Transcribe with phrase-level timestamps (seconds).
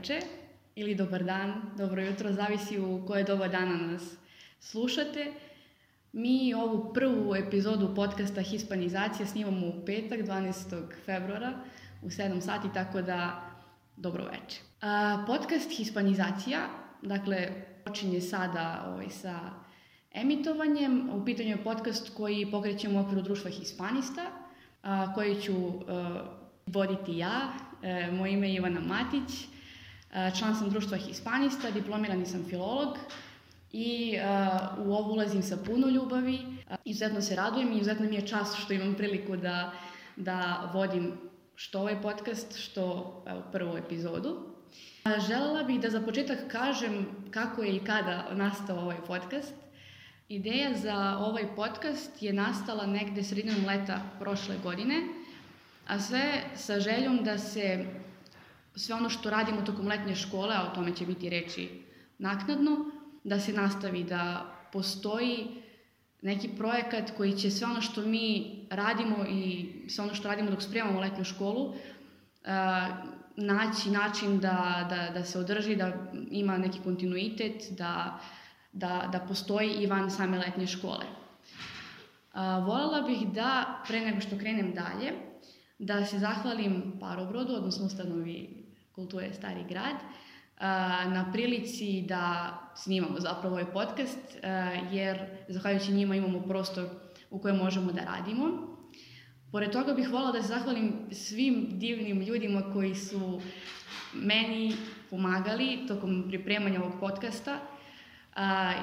[0.00, 0.20] veče
[0.74, 4.02] ili dobar dan, dobro jutro, zavisi u koje doba dana nas
[4.60, 5.32] slušate.
[6.12, 10.82] Mi ovu prvu epizodu podcasta Hispanizacija snimamo u petak, 12.
[11.04, 11.52] februara
[12.02, 13.50] u 7 sati, tako da
[13.96, 14.60] dobro veče.
[15.26, 16.58] Podcast Hispanizacija,
[17.02, 17.48] dakle,
[17.84, 19.38] počinje sada ovaj, sa
[20.12, 21.10] emitovanjem.
[21.10, 24.26] U pitanju je podcast koji pokrećemo u okviru društva Hispanista,
[24.82, 25.52] a, koji ću
[25.88, 26.24] a,
[26.66, 27.52] voditi ja.
[27.82, 29.50] E, moje ime je Ivana Matić,
[30.38, 32.98] član sam društva Hispanista, diplomirani sam filolog
[33.72, 36.34] i uh, u ovo ulazim sa puno ljubavi.
[36.34, 39.72] Uh, izuzetno se radujem i izuzetno mi je čast što imam priliku da,
[40.16, 41.12] da vodim
[41.54, 42.82] što ovaj podcast, što
[43.26, 44.50] evo, prvu epizodu.
[45.28, 49.54] Želela bih da za početak kažem kako je i kada nastao ovaj podcast.
[50.28, 54.94] Ideja za ovaj podcast je nastala negde sredinom leta prošle godine,
[55.86, 57.84] a sve sa željom da se
[58.76, 61.82] sve ono što radimo tokom letnje škole, a o tome će biti reči
[62.18, 62.90] naknadno,
[63.24, 65.46] da se nastavi, da postoji
[66.22, 70.62] neki projekat koji će sve ono što mi radimo i sve ono što radimo dok
[70.62, 71.74] spremamo letnju školu,
[73.36, 75.92] naći način da, da, da se održi, da
[76.30, 78.20] ima neki kontinuitet, da,
[78.72, 81.06] da, da postoji i van same letnje škole.
[82.66, 85.12] Volela bih da, pre nego što krenem dalje,
[85.78, 88.59] da se zahvalim Parobrodu, odnosno ustanovi
[89.00, 89.96] kulture Stari grad,
[91.12, 94.36] na prilici da snimamo zapravo ovaj podcast,
[94.92, 96.88] jer zahvaljujući njima imamo prostor
[97.30, 98.44] u kojem možemo da radimo.
[99.52, 103.40] Pored toga bih volala da se zahvalim svim divnim ljudima koji su
[104.14, 104.72] meni
[105.10, 107.58] pomagali tokom pripremanja ovog podcasta,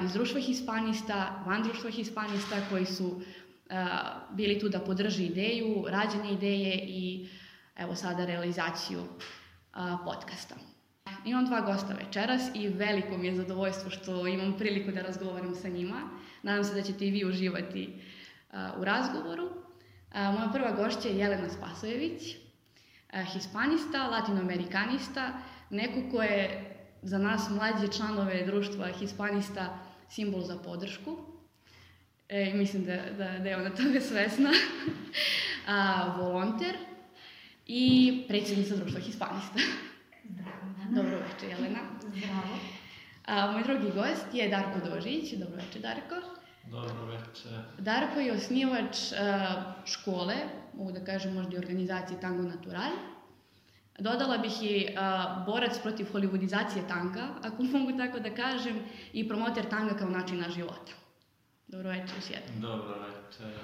[0.04, 3.22] iz društva Hispanista, van društva Hispanista, koji su
[4.30, 7.28] bili tu da podrži ideju, rađanje ideje i
[7.76, 9.00] evo sada realizaciju
[10.04, 10.54] podcasta.
[11.24, 15.68] Imam dva gosta večeras i veliko mi je zadovoljstvo što imam priliku da razgovaram sa
[15.68, 16.00] njima.
[16.42, 18.02] Nadam se da ćete i vi uživati
[18.78, 19.50] u razgovoru.
[20.14, 22.36] Moja prva gošća je Jelena Spasojević,
[23.32, 25.32] hispanista, latinoamerikanista,
[25.70, 29.78] neko ko je za nas mlađe članove društva hispanista
[30.08, 31.16] simbol za podršku.
[32.28, 34.50] E, mislim da, da, da je ona toga svesna.
[35.66, 36.76] A, volonter
[37.68, 39.58] i predsjednica društva hispanista.
[40.90, 41.78] Dobro večer, Jelena.
[42.00, 42.58] Zdravo.
[43.26, 45.32] A, moj drugi gost je Darko Dožić.
[45.32, 46.14] Dobro večer, Darko.
[46.70, 47.52] Dobro večer.
[47.78, 50.34] Darko je osnivač a, škole,
[50.74, 52.90] mogu da kažem možda i organizacije Tango Natural.
[53.98, 58.80] Dodala bih i a, borac protiv hollywoodizacije tanga, ako mogu tako da kažem,
[59.12, 60.92] i promoter tanga kao načina života.
[61.66, 62.60] Dobro večer još jednom.
[62.60, 63.54] Dobro večer.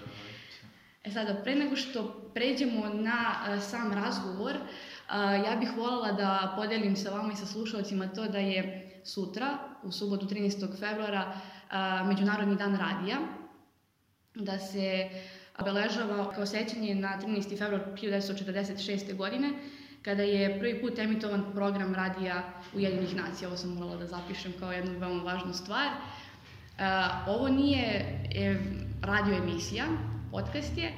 [1.05, 4.55] E sada, pre nego što pređemo na a, sam razgovor,
[5.45, 9.93] ja bih voljela da podelim sa vama i sa slušalcima to da je sutra, u
[9.93, 10.79] subotu 13.
[10.79, 11.35] februara,
[12.05, 13.17] Međunarodni dan radija,
[14.35, 15.09] da se
[15.59, 17.59] obeležava kao sećanje na 13.
[17.59, 19.17] februar 1946.
[19.17, 19.51] godine,
[20.03, 22.43] kada je prvi put emitovan program radija
[22.75, 23.49] Ujedinih nacija.
[23.49, 25.89] Ovo sam morala da zapišem kao jednu veoma važnu stvar.
[27.27, 27.85] Ovo nije
[28.35, 28.57] e,
[29.03, 29.85] radio emisija,
[30.35, 30.93] podcast je,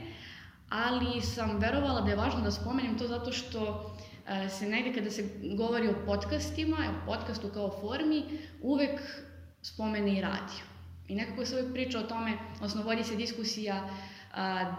[0.68, 3.64] ali sam verovala da je važno da spomenem to zato što
[4.28, 5.24] e, se negde kada se
[5.56, 8.24] govori o podcastima, o podcastu kao formi,
[8.62, 9.00] uvek
[9.62, 10.64] spomene i radio.
[11.08, 13.88] I nekako se uvek priča o tome, odnosno vodi se diskusija
[14.34, 14.74] a,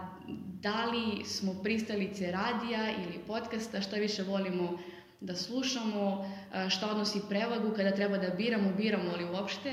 [0.60, 4.78] da li smo pristalice radija ili podcasta, šta više volimo
[5.20, 9.72] da slušamo, a, šta odnosi prevagu kada treba da biramo, biramo li uopšte.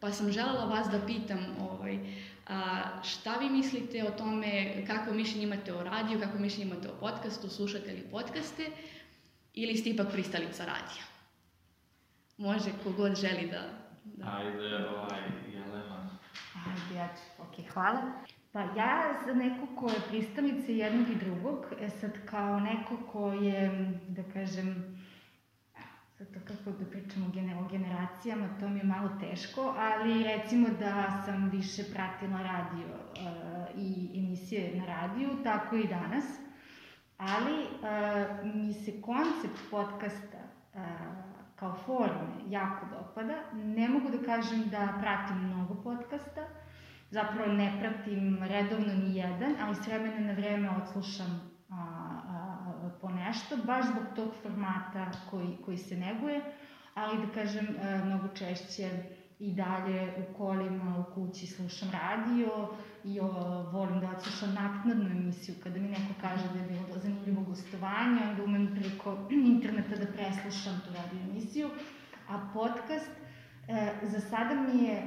[0.00, 1.98] Pa sam želela vas da pitam ovaj,
[2.52, 7.00] A, šta vi mislite o tome, kako mišljenje imate o radiju, kako mišljenje imate o
[7.00, 8.66] podcastu, slušate li podcaste
[9.54, 11.04] ili ste ipak pristalica radija?
[12.38, 13.62] Može, kogod želi da...
[14.04, 14.36] da...
[14.36, 15.20] Ajde, ovaj,
[15.52, 16.18] Jelena.
[16.66, 18.02] Ajde, ja ću, ok, hvala.
[18.52, 23.32] Pa ja za neko ko je pristalica jednog i drugog, e sad kao neko ko
[23.32, 24.91] je, da kažem,
[26.24, 27.26] sad kako da pričamo
[27.60, 33.82] o generacijama, to mi je malo teško, ali recimo da sam više pratila radio uh,
[33.82, 36.24] i emisije na radiju, tako i danas.
[37.18, 40.38] Ali uh, mi se koncept podcasta
[40.74, 40.80] uh,
[41.56, 43.34] kao forme jako dopada.
[43.52, 46.40] Ne mogu da kažem da pratim mnogo podcasta,
[47.10, 52.31] zapravo ne pratim redovno ni jedan, ali s vremena na vreme odslušam po
[53.26, 56.42] nešto, baš zbog tog formata koji, koji se neguje,
[56.94, 58.88] ali da kažem, e, mnogo češće
[59.38, 62.68] i dalje u kolima, u kući slušam radio
[63.04, 63.28] i o,
[63.72, 68.44] volim da odslušam naknadnu emisiju kada mi neko kaže da je bilo zanimljivo gostovanje, onda
[68.44, 69.16] umem preko
[69.54, 71.70] interneta da preslušam tu radio emisiju.
[72.28, 73.10] A podcast,
[73.68, 75.06] e, za sada mi je e,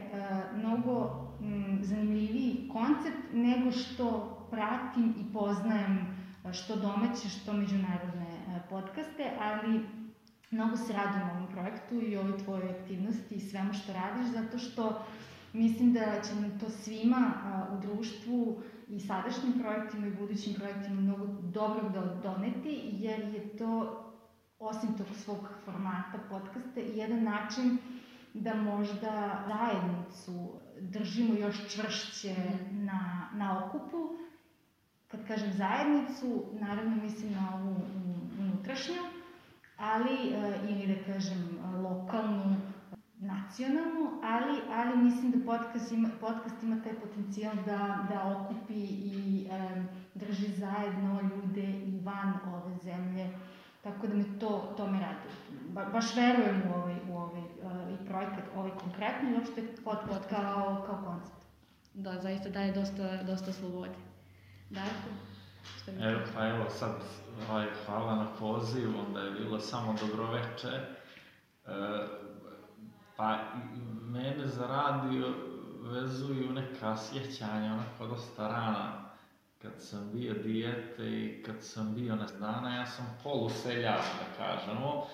[0.55, 9.31] mnogo m, zanimljiviji koncept nego što pratim i poznajem što domaće, što međunarodne e, podcaste,
[9.39, 9.85] ali
[10.51, 15.05] mnogo se radujem ovom projektu i ovoj tvojoj aktivnosti i svemu što radiš, zato što
[15.53, 21.01] mislim da će nam to svima a, u društvu i sadašnjim projektima i budućim projektima
[21.01, 24.01] mnogo dobro da doneti, jer je to,
[24.59, 27.77] osim tog svog formata podcasta, i jedan način
[28.33, 30.51] da možda zajednicu
[30.81, 32.35] držimo još čvršće
[32.71, 34.24] na, na okupu.
[35.15, 37.75] Kad kažem zajednicu, naravno mislim na ovu
[38.39, 39.01] unutrašnju,
[39.77, 42.55] ali e, ili da kažem lokalnu,
[43.19, 49.47] nacionalnu, ali, ali mislim da podcast ima, podcast ima taj potencijal da, da okupi i
[49.51, 49.83] e,
[50.13, 53.29] drži zajedno ljude i van ove zemlje.
[53.83, 55.33] Tako da me to, to me raduje.
[55.69, 60.29] Ba, baš verujem u ovaj, u ovaj uh, i projekat, ovaj konkretno i uopšte podcast
[60.29, 61.45] kao, kao koncept.
[61.93, 63.93] Da, zaista daje dosta, dosta slobode.
[64.69, 65.09] Darko?
[66.01, 66.91] Evo, pa evo sad,
[67.49, 70.67] ovaj, hvala na poziv, onda je bilo samo dobroveče.
[70.67, 72.07] E,
[73.17, 73.37] pa
[74.01, 75.33] mene za radio
[75.81, 79.05] vezuju neka sjećanja, onako dosta rana,
[79.61, 85.07] kad sam bio dijete i kad sam bio na dana, ja sam poluseljak, da kažemo,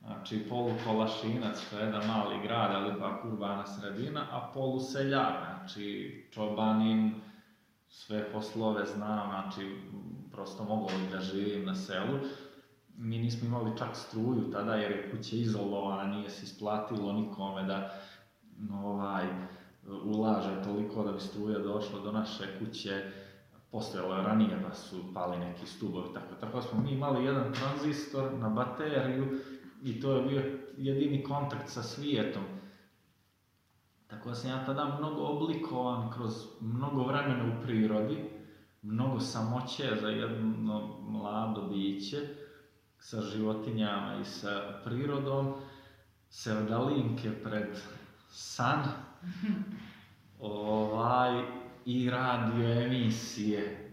[0.00, 7.14] znači polukolašinac, to je jedan mali grad, ali ipak urbana sredina, a poluseljak, znači čobanin,
[7.88, 9.76] sve poslove znam, znači
[10.32, 12.18] prosto mogu da živim na selu.
[12.96, 17.90] Mi nismo imali čak struju tada jer je kuća izolovana, nije se isplatilo nikome da
[18.82, 19.24] ovaj,
[20.04, 23.12] ulaže toliko da bi struja došla do naše kuće.
[23.70, 28.32] Postojalo je ranije pa su pali neki stubovi, tako, tako smo mi imali jedan tranzistor
[28.38, 29.40] na bateriju
[29.82, 30.42] i to je bio
[30.76, 32.42] jedini kontakt sa svijetom.
[34.08, 38.30] Tako da sam ja tada mnogo oblikovan kroz mnogo vremena u prirodi,
[38.82, 42.16] mnogo samoće za jedno mlado biće
[42.98, 45.54] sa životinjama i sa prirodom,
[46.30, 47.68] sevdalinke pred
[48.30, 48.82] san,
[50.40, 51.42] ovaj,
[51.84, 53.92] i radio emisije,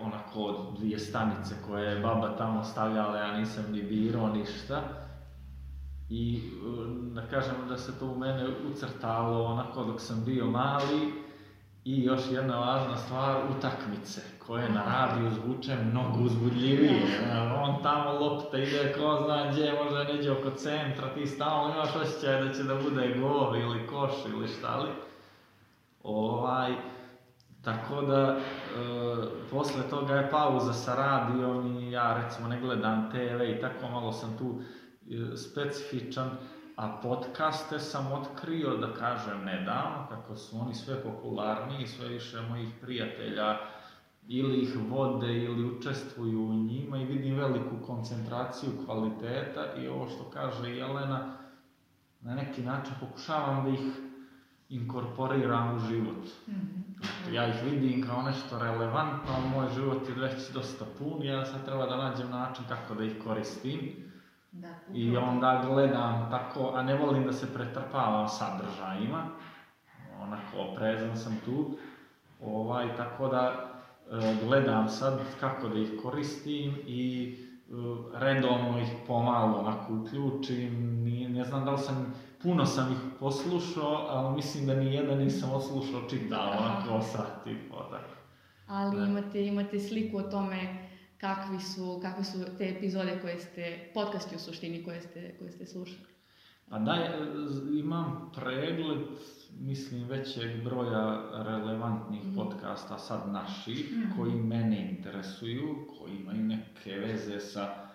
[0.00, 5.07] onako od dvije stanice koje je baba tamo stavljala, ja nisam ni birao ništa.
[6.10, 6.40] I
[7.14, 11.12] da kažem da se to u mene ucrtalo onako dok sam bio mali
[11.84, 17.02] i još jedna važna stvar, utakmice koje na radiju zvuče mnogo uzbudljivije.
[17.64, 22.44] On tamo lopta ide ko zna gdje, možda neđe oko centra, ti stalno imaš osjećaj
[22.44, 24.88] da će da bude gol ili koš ili šta li.
[26.02, 26.74] Ovaj,
[27.64, 28.38] tako da, e,
[29.50, 34.12] posle toga je pauza sa radijom i ja recimo ne gledam TV i tako malo
[34.12, 34.60] sam tu
[35.36, 36.30] specifičan,
[36.76, 42.68] a podcaste sam otkrio, da kažem, nedavno, kako su oni sve popularniji, sve više mojih
[42.80, 43.58] prijatelja
[44.28, 50.30] ili ih vode ili učestvuju u njima i vidim veliku koncentraciju kvaliteta i ovo što
[50.30, 51.36] kaže Jelena,
[52.20, 54.08] na neki način pokušavam da ih
[54.68, 56.26] inkorporiram u život.
[56.46, 57.32] Mm -hmm.
[57.32, 61.86] Ja ih vidim kao nešto relevantno, moj život je već dosta pun, ja sad treba
[61.86, 64.07] da nađem način kako da ih koristim.
[64.52, 69.24] Da, I onda gledam tako, a ne volim da se pretrpavam sadržajima,
[70.20, 71.70] onako oprezan sam tu,
[72.40, 73.70] ovaj, tako da
[74.10, 77.34] e, gledam sad kako da ih koristim i
[77.68, 77.72] e,
[78.18, 84.06] redovno ih pomalo onako uključim, Ni, ne znam da li sam, puno sam ih poslušao,
[84.08, 88.14] ali mislim da ni jedan nisam oslušao čitao, onako sat i po, tako.
[88.66, 90.87] Ali imate, imate sliku o tome
[91.20, 95.66] kakvi su, kakve su te epizode koje ste, podcasti u suštini koje ste, koje ste
[95.66, 96.08] slušali?
[96.70, 96.96] Pa da,
[97.78, 99.06] imam pregled,
[99.60, 102.34] mislim, većeg broja relevantnih mm.
[102.34, 104.16] podcasta, sad naših, mm.
[104.16, 107.88] koji mene interesuju, koji imaju neke veze sa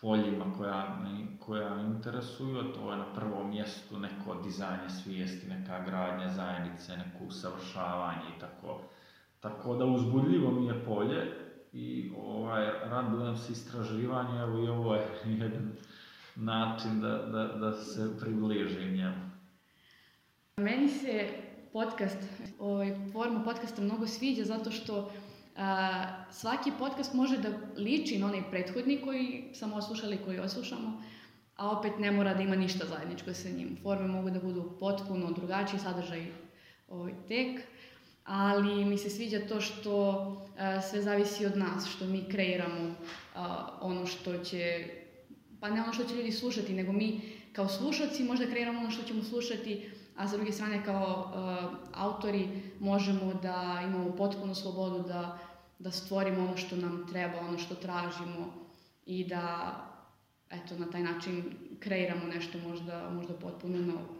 [0.00, 0.98] poljima koja,
[1.38, 7.24] koja interesuju, a to je na prvom mjestu neko dizajnje svijesti, neka gradnja zajednice, neko
[7.24, 8.80] usavršavanje i tako.
[9.40, 11.43] Tako da uzbudljivo mi je polje,
[11.74, 15.08] i ovaj, radujem se istraživanju, evo i ovo je
[15.40, 15.72] jedan
[16.36, 19.30] način da, da, da se približim njemu.
[20.56, 21.28] Meni se
[21.72, 22.18] podcast,
[22.58, 25.12] ovaj, forma podcasta mnogo sviđa zato što
[25.56, 31.02] a, svaki podcast može da liči na onaj prethodni koji samo oslušali, koji oslušamo,
[31.56, 33.76] a opet ne mora da ima ništa zajedničko sa njim.
[33.82, 36.26] Forme mogu da budu potpuno drugačiji, sadržaj
[36.88, 37.60] ovaj, tek,
[38.24, 43.40] ali mi se sviđa to što uh, sve zavisi od nas, što mi kreiramo uh,
[43.80, 44.88] ono što će,
[45.60, 47.20] pa ne ono što će ljudi slušati, nego mi
[47.52, 52.48] kao slušaci možda kreiramo ono što ćemo slušati, a sa druge strane kao uh, autori
[52.80, 55.38] možemo da imamo potpunu slobodu da,
[55.78, 58.52] da stvorimo ono što nam treba, ono što tražimo
[59.06, 59.74] i da
[60.50, 61.44] eto, na taj način
[61.80, 64.13] kreiramo nešto možda, možda potpuno novo.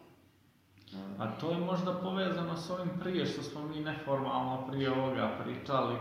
[1.19, 5.97] A to je možda povezano s ovim prije što smo mi neformalno prije ovoga pričali,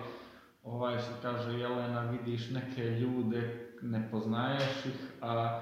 [0.64, 5.62] ovaj što kaže Jelena, vidiš neke ljude, ne poznaješ ih, a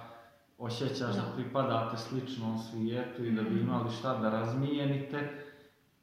[0.57, 3.59] osjećaš da, da pripadate sličnom svijetu i da bi mhm.
[3.59, 5.29] imali šta da razmijenite.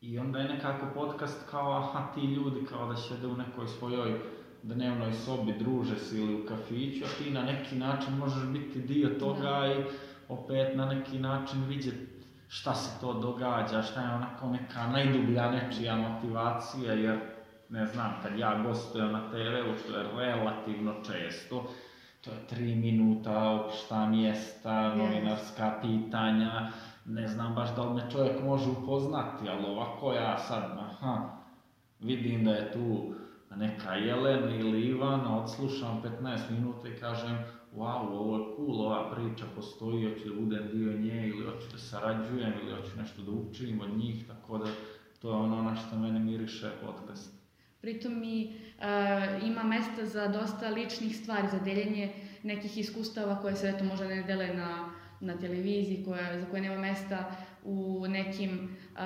[0.00, 4.20] I onda je nekako podcast kao, aha, ti ljudi kao da šede u nekoj svojoj
[4.62, 9.08] dnevnoj sobi, druže se ili u kafiću, a ti na neki način možeš biti dio
[9.08, 9.66] toga da.
[9.66, 9.84] i
[10.28, 12.07] opet na neki način vidjeti
[12.48, 17.18] šta se to događa, šta je onako neka najdublja nečija motivacija, jer
[17.68, 21.64] ne znam, kad ja gostujem na TV-u, što je relativno često,
[22.24, 26.68] to je tri minuta, opšta mjesta, novinarska pitanja,
[27.04, 31.18] ne znam baš da li me čovjek može upoznati, ali ovako ja sad, aha,
[32.00, 33.14] vidim da je tu
[33.56, 37.38] neka Jelena ili Ivana, odslušam 15 minuta i kažem,
[37.76, 41.78] wow, ovo je cool, ova priča postoji, hoću da budem dio nje ili hoću da
[41.78, 44.66] sarađujem ili hoću nešto da učim od njih, tako da
[45.18, 47.32] to je ono na što mene miriše podcast.
[47.80, 53.68] Pritom mi uh, ima mesta za dosta ličnih stvari, za deljenje nekih iskustava koje se
[53.68, 58.98] eto možda ne dele na, na televiziji, koje, za koje nema mesta u nekim uh,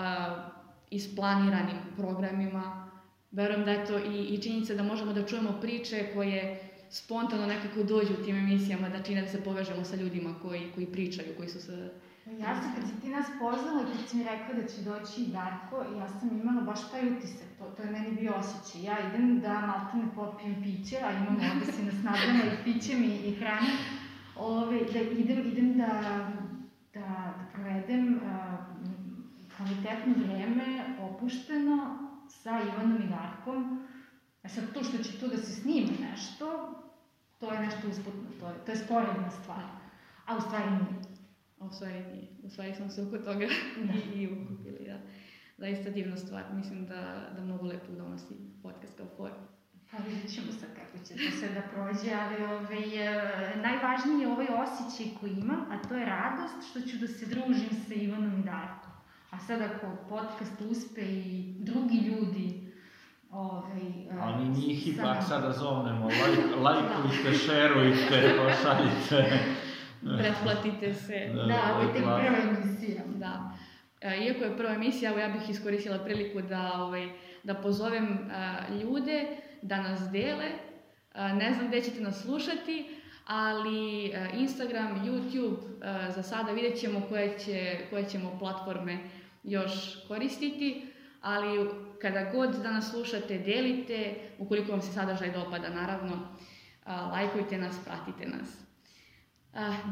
[0.91, 2.91] isplaniranim programima.
[3.31, 7.83] Verujem da je to i, i činjenica da možemo da čujemo priče koje spontano nekako
[7.83, 11.49] dođu u tim emisijama, da čine da se povežemo sa ljudima koji, koji pričaju, koji
[11.49, 11.93] su se...
[12.27, 15.77] Ja sam, kad si ti nas poznala, kad si mi rekla da će doći Darko,
[15.99, 18.83] ja sam imala baš taj utisak, to, to je meni bio osjećaj.
[18.83, 23.05] Ja idem da malta ne popijem piće, a imam ovde se nas nadama i pićem
[23.05, 23.77] i, i hranom,
[24.37, 25.87] ove, da idem, idem da,
[26.95, 27.01] da,
[27.39, 28.23] da provedem uh,
[29.57, 33.87] kvalitetno vreme, opušteno, sa Ivanom i Darkom.
[34.43, 36.75] A sad to što će tu da se snima nešto,
[37.43, 39.65] to je nešto usputno, to je, to je sporedna stvar.
[40.27, 41.03] A u stvari nije.
[41.61, 42.29] A u stvari nije.
[42.43, 43.47] U stvari smo se oko toga
[43.89, 43.93] da.
[44.15, 44.99] i, i ukupili, da.
[45.59, 46.45] Zaista divna stvar.
[46.55, 49.35] Mislim da, da mnogo lepo donosi podcast kao form.
[49.91, 52.85] Pa vidjet ćemo sad kako će to sve da prođe, ali ovaj,
[53.63, 57.71] najvažniji je ovaj osjećaj koji imam, a to je radost što ću da se družim
[57.89, 58.93] sa Ivanom i Darkom.
[59.31, 62.62] A sad ako podcast uspe i drugi ljudi
[63.33, 63.83] Ovaj,
[64.21, 69.39] Ali njih ipak sada zovnemo, lajk, lajkujte, šerujte, pošaljite.
[70.19, 71.31] Pretplatite se.
[71.35, 73.03] Da, da ovo je tek prva emisija.
[73.07, 73.53] Da.
[74.01, 77.09] E, iako je prva emisija, evo ja bih iskoristila priliku da, ovaj,
[77.43, 79.27] da pozovem uh, ljude
[79.63, 80.51] da nas dele.
[81.15, 86.81] Uh, ne znam gde ćete nas slušati, ali uh, Instagram, YouTube, uh, za sada vidjet
[86.81, 88.99] ćemo koje, će, koje ćemo platforme
[89.45, 90.87] još koristiti,
[91.21, 91.69] ali
[92.03, 96.13] kada god da nas slušate, delite, ukoliko vam se sadržaj dopada, naravno,
[96.87, 98.63] lajkujte nas, pratite nas.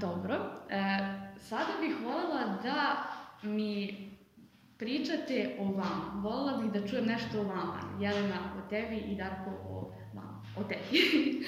[0.01, 0.79] Dobro, e,
[1.39, 3.05] sada bih voljela da
[3.43, 4.11] mi
[4.79, 6.23] pričate o vama.
[6.23, 7.81] Voljela bih da čujem nešto o vama.
[8.01, 10.43] Jelena o tebi i Darko o vama.
[10.57, 11.45] O tebi.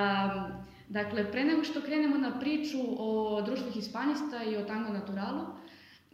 [0.98, 5.46] dakle, pre nego što krenemo na priču o društvu hispanista i o tango naturalu,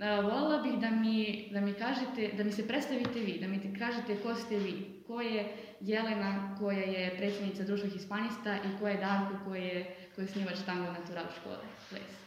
[0.00, 4.16] voljela bih da mi, da mi kažete, da mi se predstavite vi, da mi kažete
[4.16, 9.44] ko ste vi, ko je Jelena koja je predsjednica društva hispanista i ko je Darko
[9.44, 12.20] koji je, koji je snimač tango natural škole, ples.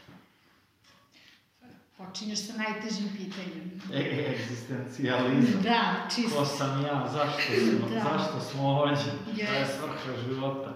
[1.97, 3.81] Počinješ sa najtežim pitanjem.
[3.93, 5.61] E, egzistencijalizam.
[5.63, 6.39] Da, čisto.
[6.39, 7.99] Ko sam ja, zašto smo, da.
[7.99, 9.45] zašto smo ovdje, yes.
[9.45, 10.73] šta je svrha života.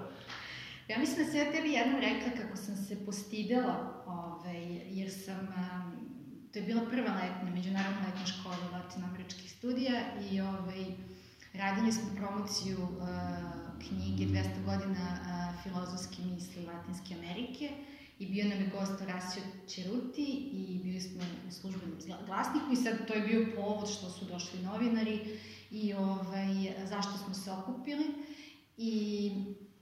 [0.87, 5.39] Ja mislim da sam ja tebi jednom rekla kako sam se postidela, ovaj, jer sam
[5.39, 5.96] um,
[6.53, 10.01] to je bila prva letnja, međunarodna letnja škola latinoameričkih studija
[10.31, 10.85] i ovaj,
[11.53, 13.07] radili smo promociju uh,
[13.87, 17.69] knjige 200 godina uh, filozofske misli Latinske Amerike
[18.19, 23.07] i bio nam je gost Horacio Ceruti i bili smo u službenom glasniku i sad
[23.07, 25.39] to je bio povod što su došli novinari
[25.71, 28.05] i ovaj, zašto smo se okupili
[28.77, 29.31] i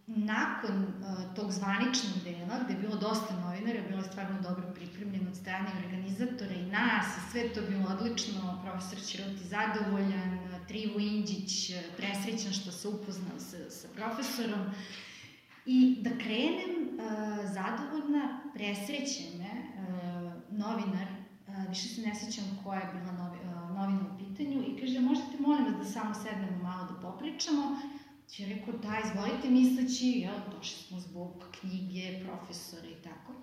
[0.07, 5.29] nakon uh, tog zvaničnog dela, gde je bilo dosta novinara, bilo je stvarno dobro pripremljeno
[5.29, 11.71] od strane organizatora i nas, i sve to bilo odlično, profesor Čiroti zadovoljan, Trivo Inđić
[11.97, 14.59] presrećan što se upoznao sa, sa profesorom.
[15.65, 19.45] I da krenem uh, zadovoljna, presrećena,
[20.57, 21.07] novinar,
[21.47, 24.99] a, više se ne sjećam koja je bila novi, a, novina u pitanju, i kaže,
[24.99, 27.79] možete molim vas da samo sednemo malo da popričamo,
[28.27, 33.33] Ti je rekao, da, izvolite misleći, jel, došli smo zbog knjige, profesora i tako.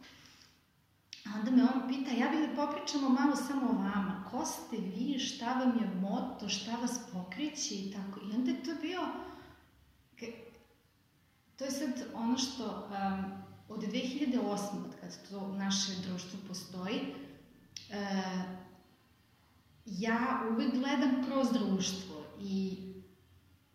[1.24, 4.28] A onda me on pita, ja bih da popričamo malo samo o vama.
[4.30, 8.20] Ko ste vi, šta vam je moto, šta vas pokreće i tako.
[8.20, 9.00] I onda je to bio...
[11.56, 13.32] To je sad ono što um,
[13.68, 14.44] od 2008.
[14.84, 17.00] od kad to naše društvo postoji,
[17.88, 18.62] uh,
[19.86, 22.78] ja uvek gledam kroz društvo i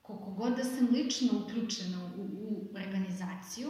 [0.08, 3.70] koliko god da sam lično uključena u, u organizaciju,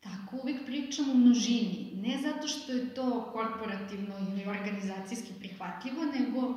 [0.00, 1.92] tako uvek pričam u množini.
[1.96, 6.56] Ne zato što je to korporativno ili organizacijski prihvatljivo, nego uh,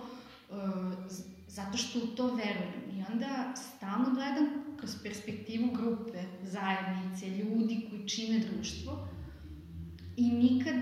[1.48, 2.84] zato što u to verujem.
[2.94, 4.48] I onda stalno gledam
[4.78, 9.08] kroz perspektivu grupe, zajednice, ljudi koji čine društvo
[10.18, 10.76] i nikad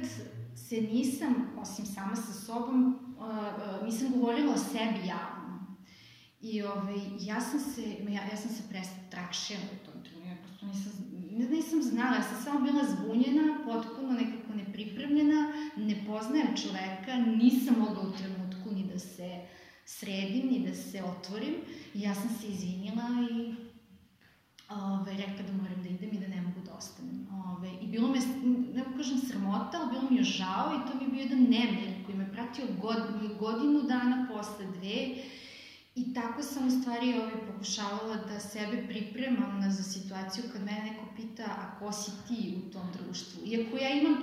[0.55, 5.32] se nisam, osim sama sa sobom, uh, uh, nisam govorila o sebi javno
[6.43, 10.65] I ovaj, ja sam se, ja, ja sam se prestrašila u tom trenutku, ja prosto
[10.65, 10.93] nisam,
[11.51, 18.01] nisam znala, ja sam samo bila zbunjena, potpuno nekako nepripremljena, ne poznajem čoveka, nisam mogla
[18.01, 19.41] u trenutku ni da se
[19.85, 21.55] sredim, ni da se otvorim.
[21.93, 23.55] I ja sam se izvinila i
[24.69, 27.27] ove, rekla da moram da idem i da ne mogu da ostanem.
[27.57, 28.19] Ove, I bilo me,
[28.73, 32.05] ne kažem sramota, ali bilo mi je žao i to mi je bio jedan nemir
[32.05, 32.97] koji me pratio god,
[33.39, 35.15] godinu dana posle dve
[35.95, 40.83] I tako sam u stvari ovaj, pokušavala da sebe pripremam na, za situaciju kad mene
[40.83, 43.41] neko pita a ko si ti u tom društvu.
[43.45, 44.15] Iako ja imam,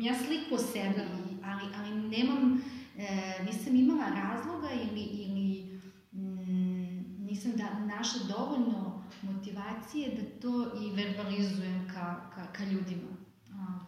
[0.00, 1.00] ja sliku o sebi,
[1.44, 2.62] ali, ali nemam,
[2.98, 5.80] e, nisam imala razloga ili, ili
[6.12, 13.10] mm, nisam da, našla dovoljno motivacije da to i verbalizujem ka, ka, ka ljudima.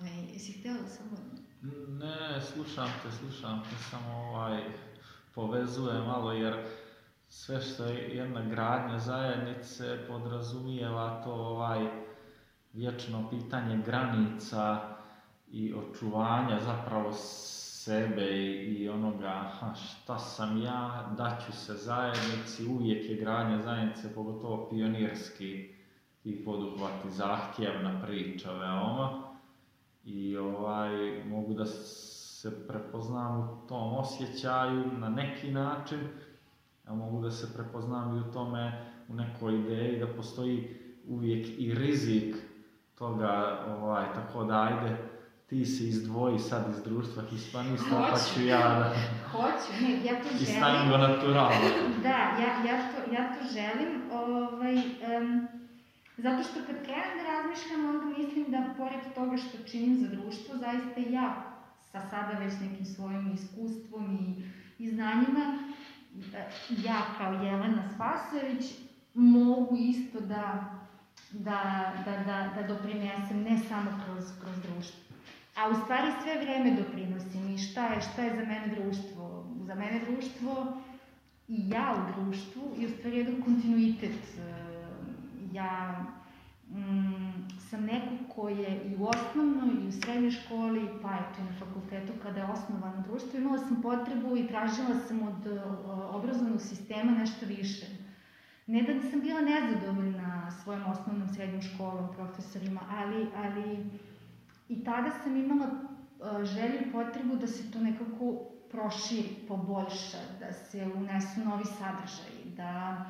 [0.01, 1.17] Ove, jesi htjela samo...
[1.89, 4.63] Ne, slušam te, slušam te, samo ovaj,
[5.35, 6.57] povezuje malo jer
[7.29, 11.87] sve što je jedna gradnja zajednice podrazumijeva to ovaj
[12.73, 14.81] vječno pitanje granica
[15.51, 18.27] i očuvanja zapravo sebe
[18.65, 25.75] i onoga aha, šta sam ja, daću se zajednici, uvijek je gradnja zajednice, pogotovo pionirski
[26.25, 29.23] i poduhvati zahtjevna priča veoma.
[30.05, 31.67] I ovaj mogu da
[32.43, 35.99] se prepoznam u tom osjećaju na neki način,
[36.87, 40.77] ja mogu da se prepoznam i u tome, u nekoj ideji da postoji
[41.09, 42.37] uvijek i rizik
[42.99, 44.97] toga, ovaj, tako da ajde,
[45.47, 48.95] ti se izdvoji sad iz društva hispanista, pa ću ja da...
[49.33, 50.43] Hoću, ne, ja to želim.
[50.43, 51.69] I stavim go naturalno.
[52.03, 55.49] da, ja, ja, to, ja to želim, ovaj, um,
[56.17, 60.57] zato što kad krenem da razmišljam, onda mislim da pored toga što činim za društvo,
[60.57, 61.52] zaista ja
[61.93, 64.43] sa sada već nekim svojim iskustvom i,
[64.85, 65.59] i znanjima,
[66.85, 68.65] ja kao Jelena Spasović
[69.15, 70.75] mogu isto da,
[71.31, 75.03] da, da, da, da doprinesem ne samo kroz, kroz društvo.
[75.57, 79.47] A u stvari sve vreme doprinosim i šta je, šta je za mene društvo?
[79.67, 80.83] Za mene društvo
[81.49, 84.19] i ja u društvu je u stvari jedan kontinuitet.
[85.53, 86.05] Ja
[86.73, 91.45] mm, sam neko ko je i u osnovnoj i u srednjoj školi, pa eto i
[91.45, 95.59] na fakultetu kada je osnovano društvo, imala sam potrebu i tražila sam od
[96.11, 97.87] obrazovnog sistema nešto više.
[98.67, 103.87] Ne da sam bila nezadovoljna svojom osnovnom srednjom školom, profesorima, ali, ali
[104.69, 105.67] i tada sam imala
[106.43, 113.05] želju i potrebu da se to nekako proširi, poboljša, da se unesu novi sadržaji, da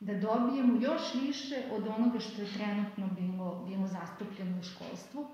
[0.00, 5.26] da dobijemo još više od onoga što je trenutno bilo, bilo zastupljeno u školstvu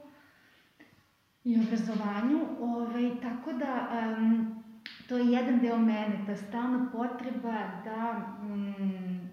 [1.45, 2.41] i obrazovanju.
[2.61, 4.63] Ovaj, tako da, um,
[5.09, 9.31] to je jedan deo mene, ta stalna potreba da um,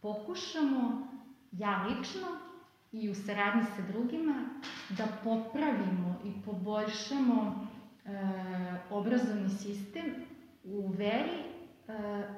[0.00, 1.08] pokušamo,
[1.52, 2.26] ja lično
[2.92, 4.34] i u saradnji sa drugima,
[4.88, 7.66] da popravimo i poboljšamo
[8.04, 8.10] e,
[8.90, 10.04] obrazovni sistem
[10.64, 11.38] u veri
[11.88, 12.28] e,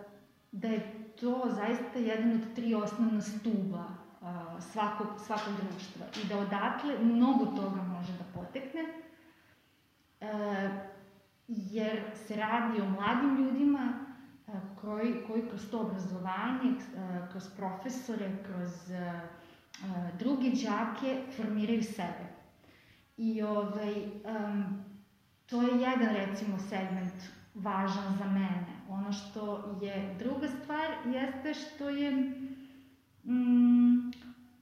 [0.53, 3.85] da je to zaista jedan od tri osnovna stuba
[4.73, 8.81] svakog, svakog društva i da odatle mnogo toga može da potekne,
[10.21, 10.71] e,
[11.49, 13.93] jer se radi o mladim ljudima
[14.49, 18.93] a, koji, koji kroz to obrazovanje, a, kroz profesore, kroz
[20.19, 22.27] druge đake formiraju sebe.
[23.17, 23.95] I ovaj,
[25.47, 27.15] to je jedan recimo segment
[27.55, 32.11] važan za mene Ono što je druga stvar jeste što je
[33.25, 34.11] mm,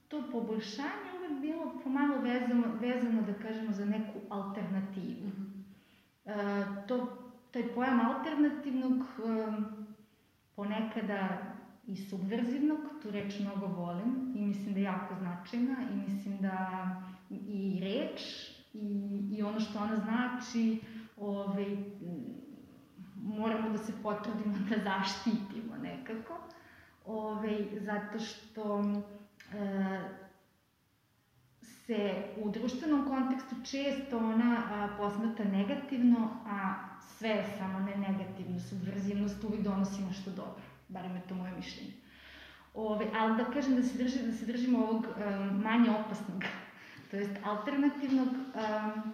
[0.07, 5.31] to poboljšanje uvek bilo pomalo vezano, vezano, da kažemo, za neku alternativu.
[6.25, 6.33] E,
[6.87, 7.07] to,
[7.51, 9.51] taj pojam alternativnog e,
[10.55, 11.27] ponekada
[11.87, 16.89] i subverzivnog, tu reč mnogo volim i mislim da je jako značajna i mislim da
[17.29, 18.21] i reč
[18.73, 20.81] i, i ono što ona znači
[21.17, 21.77] ovaj,
[23.23, 26.37] moramo da se potrudimo da zaštitimo nekako,
[27.05, 28.83] ovaj, zato što
[29.53, 30.29] e,
[31.89, 36.73] se u društvenom kontekstu često ona a, posmata negativno, a
[37.17, 41.91] sve je samo ne negativno, subverzivnost uvijek donosi nešto dobro, barem je to moje mišljenje.
[42.73, 46.43] Ove, ali da kažem da se, drži, da se držimo ovog um, manje opasnog,
[47.11, 49.13] to jest alternativnog, um,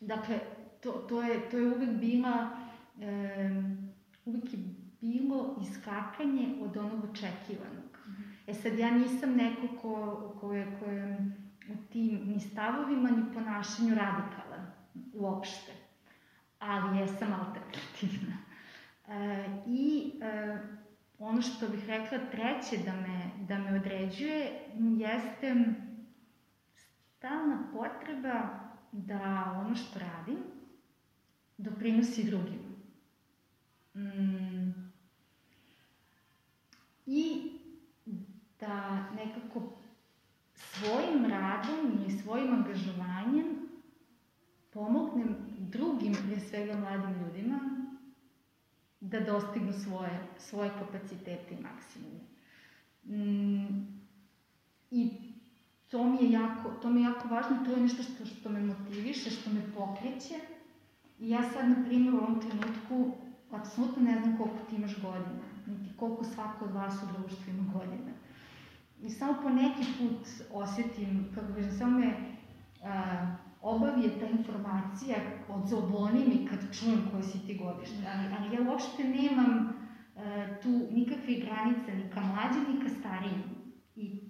[0.00, 0.38] dakle,
[0.82, 2.65] to, to, je, to je uvek bila,
[2.96, 3.88] um,
[4.24, 4.58] uvek je
[5.00, 7.98] bilo iskakanje od onog očekivanog.
[8.46, 11.32] E sad, ja nisam neko ko, ko, je, ko je
[11.68, 14.66] u tim ni stavovima, ni ponašanju radikalan,
[15.14, 15.72] uopšte.
[16.58, 18.36] Ali jesam alternativna.
[19.08, 20.58] E, I e,
[21.18, 25.54] ono što bih rekla treće da me, da me određuje jeste
[27.16, 30.38] stalna potreba da ono što radim
[31.58, 32.65] doprinosi drugim.
[33.96, 34.90] Mm.
[37.06, 37.52] I
[38.60, 39.62] da nekako
[40.54, 43.46] svojim radom ili svojim angažovanjem
[44.72, 47.60] pomognem drugim, pre svega mladim ljudima,
[49.00, 52.20] da dostignu svoje, svoje kapacitete i maksimume.
[53.04, 53.86] Mm,
[54.90, 55.10] I
[55.90, 58.60] to mi je jako, to mi je jako važno, to je nešto što, što me
[58.60, 60.34] motiviše, što me pokreće.
[61.18, 65.42] I ja sad, na primjer, u ovom trenutku, apsolutno ne znam koliko ti imaš godina,
[65.66, 68.12] niti koliko svako od vas u društvu ima godina.
[69.02, 72.12] I samo po neki put osjetim, kako kažem, samo me
[72.84, 75.16] a, obavije ta informacija,
[75.48, 77.96] odzoboni mi kad čujem koji si ti godište.
[78.14, 79.72] Ali, ali ja uopšte nemam
[80.16, 83.42] a, tu nikakve granice, ni ka mlađim, ni ka starijim.
[83.96, 84.20] I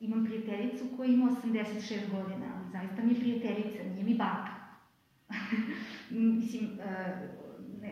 [0.00, 4.52] imam prijateljicu koja ima 86 godina, ali zaista mi je prijateljica, nije mi baka.
[6.10, 7.39] Mislim, ne,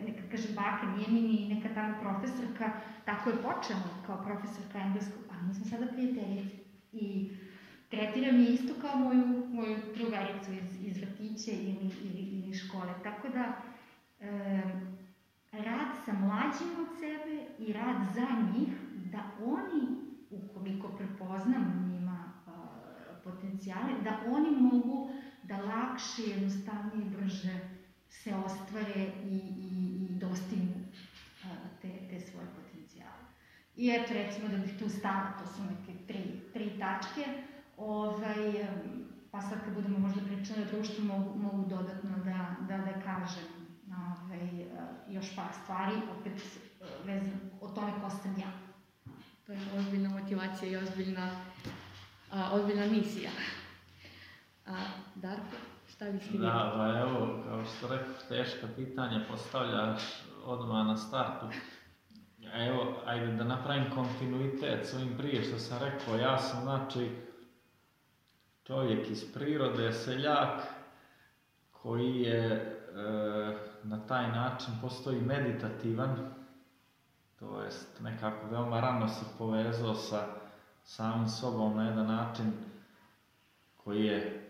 [0.09, 2.66] neka kažem baka, nije mi ni neka tamo profesorka,
[3.05, 6.57] tako je počela kao profesorka engleskog, ali mi smo sada prijateljice.
[6.92, 7.31] I
[7.90, 12.94] tretiram je isto kao moju, moju drugaricu iz, iz vrtića ili, ili, ili škole.
[13.03, 13.44] Tako da,
[14.21, 14.62] e,
[15.53, 18.68] rad sa mlađim od sebe i rad za njih,
[19.12, 19.83] da oni,
[20.31, 22.53] ukoliko prepoznam njima a,
[23.25, 25.11] potencijale, da oni mogu
[25.42, 27.59] da lakše, jednostavnije, brže
[28.09, 29.67] se ostvare i, i
[30.28, 30.74] dostignu
[31.82, 33.22] te, te svoje potencijale.
[33.76, 37.24] I eto, recimo da bih tu stala, to su neke tri, tri tačke,
[37.76, 38.66] ovaj,
[39.30, 43.44] pa sad kad budemo možda pričali o društvu, mogu, mogu dodatno da, da, da kažem
[43.88, 44.66] ovaj,
[45.08, 46.42] još par stvari, opet
[47.04, 48.52] vezano o tome ko sam ja.
[49.46, 51.30] To je ozbiljna motivacija i ozbiljna,
[52.30, 53.30] a, ozbiljna misija.
[54.66, 54.76] A,
[55.14, 55.77] Darko?
[55.98, 60.02] Šta bi ti Da, pa evo, kao što rekao, teška pitanja postavljaš
[60.44, 61.46] odmah na startu.
[62.54, 66.16] Evo, ajde da napravim kontinuitet s ovim prije što sam rekao.
[66.16, 67.11] Ja sam, znači,
[68.64, 70.61] čovjek iz prirode, seljak,
[71.72, 72.72] koji je e,
[73.82, 76.16] na taj način postoji meditativan,
[77.38, 80.26] to jest nekako veoma rano se povezao sa
[80.84, 82.52] samim sobom na jedan način
[83.76, 84.47] koji je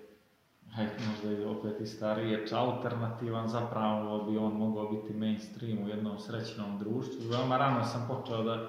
[0.75, 6.19] hajde možda i opet i stariji, alternativan, zapravo bi on mogao biti mainstream u jednom
[6.19, 7.29] srećnom društvu.
[7.31, 8.69] Veoma rano sam počeo da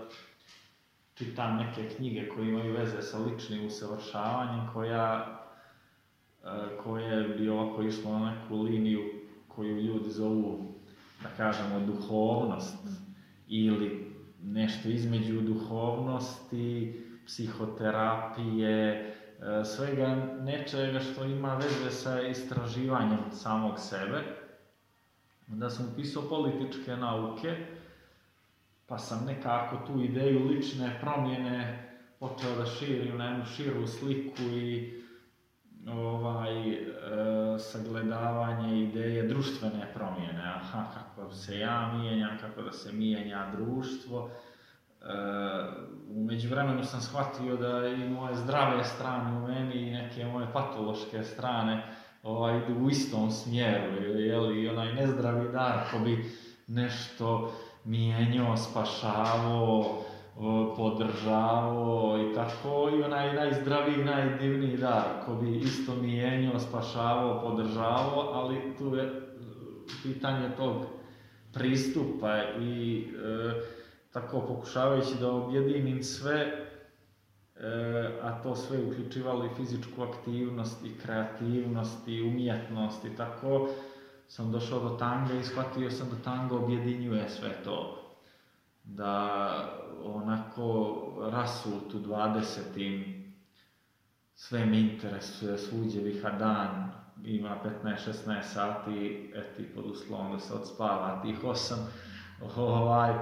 [1.13, 5.39] čitam neke knjige koje imaju veze sa ličnim usavršavanjem, koja,
[6.43, 6.47] e,
[6.83, 9.01] koje bi ovako išlo na neku liniju
[9.47, 10.73] koju ljudi zovu,
[11.23, 12.88] da kažemo, duhovnost
[13.47, 19.15] ili nešto između duhovnosti, psihoterapije,
[19.65, 24.23] svega nečega što ima veze sa istraživanjem samog sebe.
[25.47, 27.56] Da sam upisao političke nauke,
[28.88, 31.86] pa sam nekako tu ideju lične promjene
[32.19, 34.99] počeo da širim na jednu širu sliku i
[35.88, 36.80] ovaj, e,
[37.60, 40.43] sagledavanje ideje društvene promjene.
[40.56, 44.32] Aha, kako se ja mijenjam, kako da se mijenja društvo.
[45.01, 45.05] E,
[46.09, 51.23] umeđu vremenu sam shvatio da i moje zdrave strane u meni i neke moje patološke
[51.23, 51.83] strane
[52.23, 56.25] ovaj, idu u istom smjeru, jel, i onaj nezdravi dar ko bi
[56.67, 57.51] nešto
[57.85, 60.03] mijenjao, spašavao,
[60.77, 68.75] podržavao i tako, i onaj najzdraviji, najdivniji dar ko bi isto mijenjao, spašavao, podržavao, ali
[68.77, 69.21] tu je
[70.03, 70.85] pitanje tog
[71.53, 73.78] pristupa i e,
[74.13, 76.67] tako pokušavajući da objedinim sve,
[77.55, 83.69] e, a to sve uključivalo i fizičku aktivnost i kreativnost i umjetnost i tako,
[84.27, 87.95] sam došao do tanga i shvatio sam da tango objedinjuje sve to.
[88.83, 89.49] Da
[90.03, 90.97] onako
[91.31, 93.19] rasut u 20.
[94.35, 96.91] sve me interesuje, svuđe vihadan,
[97.25, 101.75] ima 15-16 sati, eti pod uslovom da se odspava tih 8,
[102.55, 103.13] ovaj,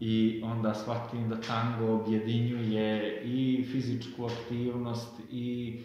[0.00, 5.78] i onda shvatim da tango objedinjuje i fizičku aktivnost i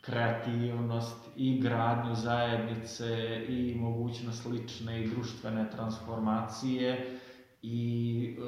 [0.00, 3.06] kreativnost i gradnju zajednice
[3.48, 7.18] i mogućnost lične i društvene transformacije
[7.62, 8.42] i e,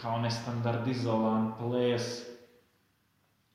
[0.00, 2.30] kao nestandardizovan ples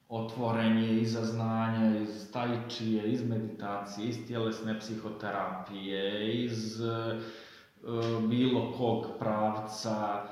[0.09, 7.19] otvoren je iza znanja, iz tajčije, iz meditacije, iz tjelesne psihoterapije, iz e,
[8.27, 10.23] bilo kog pravca,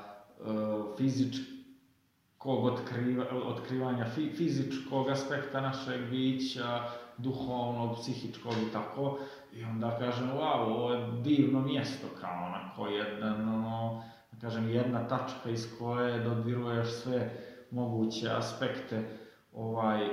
[0.96, 9.18] fizičkog otkriva, otkrivanja fi, fizičkog aspekta našeg bića, duhovnog, psihičkog i tako.
[9.52, 14.02] I onda kažem, wow, ovo je divno mjesto, kao onako jedan, ono,
[14.32, 17.30] da kažem, jedna tačka iz koje dodiruješ sve
[17.70, 19.08] moguće aspekte
[19.52, 20.10] ovaj e, e,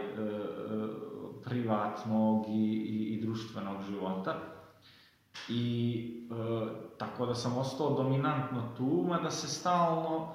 [1.43, 4.35] privatnog i, i, i društvenog života.
[5.49, 6.33] I e,
[7.21, 10.27] tako da sam ostao dominantno tu, mada se stalno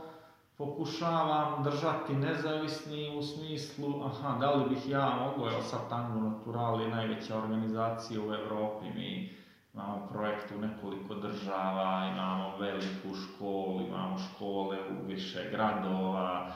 [0.57, 6.81] pokušavam držati nezavisni u smislu, aha, da li bih ja mogao, evo sad Tango Natural
[6.81, 9.35] je najveća organizacija u Evropi, mi
[9.75, 16.53] imamo projekt u nekoliko država, imamo veliku školu, imamo škole u više gradova,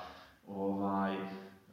[0.49, 1.17] ovaj,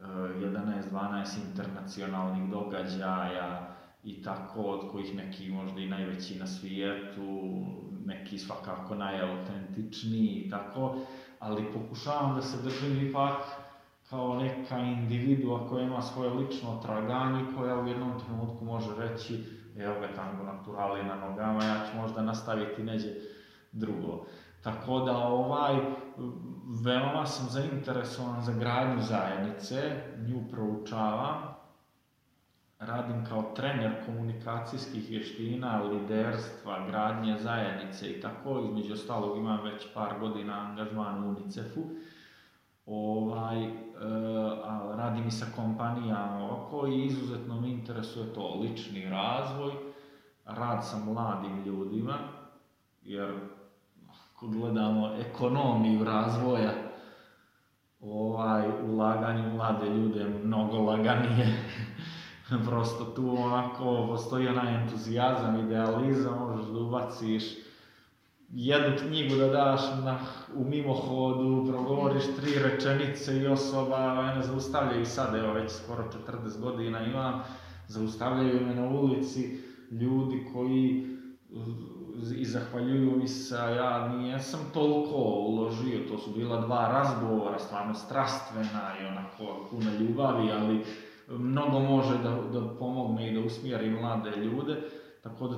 [0.00, 7.58] 11-12 internacionalnih događaja i tako, od kojih neki možda i najveći na svijetu,
[8.08, 10.96] neki svakako najautentičniji i tako,
[11.38, 13.36] ali pokušavam da se držim ipak
[14.10, 19.44] kao neka individua koja ima svoje lično traganje, koja u jednom trenutku može reći
[19.78, 23.08] evo ga tango naturali na nogama, ja ću možda nastaviti neđe
[23.72, 24.24] drugo.
[24.62, 25.76] Tako da ovaj,
[26.84, 31.47] veoma sam zainteresovan za gradnju zajednice, nju proučavam,
[32.78, 40.18] radim kao trener komunikacijskih vještina, liderstva, gradnje zajednice i tako, između ostalog imam već par
[40.20, 41.82] godina angažman u UNICEF-u,
[42.86, 43.70] ovaj, e,
[44.96, 49.72] radim i sa kompanijama oko i izuzetno me interesuje to lični razvoj,
[50.44, 52.18] rad sa mladim ljudima,
[53.02, 53.34] jer
[54.38, 56.72] ako gledamo ekonomiju razvoja,
[58.00, 61.46] ovaj, ulaganje u mlade ljude je mnogo laganije.
[62.68, 67.42] Prosto tu onako postoji onaj entuzijazam, idealizam, možeš da ubaciš
[68.50, 70.18] jednu knjigu da daš na,
[70.54, 77.04] u mimohodu, progovoriš tri rečenice i osoba mene zaustavljaju sad, evo već skoro 40 godina
[77.04, 77.42] imam,
[77.88, 79.58] zaustavljaju me na ulici
[79.90, 81.08] ljudi koji
[82.36, 88.92] i zahvaljuju mi se, ja nijesam toliko uložio, to su bila dva razgovora, stvarno strastvena
[89.02, 90.84] i onako puna ljubavi, ali
[91.28, 94.76] mnogo može da, da pomogne i da usmjeri mlade ljude,
[95.22, 95.56] tako da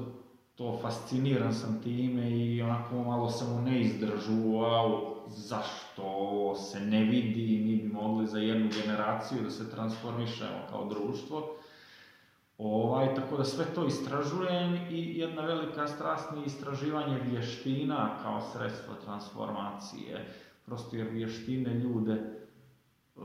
[0.56, 7.04] to fasciniran sam time i onako malo sam u neizdržu, wow, zašto ovo se ne
[7.04, 11.56] vidi, mi bi mogli za jednu generaciju da se transformišemo kao društvo.
[12.58, 18.40] Ovaj, tako da sve to istražujem i jedna velika strast mi je istraživanje vještina kao
[18.40, 20.34] sredstvo transformacije.
[20.66, 23.20] Prosto jer vještine ljude, e,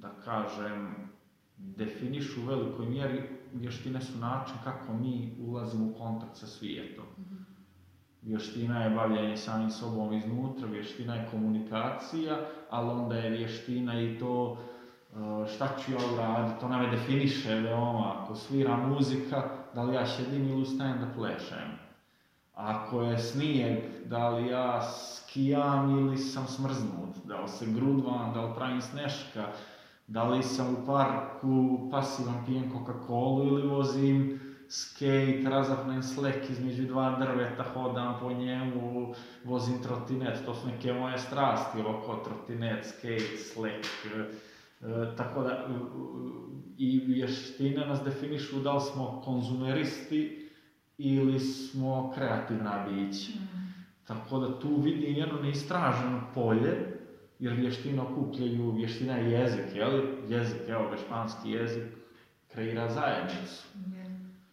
[0.00, 0.94] da kažem,
[1.56, 7.04] definišu u velikoj mjeri, vještine su način kako mi ulazimo u kontakt sa svijetom.
[8.22, 12.38] Vještina je bavljanje samim sobom iznutra, vještina je komunikacija,
[12.70, 14.58] ali onda je vještina i to
[15.54, 20.48] šta ću ja uraditi, to me definiše veoma, ako svira muzika, da li ja šedim
[20.48, 21.78] ili ustajem da plešem.
[22.54, 28.44] Ako je snijeg, da li ja skijam ili sam smrznut, da li se grudvam, da
[28.44, 29.46] li pravim sneška,
[30.08, 37.18] da li sam u parku pasivan pijem Coca-Cola ili vozim skate, razapnem slek između dva
[37.20, 43.86] drveta, hodam po njemu, vozim trotinet, to su neke moje strasti, oko trotinet, skate, slek,
[44.80, 45.66] E, tako da,
[46.78, 50.50] i vještine nas definišu da li smo konzumeristi
[50.98, 53.32] ili smo kreativna bića.
[53.32, 53.84] Mm.
[54.06, 56.97] Tako da tu vidim jedno neistraženo polje,
[57.38, 60.08] jer vještine okupljaju, vještina je jezik, je li?
[60.28, 61.84] Jezik, evo ga, španski jezik
[62.52, 63.64] kreira zajednicu.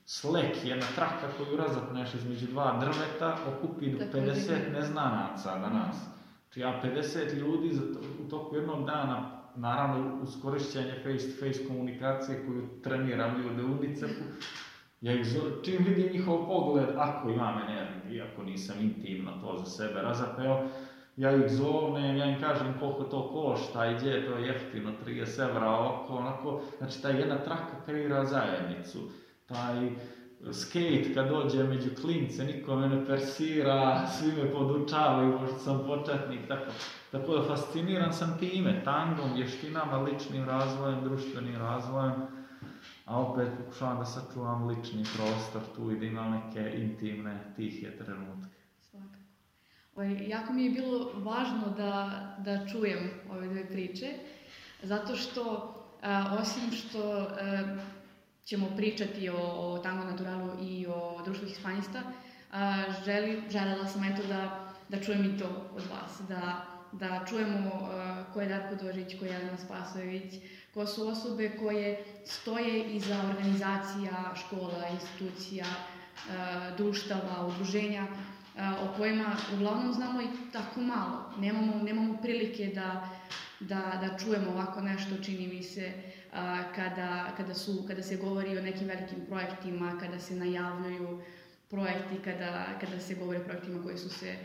[0.05, 4.71] Slek, jedna traka koju razapneš između dva drveta, okupi do Tako 50 je.
[4.73, 5.95] neznanaca danas.
[6.43, 12.45] Znači ja 50 ljudi za to, u toku jednog dana, naravno uz korišćenje face-to-face komunikacije
[12.45, 14.23] koju treniram ljude u UNICEF-u,
[15.01, 15.27] ja ih
[15.65, 20.67] čim vidim njihov pogled, ako imam energiju, iako nisam intimno to za sebe razapeo,
[21.17, 25.49] ja ih zovnem, ja im kažem koliko to košta i gdje je to jeftino, 30
[25.49, 28.99] evra oko, onako, znači ta jedna traka kreira zajednicu,
[29.45, 29.89] taj
[30.53, 36.47] skate kad dođe među klince, niko me ne persira, svi me podučavaju, pošto sam početnik,
[36.47, 36.71] tako,
[37.11, 42.13] tako da fasciniran sam time, tangom, vještinama, ličnim razvojem, društvenim razvojem,
[43.05, 48.54] a opet pokušavam da sačuvam lični prostor tu i da imam neke intimne, tihe trenutke.
[49.95, 51.91] Ovaj, jako mi je bilo važno da,
[52.37, 54.07] da čujem ove dve priče,
[54.83, 57.77] zato što a, osim što a,
[58.45, 62.01] ćemo pričati o, o tango naturalu i o društvu hispanista,
[62.51, 67.89] a, želi, želela sam eto da, da čujem i to od vas, da, da čujemo
[67.91, 70.33] a, ko je Darko Dožić, ko je Jelena Spasojević,
[70.73, 75.65] ko su osobe koje stoje iza organizacija, škola, institucija,
[76.29, 78.07] a, društava, udruženja,
[78.57, 81.33] o kojima uglavnom znamo i tako malo.
[81.39, 83.09] Nemamo, nemamo prilike da,
[83.59, 85.91] da, da čujemo ovako nešto, čini mi se,
[86.33, 91.21] a, kada, kada, su, kada se govori o nekim velikim projektima, kada se najavljuju
[91.69, 94.35] projekti, kada, kada se govori o projektima koji su se,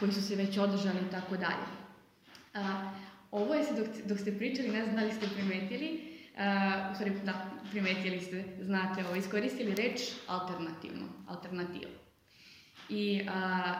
[0.00, 1.66] koji su se već održali i tako dalje.
[2.54, 2.90] A,
[3.32, 6.94] Ovo je se dok, dok ste pričali, ne znam da li ste primetili, a, u
[6.94, 12.01] stvari da, primetili ste, znate, ovo, iskoristili reč alternativno, alternativa.
[12.92, 13.74] I a,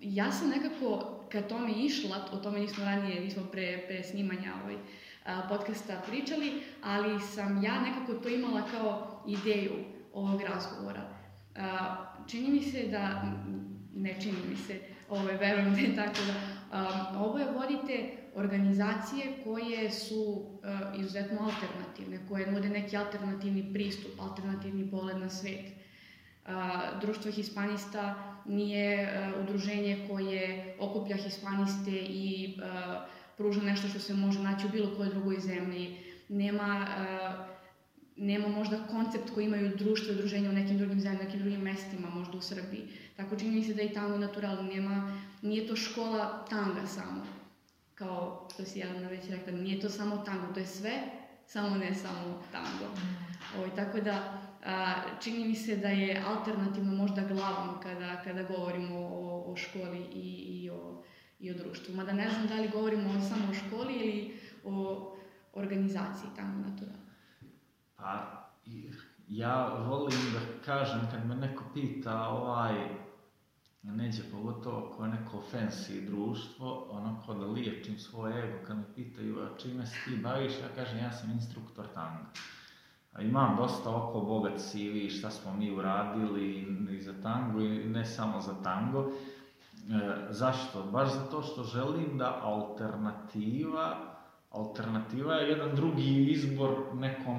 [0.00, 4.76] ja sam nekako ka tome išla, o tome nismo ranije, nismo pre, pre snimanja ovaj,
[5.24, 9.72] a, podcasta pričali, ali sam ja nekako to imala kao ideju
[10.12, 11.08] ovog razgovora.
[11.56, 11.96] A,
[12.28, 13.22] čini mi se da,
[13.94, 16.34] ne čini mi se, ovaj, verujem da je tako da,
[16.78, 24.10] a, ovo je vodite organizacije koje su uh, izuzetno alternativne, koje nude neki alternativni pristup,
[24.20, 25.66] alternativni pogled na svet.
[25.66, 26.52] Uh,
[27.00, 33.02] Društvo hispanista nije uh, udruženje koje okuplja hispaniste i uh,
[33.36, 35.96] pruža nešto što se može naći u bilo kojoj drugoj zemlji.
[36.28, 37.46] Nema, uh,
[38.16, 42.08] nema možda koncept koji imaju društvo i udruženja u nekim drugim zemljama, nekim drugim mestima,
[42.10, 42.88] možda u Srbiji.
[43.16, 47.26] Tako čini mi se da i tamo naturalno nema, nije to škola tanga samo
[47.96, 50.92] kao što si Jelena već rekla, nije to samo tango, to je sve,
[51.46, 52.94] samo ne samo tango.
[53.58, 54.42] Ovo, tako da,
[55.20, 60.28] čini mi se da je alternativno možda glavno kada, kada govorimo o, o školi i,
[60.62, 61.02] i, o,
[61.40, 61.94] i o društvu.
[61.94, 65.12] Mada ne znam da li govorimo samo o školi ili o
[65.54, 66.96] organizaciji tango natural.
[67.96, 68.90] Pa, i-
[69.28, 72.74] ja volim da kažem kad me neko pita ovaj,
[73.82, 79.40] neđe pogotovo ako je neko fancy društvo, onako da liječim svoj ego kad me pitaju
[79.40, 82.26] a čime se ti baviš, ja kažem ja sam instruktor tanga.
[83.20, 86.66] Imam dosta oko bogat CV, šta smo mi uradili
[86.98, 89.10] i za tango i ne samo za tango.
[89.90, 90.82] E, zašto?
[90.82, 93.96] Baš zato što želim da alternativa,
[94.50, 97.38] alternativa je jedan drugi izbor nekom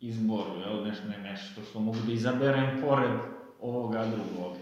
[0.00, 3.18] izboru, jel, neš, ne, nešto što mogu da izaberem pored
[3.60, 4.56] ovoga drugog.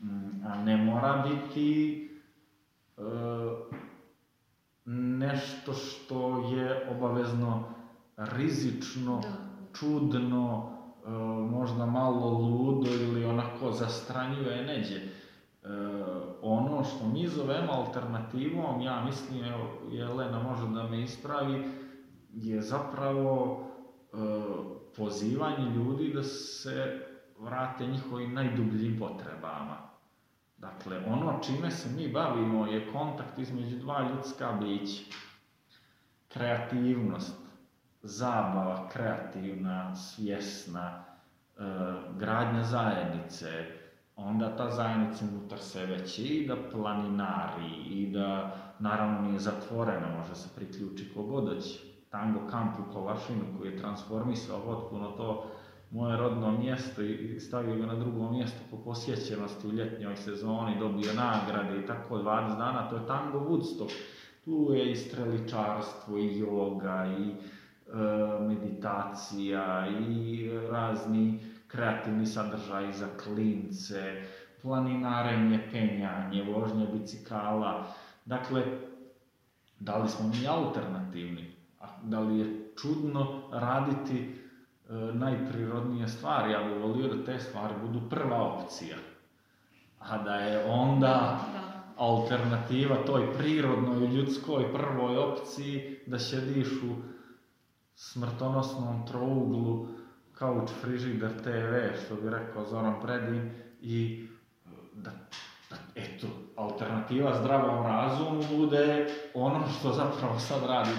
[0.00, 2.10] Mm, A ne mora biti
[2.98, 3.02] e,
[4.84, 7.74] nešto što je obavezno
[8.16, 9.49] rizično, Da.
[9.72, 10.70] Čudno,
[11.06, 11.10] e,
[11.50, 14.96] možda malo ludo ili onako zastranjuje neđe.
[14.96, 15.08] E,
[16.42, 21.64] ono što mi zovemo alternativom, ja mislim, evo, Jelena može da me ispravi,
[22.32, 23.60] je zapravo
[24.12, 24.16] e,
[24.96, 27.06] pozivanje ljudi da se
[27.38, 29.90] vrate njihovim najdubljim potrebama.
[30.58, 35.02] Dakle, ono čime se mi bavimo je kontakt između dva ljudska bića.
[36.28, 37.49] Kreativnost,
[38.02, 41.04] zabava, kreativna, svjesna,
[41.58, 41.62] e,
[42.18, 43.64] gradnja zajednice,
[44.16, 50.34] onda ta zajednica unutar sebe će i da planinari i da, naravno nije zatvorena, može
[50.34, 51.90] se priključi kogod hoće.
[52.10, 55.50] Tango kamp u Kovašinu koji je transformisao potpuno to
[55.90, 61.12] moje rodno mjesto i stavio ga na drugo mjesto po posjećenosti u ljetnjoj sezoni, dobio
[61.12, 63.92] nagrade i tako 20 dana, to je Tango Woodstock.
[64.44, 67.34] Tu je i streličarstvo, i joga, i
[68.40, 74.22] meditacija, i razni kreativni sadržaji za klince,
[74.62, 77.86] planinarenje, penjanje, vožnje bicikala.
[78.24, 78.62] Dakle,
[79.80, 81.50] da li smo mi alternativni?
[81.80, 87.74] A Da li je čudno raditi e, najprirodnije stvari, ja bih volio da te stvari
[87.82, 88.96] budu prva opcija.
[89.98, 91.82] A da je onda Da.
[91.96, 97.09] alternativa toj prirodnoj, ljudskoj prvoj opciji da sjediš u
[98.00, 99.86] smrtonosnom trouglu
[100.38, 104.28] couch frižider TV, što bi rekao Zoran Predin, i
[104.92, 105.10] da,
[105.70, 106.26] da eto,
[106.56, 110.90] alternativa zdravom razumu bude ono što zapravo sad radi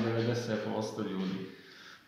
[0.96, 1.52] 90% ljudi.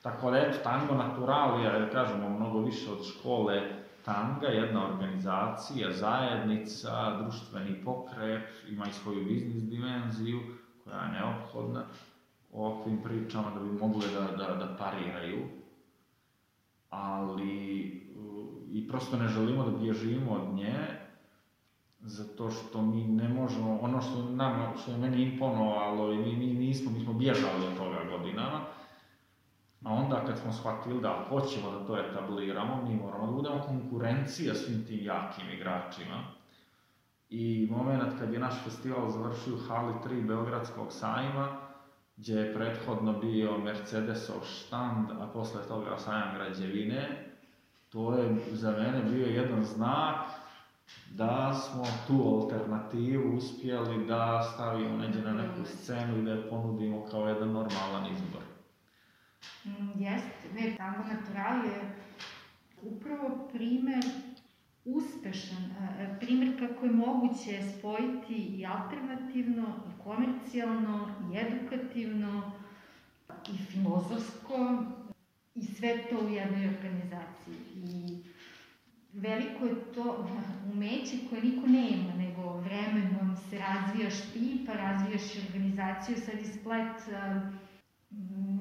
[0.02, 3.62] Tako da eto, Tango Naturalija, da kažemo, mnogo više od škole
[4.06, 10.40] Tanga, jedna organizacija, zajednica, društveni pokret, ima i svoju biznis dimenziju
[10.84, 11.86] koja je neophodna
[12.54, 15.44] ovakvim pričama da bi mogle da, da, da pariraju.
[16.90, 17.88] Ali
[18.18, 21.04] uh, i prosto ne želimo da bježimo od nje,
[22.00, 26.54] zato što mi ne možemo, ono što, nama, što je meni imponovalo i mi, mi
[26.54, 28.60] nismo, mi smo bježali od toga godinama,
[29.84, 34.56] a onda kad smo shvatili da hoćemo da to etabliramo, mi moramo da budemo konkurencija
[34.56, 36.24] svim tim jakim igračima.
[37.30, 41.63] I moment kad je naš festival završio u hali 3 Beogradskog sajma,
[42.24, 47.26] gdje je prethodno bio Mercedesov štand, a posle toga sajam građevine,
[47.90, 50.16] to je za mene bio jedan znak
[51.12, 57.06] da smo tu alternativu uspjeli da stavimo neđe na neku scenu i da je ponudimo
[57.12, 58.42] kao jedan normalan izbor.
[59.66, 61.96] Mm, Jeste, ne, Tango Natural je
[62.82, 64.04] upravo primer
[64.86, 65.76] uspešan,
[66.20, 72.52] primer kako je moguće spojiti i alternativno, i komercijalno, i edukativno,
[73.54, 74.84] i filozofsko,
[75.56, 77.56] i sve to u jednoj organizaciji.
[77.76, 78.18] I
[79.14, 80.28] veliko je to
[80.74, 86.46] umeće koje niko nema, nego vremenom se razvijaš ti, pa razvijaš i organizaciju, sad i
[86.46, 86.98] splet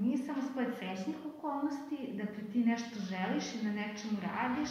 [0.02, 4.70] nije samo splet srećnih okolnosti, da ti nešto želiš i na nečemu radiš,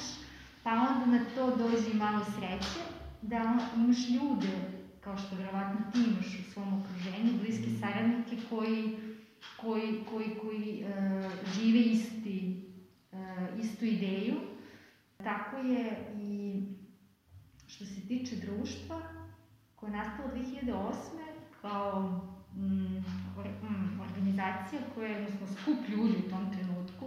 [0.64, 2.80] pa onda na to dođe i malo sreće,
[3.22, 4.58] da imaš ljude,
[5.02, 8.98] kao što verovatno ti imaš u svom okruženju, bliske saradnike koji,
[9.62, 12.66] koji, koji, koji uh, žive isti,
[13.12, 14.36] uh, istu ideju.
[15.18, 16.64] Tako je i
[17.68, 19.02] što se tiče društva,
[19.76, 20.94] koje je nastalo 2008.
[21.62, 22.22] kao
[22.56, 22.98] mm,
[23.68, 27.06] mm, organizacija koja je, odnosno skup ljudi u tom trenutku,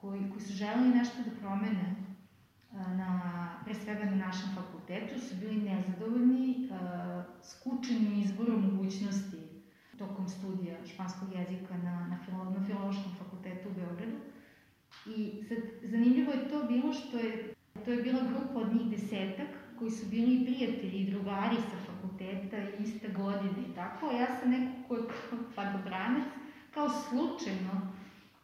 [0.00, 2.11] koji, koji su želeli nešto da promene
[2.72, 3.10] na,
[3.64, 6.68] pre svega na našem fakultetu, su bili nezadovoljni
[7.42, 9.42] skučenim izborom mogućnosti
[9.98, 14.16] tokom studija španskog jezika na, na, filo, na Filološkom fakultetu u Beogradu.
[15.06, 17.54] I sad, zanimljivo je to bilo što je,
[17.84, 19.48] to je bila grupa od njih desetak,
[19.78, 24.50] koji su bili prijatelji i drugari sa fakulteta i iste godine i tako, ja sam
[24.50, 26.24] neko ko je kao padobranac,
[26.74, 27.92] kao slučajno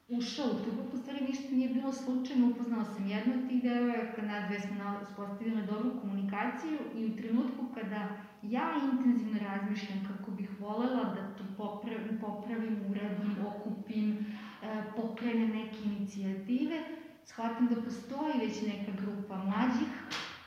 [0.09, 4.22] ušao u tu grupu, stvari ništa nije bilo slučajno, upoznala sam jednu od tih devojaka,
[4.22, 8.09] nas dve smo uspostavili dobru komunikaciju i u trenutku kada
[8.42, 14.26] ja intenzivno razmišljam kako bih volela da to popravim, popravim uradim, okupim,
[14.62, 16.78] e, pokrenem neke inicijative,
[17.24, 19.88] shvatim da postoji već neka grupa mlađih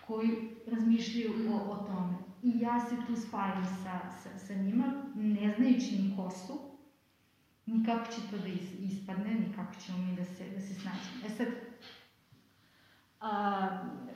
[0.07, 0.29] koji
[0.67, 2.17] razmišljaju o, o tome.
[2.43, 4.85] I ja se tu spajam sa, sa, sa njima,
[5.15, 6.70] ne znajući ni ko su,
[7.65, 10.73] ni kako će to da is, ispadne, ni kako ćemo mi da se, da se
[10.73, 11.25] snađemo.
[11.25, 11.47] E sad,
[13.19, 13.67] a,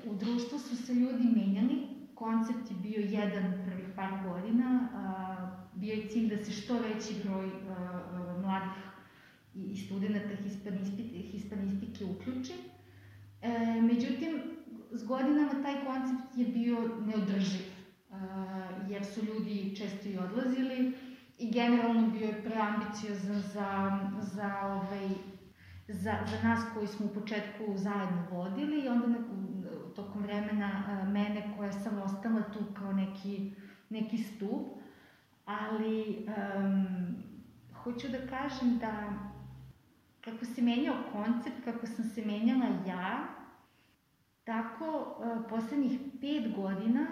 [0.06, 5.94] u društvu su se ljudi menjali, koncept je bio jedan prvih par godina, a, bio
[5.94, 8.84] je cilj da se što veći broj a, a, mladih
[9.56, 10.36] i, i studenta
[11.32, 12.54] hispanistike uključi.
[13.42, 14.56] E, međutim,
[14.92, 17.66] s godinama taj koncept je bio neodrživ,
[18.10, 18.18] uh,
[18.90, 20.94] jer su ljudi često i odlazili
[21.38, 25.10] i generalno bio je preambiciozan za, za, ovaj,
[25.88, 29.32] za, za nas koji smo u početku zajedno vodili i onda neku,
[29.96, 33.52] tokom vremena uh, mene koja sam ostala tu kao neki,
[33.90, 34.68] neki stup,
[35.46, 37.16] ali um,
[37.84, 39.14] hoću da kažem da
[40.22, 43.36] kako se menjao koncept, kako sam se menjala ja,
[44.46, 45.16] Tako,
[45.50, 47.06] poslednjih pet godina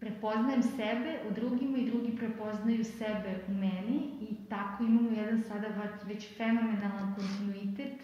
[0.00, 5.68] prepoznajem sebe u drugima i drugi prepoznaju sebe u meni i tako imamo jedan sada
[6.04, 8.00] već fenomenalan kontinuitet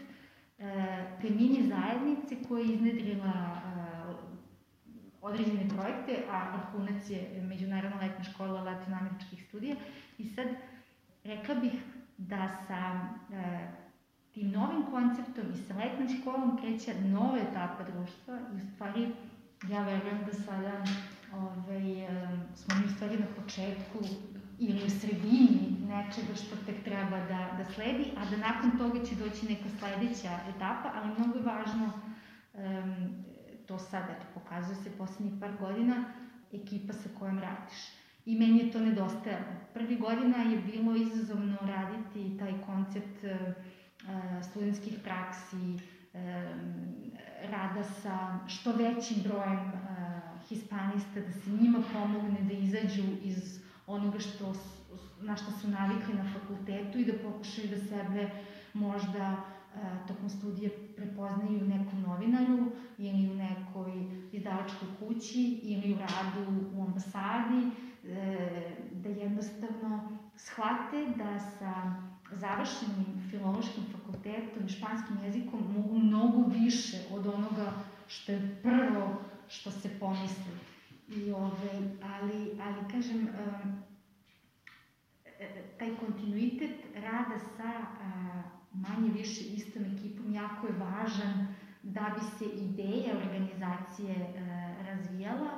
[1.21, 3.61] te mini zajednice koja je iznedrila
[5.23, 9.77] određene projekte, a vrhunac je Međunarodna letna škola latinoameričkih studija.
[10.19, 10.47] I sad,
[11.25, 11.73] rekla bih
[12.19, 13.09] da sa
[14.33, 19.09] tim novim konceptom i sa letnom školom kreće nova etapa društva i u stvari
[19.69, 20.85] ja verujem da sada
[21.39, 22.09] ovaj,
[22.55, 23.99] smo mi stvari na početku
[24.59, 29.05] ili u sredini neč, nečega što tek treba da, da sledi, a da nakon toga
[29.05, 31.93] će doći neka sledeća etapa, ali mnogo je važno,
[32.55, 33.25] um,
[33.67, 36.05] to sad, eto, pokazuje se poslednjih par godina,
[36.53, 37.79] ekipa sa kojom radiš.
[38.27, 39.53] I meni je to nedostajalo.
[39.75, 45.81] Prvi godina je bilo izazovno raditi taj koncept uh, studentskih praksi, um,
[47.51, 49.94] rada sa što većim brojem uh,
[50.49, 54.55] hispanista, da se njima pomogne da izađu iz onoga što,
[55.21, 58.31] na što su navikli na fakultetu i da pokušaju da sebe
[58.73, 59.79] možda e,
[60.09, 63.93] tokom studija prepoznaju u nekom novinaru ili u nekoj
[64.33, 67.71] izdavačkoj kući ili u radu u ambasadi,
[68.05, 71.95] e, da jednostavno shvate da sa
[72.33, 77.73] završenim filološkim fakultetom i španskim jezikom mogu mnogo više od onoga
[78.07, 80.59] što je prvo što se pomisli.
[81.09, 83.83] I ove, ali, ali kažem, um,
[85.79, 87.73] taj kontinuitet rada sa
[88.73, 94.15] manje više istom ekipom jako je važan da bi se ideja organizacije
[94.87, 95.51] razvijala.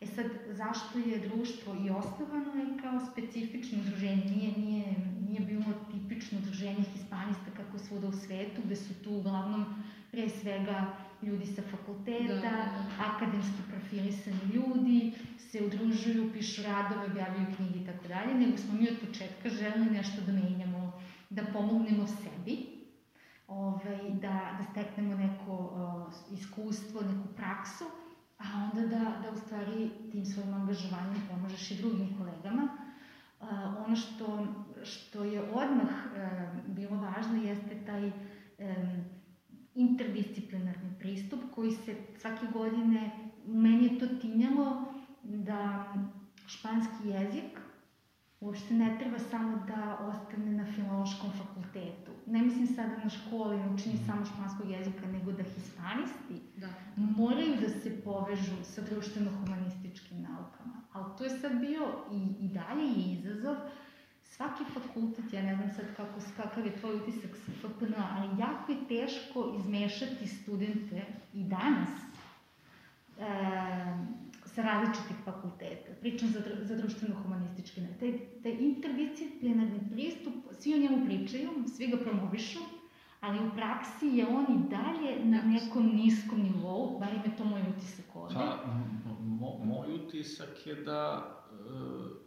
[0.00, 4.94] E sad, zašto je društvo i osnovano je kao specifično udruženje, nije, nije,
[5.28, 9.64] nije bilo tipično udruženje hispanista kako svuda u svetu, gde su tu uglavnom
[10.10, 12.84] pre svega ljudi sa fakulteta, da, da.
[12.98, 18.88] akademski profilisani ljudi, se udružuju, pišu radove, objavljaju knjige i tako dalje, nego smo mi
[18.88, 20.92] od početka želeli nešto da menjamo,
[21.30, 22.56] da pomognemo sebi,
[23.48, 27.84] ovaj, da, da steknemo neko uh, iskustvo, neku praksu,
[28.38, 32.68] a onda da, da u stvari tim svojim angažovanjem pomožeš i drugim kolegama.
[33.40, 33.48] Uh,
[33.86, 34.46] ono što,
[34.84, 39.04] što je odmah uh, bilo važno jeste taj um,
[39.74, 43.10] interdisciplinarni pristup koji se svake godine,
[43.46, 44.84] meni je to tinjalo
[45.22, 45.84] da
[46.46, 47.58] španski jezik
[48.42, 52.12] uopšte ne treba samo da ostane na filološkom fakultetu.
[52.26, 54.06] Ne mislim sada na školi, učenje mm.
[54.06, 56.68] samo španskog jezika, nego da hispanisti da.
[56.96, 60.82] moraju da se povežu sa društveno-humanističkim naukama.
[60.92, 63.56] Ali to je sad bio i, i dalje je izazov,
[64.36, 68.72] svaki fakultet, ja ne znam sad kako, kakav je tvoj utisak sa FPN, ali jako
[68.72, 71.02] je teško izmešati studente
[71.34, 71.90] i danas
[73.18, 73.24] e,
[74.44, 75.92] sa različitih fakulteta.
[76.00, 77.80] Pričam za, za društveno-humanističke.
[78.00, 78.12] Taj,
[78.42, 82.58] taj interdisciplinarni pristup, svi o njemu pričaju, svi ga promovišu,
[83.20, 87.62] ali u praksi je on i dalje na nekom niskom nivou, bar je to moj
[87.76, 88.34] utisak ovde.
[88.34, 88.58] Pa,
[89.20, 92.21] mo, moj utisak je da e,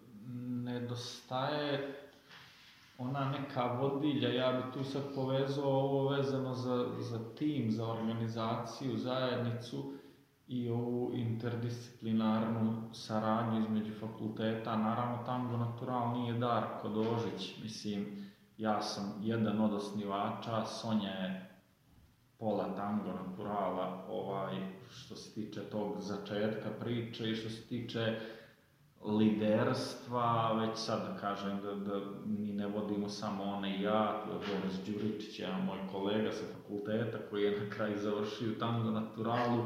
[0.66, 1.96] nedostaje
[2.98, 8.98] ona neka vodilja, ja bi tu sad povezao ovo vezano za, za tim, za organizaciju,
[8.98, 9.94] zajednicu
[10.48, 14.78] i ovu interdisciplinarnu saradnju između fakulteta.
[14.78, 18.26] Naravno, Tango Natural nije Darko Dožić, mislim,
[18.58, 21.50] ja sam jedan od osnivača, Sonja je
[22.40, 24.56] pola Tango Naturala, ovaj,
[24.90, 28.20] što se tiče tog začetka priče i što se tiče
[29.08, 34.80] liderstva, već sad da kažem da, da mi ne vodimo samo one i ja, Boris
[34.86, 39.64] Đuričić, jedan moj kolega sa fakulteta koji je na kraju završio tamo na Naturalu,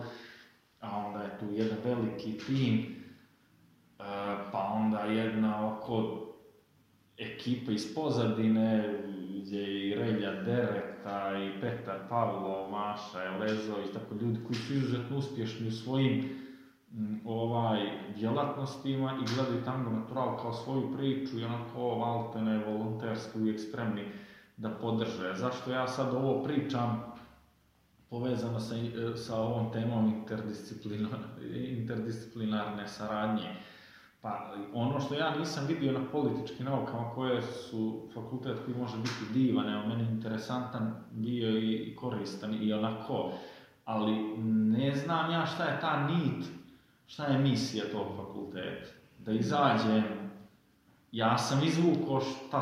[0.80, 2.96] a onda je tu jedan veliki tim,
[4.00, 4.04] e,
[4.52, 6.26] pa onda jedna oko
[7.18, 9.00] ekipa iz pozadine,
[9.42, 15.18] gdje je i Relja Dereta i Petar Pavlov, Maša Elezović, tako ljudi koji su izuzetno
[15.18, 16.49] uspješni u svojim
[17.26, 17.80] ovaj,
[18.16, 24.06] djelatnostima i gledaju Tango Natural kao svoju priču i onako valtene, volonterski, uvijek spremni
[24.58, 25.34] da podrže.
[25.36, 27.14] Zašto ja sad ovo pričam
[28.10, 28.76] povezano sa,
[29.16, 30.26] sa ovom temom
[31.68, 33.56] interdisciplinarne saradnje?
[34.22, 39.34] Pa ono što ja nisam vidio na političkim naukama koje su fakultet koji može biti
[39.34, 43.32] divan, evo meni interesantan bio i koristan i onako,
[43.86, 46.59] ali ne znam ja šta je ta nit
[47.10, 48.90] šta je misija tog fakulteta?
[49.20, 50.04] Da izađem,
[51.12, 52.62] ja sam izvukao šta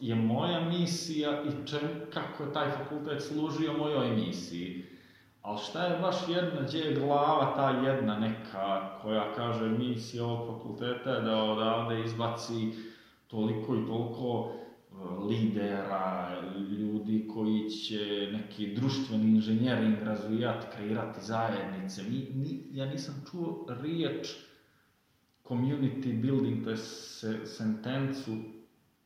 [0.00, 1.80] je moja misija i čem,
[2.14, 4.86] kako je taj fakultet služio mojoj misiji.
[5.42, 10.56] Ali šta je baš jedna, gdje je glava ta jedna neka koja kaže misija ovog
[10.56, 12.72] fakulteta je da odavde izbaci
[13.28, 14.52] toliko i toliko
[15.28, 16.28] lidera,
[16.78, 22.02] ljudi koji će neki društveni inženjering razvijati, kreirati zajednice.
[22.02, 24.28] Mi, ni, ja nisam čuo riječ
[25.44, 28.36] community building, to je se, sentencu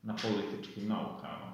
[0.02, 1.52] na političkim naukama.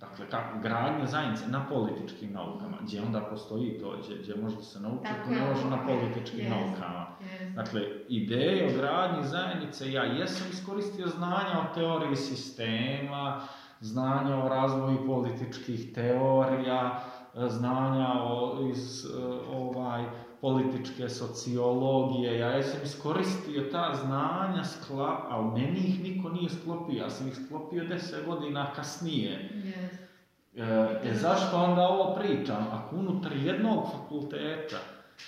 [0.00, 4.80] Dakle, kako, gradnja zajednice na političkim naukama, gdje onda postoji to, gdje, gdje može se
[4.80, 6.50] nauči, Tako to ne je, može na političkim jest.
[6.50, 7.09] naukama.
[7.20, 7.54] Yes.
[7.54, 13.40] Dakle, ideje o gradnji zajednice, ja jesam iskoristio znanja o teoriji sistema,
[13.80, 17.04] znanja o razvoju političkih teorija,
[17.34, 19.06] znanja o, iz
[19.52, 20.04] ovaj,
[20.40, 26.98] političke sociologije, ja jesam iskoristio ta znanja, sklap, a u meni ih niko nije sklopio,
[26.98, 29.50] ja sam ih sklopio deset godina kasnije.
[29.54, 30.10] Yes.
[30.56, 32.66] E, e, zašto onda ovo pričam?
[32.72, 34.76] Ako unutar jednog fakulteta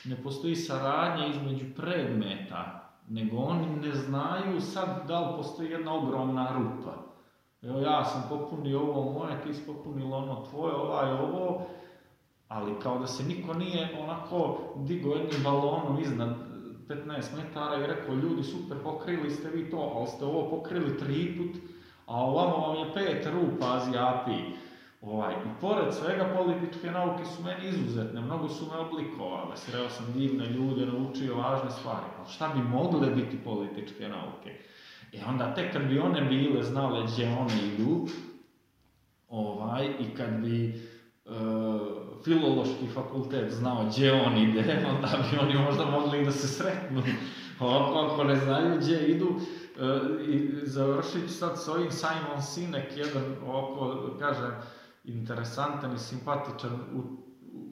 [0.05, 6.53] ne postoji saradnja između predmeta, nego oni ne znaju sad da li postoji jedna ogromna
[6.53, 6.95] rupa.
[7.62, 11.62] Evo ja sam popunio ovo moje, ti si popunila ono tvoje, ovaj ovo,
[12.49, 16.36] ali kao da se niko nije onako digo jednim balonom iznad
[16.88, 21.36] 15 metara i rekao ljudi super pokrili ste vi to, ali ste ovo pokrili tri
[21.36, 21.62] put,
[22.07, 24.62] a ovamo vam je pet rupa Azijapi.
[25.03, 30.13] Ovaj, I pored svega političke nauke su meni izuzetne, mnogo su me oblikovale, sreo sam
[30.15, 34.59] divne ljude, naučio važne stvari, ali šta bi mogle biti političke nauke?
[35.13, 38.07] I onda tek kad bi one bile znale gdje one idu,
[39.29, 41.31] ovaj, i kad bi e,
[42.25, 47.03] filološki fakultet znao gdje on ide, onda bi oni možda mogli da se sretnu.
[47.61, 53.37] Ovako, ako ne znaju gdje idu, e, i završit sad s ovim Simon Sinek, jedan
[53.47, 54.53] ovako, kažem,
[55.05, 56.99] interesantan i simpatičan u,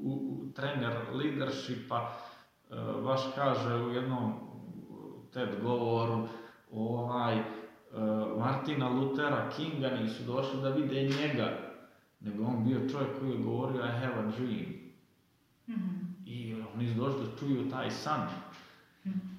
[0.03, 2.11] u, u trener leadershipa,
[2.71, 4.33] e, baš kaže u jednom
[5.33, 6.29] TED govoru,
[6.73, 7.45] ovaj, e,
[8.39, 11.59] Martina Luthera Kinga nisu došli da vide njega,
[12.21, 14.73] nego on bio čovjek koji je govorio I have a dream.
[15.69, 15.97] Mhm.
[16.27, 18.29] I oni su došli da čuju taj san.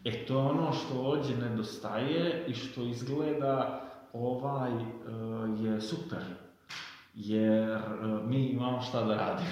[0.03, 3.81] E to je ono što ovdje nedostaje i što izgleda
[4.13, 4.83] ovaj e,
[5.63, 6.23] je super.
[7.13, 7.79] Jer e,
[8.27, 9.49] mi imamo šta da radimo.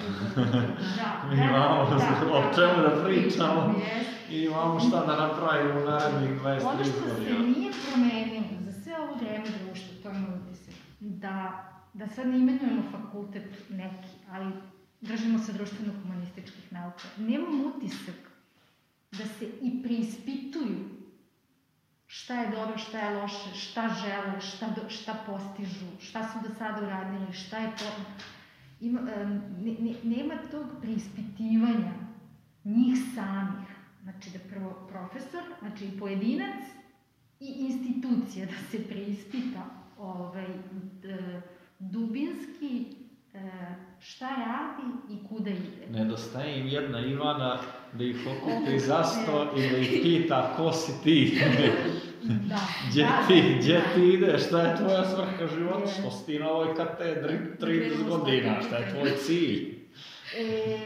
[0.96, 1.96] Da, Mi da, imamo da,
[2.36, 3.74] o da, čemu da da, pričamo.
[3.78, 4.04] yes.
[4.30, 7.38] I imamo šta da napravimo u narednih 23 Ono što se godina.
[7.38, 12.82] nije promenilo za sve ovo vreme društva, to je utisak, da, da sad ne imenujemo
[12.92, 14.52] fakultet neki, ali
[15.00, 18.14] držimo se društveno-humanističkih nauka, nemam utisak
[19.12, 20.78] da se i preispituju
[22.12, 26.54] šta je dobro, šta je loše, šta žele, šta, do, šta postižu, šta su do
[26.54, 27.84] sada uradili, šta je to...
[28.80, 31.92] Ima, ne, ne, nema tog preispitivanja
[32.64, 33.68] njih samih.
[34.02, 36.64] Znači da prvo profesor, znači i pojedinac
[37.40, 39.64] i institucija da se preispita
[39.98, 40.48] ovaj,
[41.02, 41.40] d,
[41.78, 42.86] dubinski
[43.34, 43.50] e,
[44.00, 45.86] šta radi i kuda ide.
[45.90, 47.58] Nedostaje im jedna Ivana
[47.92, 51.40] da ih okupi za sto i da ih pita ko si ti,
[52.22, 53.94] Da, gdje da, ti, da, gdje da.
[53.94, 55.86] ti ideš, šta je tvoja svrha života, Je.
[55.86, 59.80] što si ti na ovoj katedri 30 Krenemo s godina, šta je tvoj cilj?
[60.38, 60.78] E,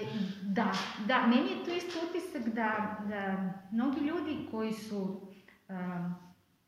[0.43, 0.73] da,
[1.07, 5.21] da, meni je to isto utisak da, da mnogi ljudi koji su
[5.69, 6.15] um,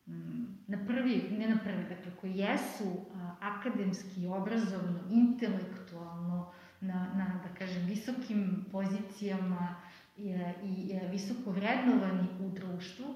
[0.06, 7.40] mm, na prvi, ne na prvi, dakle koji jesu a, akademski, obrazovno, intelektualno, na, na,
[7.42, 9.76] da kažem, visokim pozicijama
[10.16, 10.28] i,
[10.64, 13.06] i, i visoko vrednovani u društvu,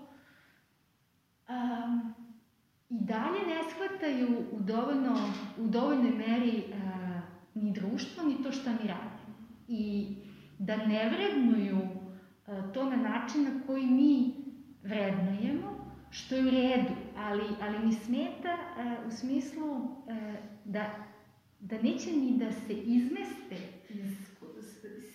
[1.49, 2.15] um,
[2.91, 7.21] i dalje ne shvataju u, dovoljno, u dovoljnoj meri a,
[7.55, 9.37] ni društvo, ni to šta mi radimo.
[9.69, 10.07] I
[10.59, 11.79] da ne vrednuju
[12.47, 14.35] a, to na način na koji mi
[14.83, 15.81] vrednujemo,
[16.11, 20.35] što je u redu, ali, ali mi smeta a, u smislu a,
[20.65, 20.95] da,
[21.61, 23.57] da neće ni da se izmeste
[23.89, 24.30] iz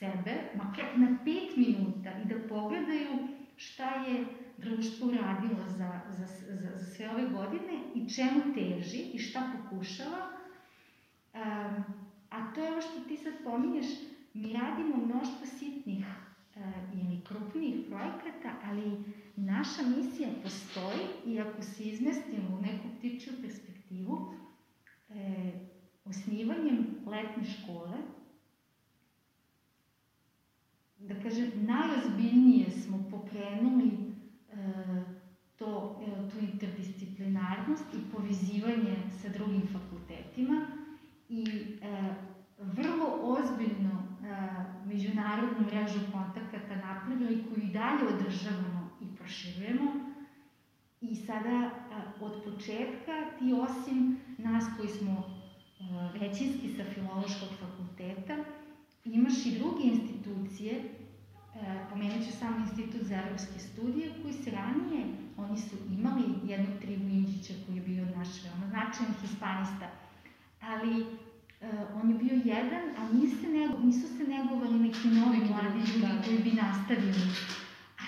[0.05, 4.25] sebe, makar na pet minuta i da pogledaju šta je
[4.57, 10.27] društvo uradilo za, za, za, za sve ove godine i čemu teži i šta pokušava.
[11.33, 11.83] Um,
[12.29, 13.85] a to je ovo što ti sad pominješ,
[14.33, 16.05] mi radimo mnoštvo sitnih
[16.55, 16.61] uh,
[16.93, 19.03] ili krupnijih projekata, ali
[19.35, 24.33] naša misija postoji i ako se izmestimo u neku ptičju perspektivu,
[25.09, 25.51] e,
[26.05, 27.97] osnivanjem letne škole,
[31.07, 34.55] da kažem, najozbiljnije smo pokrenuli e,
[35.57, 40.67] to, e, tu interdisciplinarnost i povezivanje sa drugim fakultetima
[41.29, 41.45] i
[41.81, 42.13] e,
[42.59, 44.27] vrlo ozbiljno e,
[44.85, 49.91] međunarodnu mrežu kontakata napravili koju i dalje održavamo i proširujemo.
[51.01, 51.69] I sada e,
[52.19, 58.37] od početka ti osim nas koji smo e, većinski sa filološkog fakulteta,
[59.05, 60.94] imaš i druge institucije,
[61.89, 65.05] pomenut ću samo Institut za evropske studije, koji se ranije,
[65.37, 69.87] oni su imali jednog Tribu Inđića koji je bio naš veoma značajan hispanista,
[70.61, 75.37] ali uh, on je bio jedan, a nisu se, nego, nisu se negovali neki novi
[75.37, 76.23] mladi ljudi da.
[76.25, 77.23] koji bi nastavili.
[77.99, 78.03] A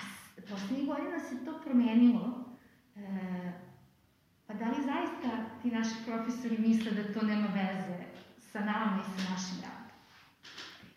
[0.50, 2.44] poslednjih godina se to promenilo.
[2.96, 3.52] E,
[4.46, 5.28] pa da li zaista
[5.62, 8.04] ti naši profesori misle da to nema veze
[8.52, 9.96] sa nama i sa našim radom?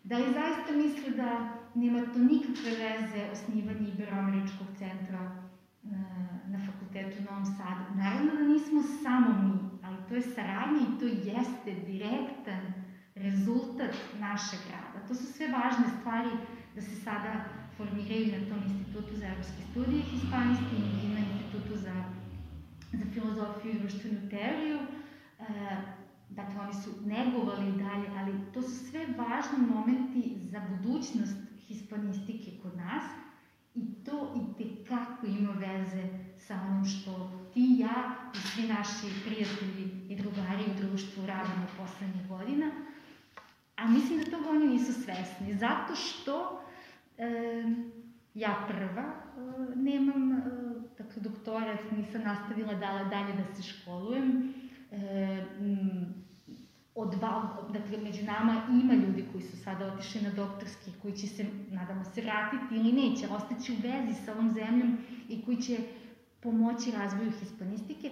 [0.04, 5.38] Da li zaista misle da nema to nikakve veze osnivanje Iberoameričkog centra e,
[6.47, 7.84] na fakultetu u Novom Sadu?
[7.95, 9.53] Naravno da nismo samo mi,
[9.84, 12.63] ali to je saradnja i to jeste direktan
[13.15, 15.07] rezultat našeg rada.
[15.07, 16.30] To su sve važne stvari
[16.76, 17.45] da se sada
[17.78, 21.95] formiraju na tom Institutu za evropske studije hispanijske i na Institutu za,
[22.93, 24.80] za filozofiju i društvenu teoriju.
[24.80, 25.43] E,
[26.30, 32.51] dakle, oni su negovali i dalje, ali to su sve važni momenti za budućnost hispanistike
[32.63, 33.03] kod nas
[33.76, 36.03] i to i tekako ima veze
[36.39, 42.28] sa onim što ti ja i svi naši prijatelji i drugari u društvu radimo poslednjih
[42.28, 42.72] godina.
[43.76, 46.61] A mislim da toga oni nisu svesni, zato što
[47.17, 47.63] e,
[48.34, 50.41] ja prva e, nemam e,
[50.97, 54.53] dakle, doktorat, nisam nastavila dala dalje da se školujem.
[54.91, 54.97] E,
[55.59, 56.20] m,
[56.95, 57.15] od
[57.73, 62.03] dakle, među nama ima ljudi koji su sada otišli na doktorski, koji će se, nadamo
[62.03, 64.97] se, vratiti ili neće, ostaći u vezi sa ovom zemljom
[65.29, 65.77] i koji će
[66.41, 68.11] pomoći razvoju hispanistike,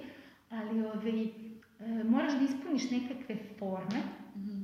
[0.50, 1.30] ali ovaj, e,
[2.04, 4.02] moraš da ispuniš nekakve forme
[4.36, 4.62] Mhm.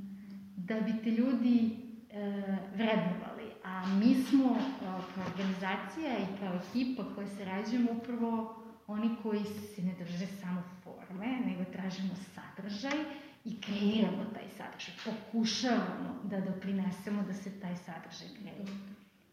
[0.58, 1.70] da bi te ljudi
[2.10, 2.32] e,
[2.76, 3.52] vrednovali.
[3.64, 5.02] A mi smo e, kao
[5.32, 8.56] organizacija i kao ekipa koja se rađujemo upravo
[8.88, 13.00] oni koji se ne drže samo forme, nego tražimo sadržaj
[13.46, 14.94] i kreiramo taj sadržaj.
[15.06, 18.72] Pokušavamo da doprinesemo da se taj sadržaj kreira.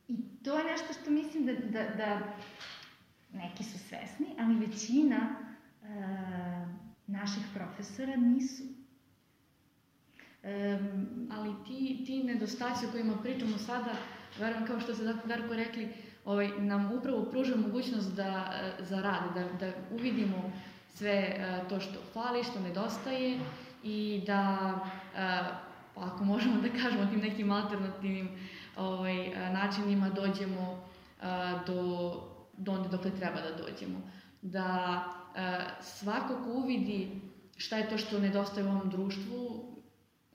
[0.09, 2.21] I to je nešto što mislim da, da, da
[3.33, 5.87] neki su svesni, ali većina e,
[7.07, 8.63] naših profesora nisu.
[10.43, 13.95] Um, Ali ti, ti nedostaci o kojima pričamo sada,
[14.39, 15.89] verujem kao što ste Dar- Darko rekli,
[16.25, 20.53] ovaj, nam upravo pruža mogućnost da, e, za rad, da, da uvidimo
[20.95, 23.41] sve e, to što fali, što nedostaje
[23.83, 24.75] i da,
[25.95, 28.29] pa ako možemo da kažemo tim nekim alternativnim
[28.77, 29.17] ovaj,
[29.53, 30.83] načinima dođemo
[31.21, 31.25] e,
[31.67, 32.13] do,
[32.53, 34.01] do onde dokle treba da dođemo.
[34.43, 35.05] Da
[35.37, 37.21] e, svako ko uvidi
[37.57, 39.65] šta je to što nedostaje u ovom društvu,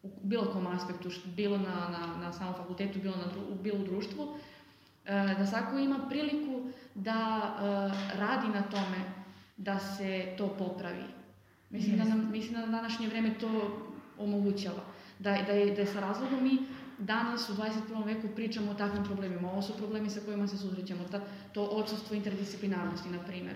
[0.03, 3.79] u bilo kom aspektu, što- bilo na, na, na samom fakultetu, bilo, na, dru- bilo
[3.79, 4.37] u društvu,
[5.37, 6.61] da svako ima priliku
[6.95, 7.51] da
[8.15, 8.97] radi na tome
[9.57, 11.03] da se to popravi.
[11.69, 13.79] Mislim da, nam, mislim da na današnje vreme to
[14.17, 14.83] omogućava.
[15.19, 16.57] Da, da, je, da je sa razlogom mi
[16.97, 18.05] danas u 21.
[18.05, 19.51] veku pričamo o takvim problemima.
[19.51, 21.03] Ovo su problemi sa kojima se susrećemo.
[21.11, 21.21] Ta,
[21.53, 23.55] to odsustvo interdisciplinarnosti, na primjer.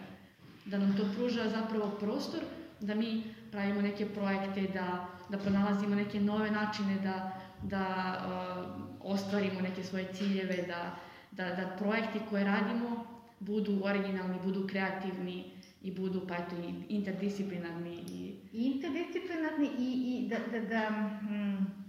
[0.66, 2.39] Da nam to pruža zapravo prostor
[2.80, 7.86] da mi pravimo neke projekte, da, da pronalazimo neke nove načine da, da
[8.26, 10.95] uh, ostvarimo neke svoje ciljeve, da,
[11.32, 13.05] da, da projekti koje radimo
[13.39, 15.51] budu originalni, budu kreativni
[15.82, 21.82] i budu pa eto i interdisciplinarni i interdisciplinarni i, i da, da, da mm,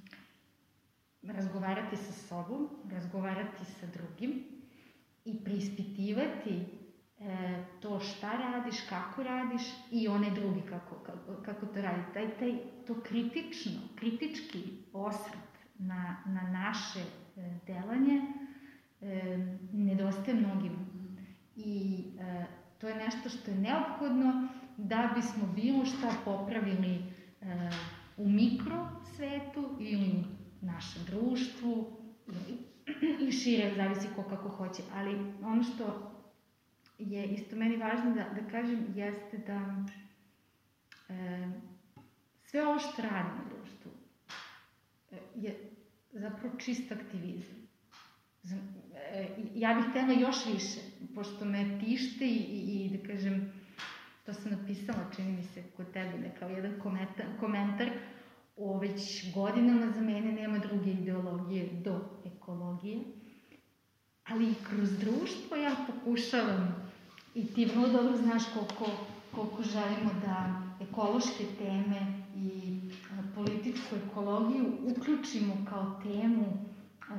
[1.22, 4.44] razgovarati sa sobom, razgovarati sa drugim
[5.24, 6.82] i preispitivati
[7.20, 12.02] e, to šta radiš, kako radiš i one drugi kako, kako, kako to radi.
[12.14, 12.52] Taj, taj,
[12.86, 14.62] to kritično, kritički
[14.92, 17.00] osvrt na, na naše
[17.36, 18.20] e, delanje
[19.00, 19.36] e,
[19.72, 20.78] nedostaje mnogima.
[21.56, 27.70] I e, to je nešto što je neophodno da bismo bilo šta popravili e,
[28.16, 30.24] u mikro svetu ili
[30.60, 31.98] u našem društvu
[33.28, 34.82] i šire, zavisi ko kako hoće.
[34.94, 36.12] Ali ono što
[36.98, 39.84] je isto meni važno da, da kažem jeste da
[41.08, 41.48] e,
[42.44, 43.90] sve ovo što radimo u društvu
[45.10, 45.70] e, je
[46.12, 47.61] zapravo čist aktivizam.
[48.44, 50.80] E, ja bih htjela još više,
[51.14, 53.52] pošto me tište i, i, i da kažem,
[54.26, 57.90] to sam napisala, čini mi se, kod tebe, da kao jedan komentar, komentar
[58.56, 62.98] o već godinama za mene nema druge ideologije do ekologije,
[64.24, 66.92] ali i kroz društvo ja pokušavam,
[67.34, 68.90] i ti vrlo dobro znaš koliko,
[69.34, 72.80] koliko želimo da ekološke teme i
[73.10, 76.71] a, političku ekologiju uključimo kao temu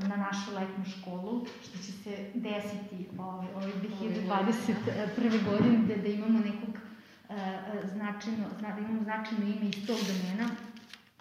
[0.09, 3.71] na našu letnju školu, što će se desiti ovaj, ovaj
[4.01, 5.45] 2021.
[5.49, 6.75] godine, da, da imamo nekog
[7.29, 10.49] a, a, značajno, zna, da imamo značajno ime iz tog domena,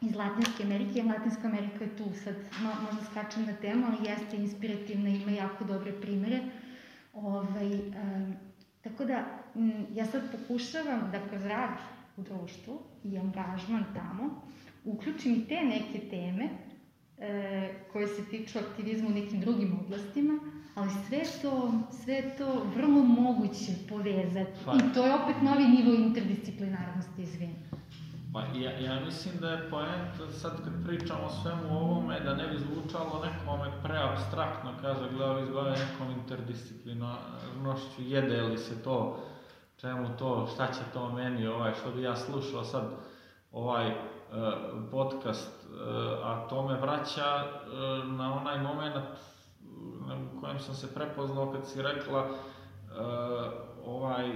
[0.01, 1.03] iz Latinske Amerike.
[1.03, 5.65] Latinska Amerika je tu sad, no, možda skačem na temu, ali jeste inspirativna, ima jako
[5.65, 6.41] dobre primere.
[7.15, 8.35] Ovaj, um,
[8.83, 11.79] tako da, m, ja sad pokušavam da kroz rad
[12.17, 14.43] u društvu i angažman tamo,
[14.85, 16.72] uključim i te neke teme e,
[17.93, 20.39] koje se tiču aktivizma u nekim drugim oblastima,
[20.75, 21.73] ali sve to,
[22.05, 24.51] sve to vrlo moguće povezati.
[24.65, 24.73] Pa.
[24.73, 27.55] I to je opet novi nivo interdisciplinarnosti, izvini.
[28.33, 32.49] Pa ja, ja mislim da je poenta sad kad pričamo o svemu ovome, da ne
[32.49, 39.21] bi zvučalo nekome preabstraktno, kaže, gle, ovi izbave nekom interdisciplinarnošću, jede li se to,
[39.77, 42.85] čemu to, šta će to meni, ovaj, što bi ja slušao sad
[43.53, 43.95] ovaj uh,
[44.91, 45.62] podcast,
[46.25, 48.97] a to me vraća uh, na onaj moment
[50.37, 52.29] u kojem sam se prepoznao kad si rekla
[53.85, 54.33] ovaj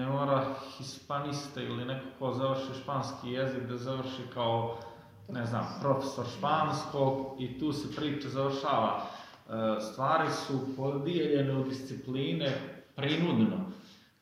[0.00, 0.44] ne mora
[0.76, 4.78] hispaniste ili neko ko završi španski jezik da završi kao,
[5.28, 9.00] ne znam, profesor španskog i tu se priča završava.
[9.00, 12.52] E, stvari su podijeljene u discipline
[12.96, 13.56] prinudno,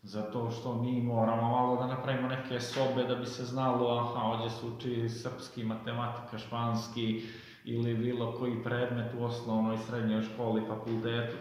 [0.02, 4.50] zato što mi moramo malo da napravimo neke sobe da bi se znalo, aha, ovdje
[4.50, 7.22] se uči srpski, matematika, španski
[7.64, 11.36] ili bilo koji predmet u osnovnoj, srednjoj školi, fakultetu,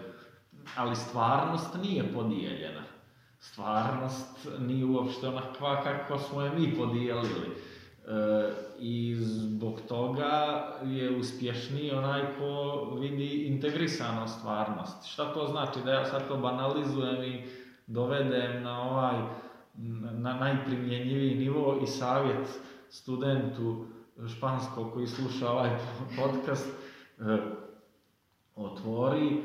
[0.76, 2.84] ali stvarnost nije podijeljena
[3.40, 7.48] stvarnost nije uopšte onakva kako smo je mi podijelili.
[8.08, 15.06] E, I zbog toga je uspješniji onaj ko vidi integrisanu stvarnost.
[15.06, 15.80] Šta to znači?
[15.86, 17.44] Da ja sad to banalizujem i
[17.88, 19.16] dovedem na ovaj
[20.14, 22.60] na najprimjenjiviji nivo i savjet
[22.90, 23.86] studentu
[24.38, 25.78] španskog koji sluša ovaj
[26.18, 27.38] podcast e,
[28.56, 29.42] otvori e,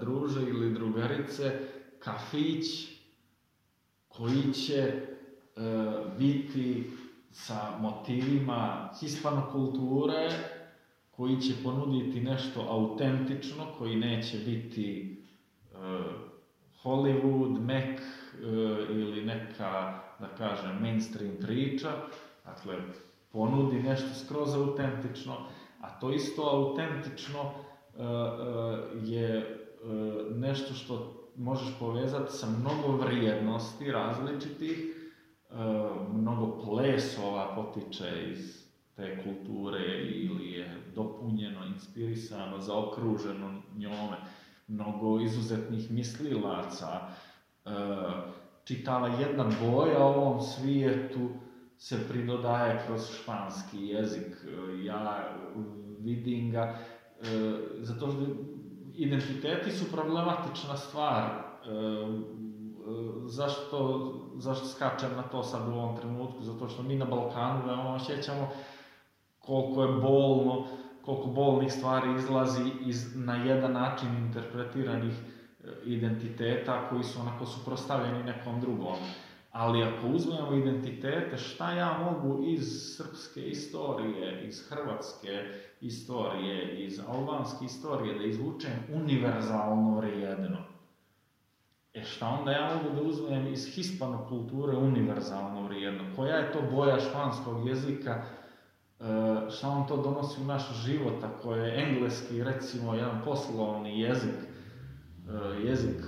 [0.00, 1.60] druže ili drugarice
[1.98, 2.66] kafić
[4.08, 5.02] koji će e,
[6.18, 6.90] biti
[7.30, 10.30] sa motivima hispanokulture,
[11.10, 15.16] koji će ponuditi nešto autentično, koji neće biti
[16.84, 18.46] Hollywood, Mac e,
[18.90, 21.88] ili neka, da kažem, mainstream priča,
[22.44, 22.76] dakle,
[23.32, 25.36] ponudi nešto skroz autentično,
[25.80, 29.60] a to isto autentično e, e, je
[30.30, 34.78] nešto što možeš povezati sa mnogo vrijednosti različitih,
[36.12, 38.64] mnogo plesova potiče iz
[38.96, 44.16] te kulture ili je dopunjeno, inspirisano, zaokruženo njome,
[44.68, 47.00] mnogo izuzetnih mislilaca,
[47.64, 47.70] e,
[48.64, 51.28] čitava jedna boja ovom svijetu
[51.78, 54.26] se pridodaje kroz španski jezik.
[54.44, 55.34] E, ja
[56.00, 56.78] vidim ga,
[57.80, 58.20] zato što
[58.94, 61.24] identiteti su problematična stvar.
[61.24, 61.34] E,
[63.26, 66.42] zašto, zašto skačem na to sad u ovom trenutku?
[66.42, 68.48] Zato što mi na Balkanu veoma osjećamo
[69.38, 70.66] koliko je bolno,
[71.04, 78.24] koliko bolnih stvari izlazi iz na jedan način interpretiranih e, identiteta koji su onako suprostavljeni
[78.24, 78.96] nekom drugom.
[79.50, 85.44] Ali ako uzmemo identitete, šta ja mogu iz srpske istorije, iz hrvatske
[85.80, 90.58] istorije, iz albanske istorije da izvučem univerzalno vrijedno?
[91.94, 96.04] E šta onda ja mogu da uzmem iz hispanokulture univerzalno vrijedno?
[96.16, 98.22] Koja je to boja španskog jezika?
[99.04, 104.34] E, šta on to donosi u naš život ako je engleski recimo jedan poslovni jezik,
[104.34, 106.02] e, jezik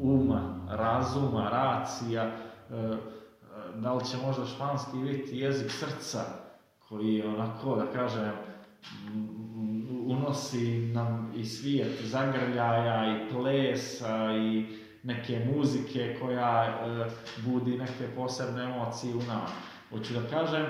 [0.00, 2.36] uma, razuma, racija,
[2.70, 2.96] E,
[3.74, 6.24] da li će možda španski biti jezik srca,
[6.88, 8.32] koji je onako, da kažem,
[10.06, 14.66] unosi nam i svijet zagrljaja i plesa i
[15.02, 16.80] neke muzike koja
[17.44, 19.48] budi neke posebne emocije u nama.
[19.90, 20.66] Hoću da kažem,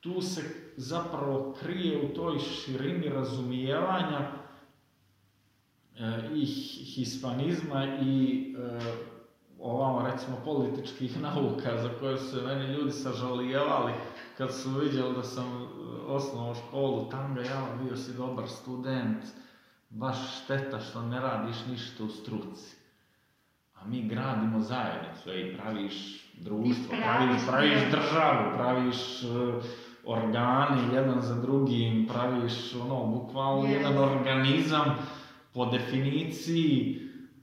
[0.00, 0.42] tu se
[0.78, 4.20] zapravo krije u toj širini razumijevanja
[5.96, 6.46] e, i
[6.94, 8.80] hispanizma i e,
[9.58, 13.92] ovamo recimo političkih nauka za koje su se meni ljudi sažalijevali
[14.38, 15.66] kad su vidjeli da sam e,
[16.06, 19.24] osnovao školu tanga, ja bio si dobar student,
[19.90, 22.76] baš šteta što ne radiš ništa u struci.
[23.74, 29.64] A mi gradimo zajednicu, ej, praviš društvo, praviš, praviš državu, praviš uh,
[30.08, 33.72] organi jedan za drugim, praviš ono, bukvalno yes.
[33.72, 34.96] jedan organizam
[35.54, 37.00] po definiciji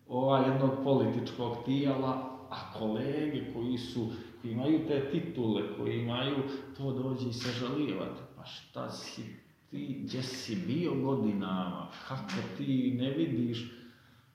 [0.07, 4.07] ova jednog političkog tijela, a kolege koji su,
[4.41, 6.35] koji imaju te titule, koji imaju
[6.77, 8.21] to dođe i sažalivati.
[8.37, 9.21] Pa šta si
[9.71, 13.71] ti, gdje si bio godinama, kako ti ne vidiš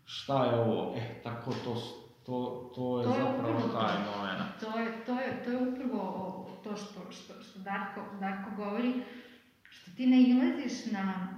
[0.05, 0.95] šta je ovo?
[0.97, 1.75] E, tako to,
[2.27, 4.61] to, to je, to je zapravo upravo, taj moment.
[4.61, 8.93] To je, to je, to je upravo to što, što, što Darko, Darko govori,
[9.71, 11.37] što ti ne ilaziš na,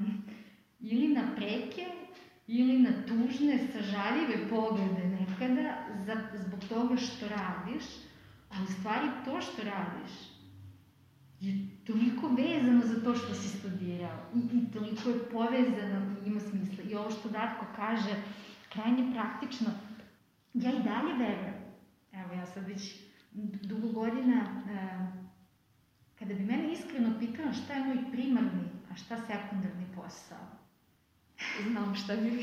[0.80, 1.86] ili na preke,
[2.46, 6.16] ili na tužne, sažaljive poglede nekada za,
[6.46, 7.84] zbog toga što radiš,
[8.54, 10.12] Ali u stvari to što radiš
[11.40, 16.40] je toliko vezano za to što si studirao i, i toliko je povezano i ima
[16.40, 16.84] smisla.
[16.90, 18.22] I ovo što Darko kaže,
[18.72, 19.70] krajnje praktično,
[20.54, 21.54] ja i dalje verujem.
[22.12, 23.11] Evo, ja sad već
[23.62, 25.06] dugo godina, e,
[26.18, 30.38] kada bi mene iskreno pitala šta je moj primarni, a šta sekundarni posao,
[31.62, 32.40] Znam šta bi bilo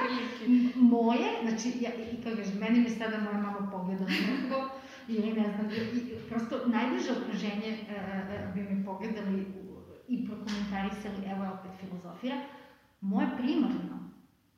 [0.00, 0.72] prilike.
[0.74, 4.70] moje, znači, ja, i kao kažem, mene mi sada moja mama pogledala nekako,
[5.08, 9.46] ili ne znam, i, prosto najbliže okruženje e, e, bi mi pogledali
[10.08, 12.36] i prokomentarisali, evo je opet filozofira,
[13.00, 14.10] moje primarno,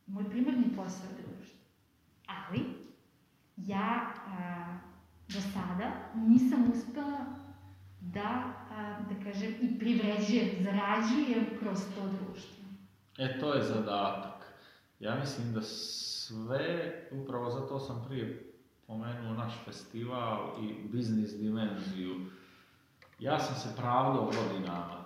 [0.07, 1.59] moj primarni posao je društvo.
[2.27, 2.61] Ali,
[3.57, 4.92] ja a,
[5.35, 7.19] do sada nisam uspela
[8.01, 12.65] da, a, da kažem, i privređujem, zarađujem kroz to društvo.
[13.19, 14.53] E, to je zadatak.
[15.01, 18.53] Ja mislim da sve, upravo zato sam prije
[18.87, 22.27] pomenuo naš festival i biznis dimenziju.
[23.19, 25.02] Ja sam se pravdao godinama,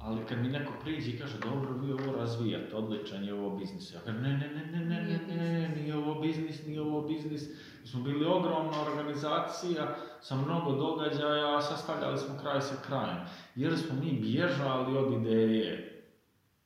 [0.00, 3.94] ali kad mi neko priđe i kaže dobro vi ovo razvijate, odličan je ovo biznis.
[3.94, 7.08] Ja kažem ne, ne, ne, ne, ne, ne, ne, ne, nije ovo biznis, nije ovo
[7.08, 7.48] biznis.
[7.82, 13.18] Mi smo bili ogromna organizacija sa mnogo događaja, a sastavljali smo kraj sa krajem.
[13.54, 15.94] Jer smo mi bježali od ideje.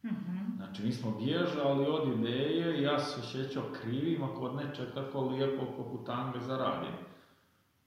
[0.05, 0.57] Mhm.
[0.57, 5.21] Znači, mi smo bježali od ideje i ja se osjećao krivim ako od nečeg tako
[5.21, 6.95] lijepo poput tange zaradim.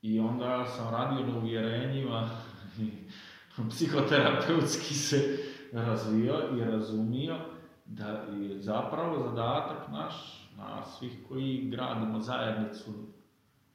[0.02, 2.30] I onda sam radio na uvjerenjima
[3.70, 5.38] psihoterapeutski se
[5.72, 7.38] razvio i razumio
[7.86, 12.92] da je zapravo zadatak naš, nas svih koji gradimo zajednicu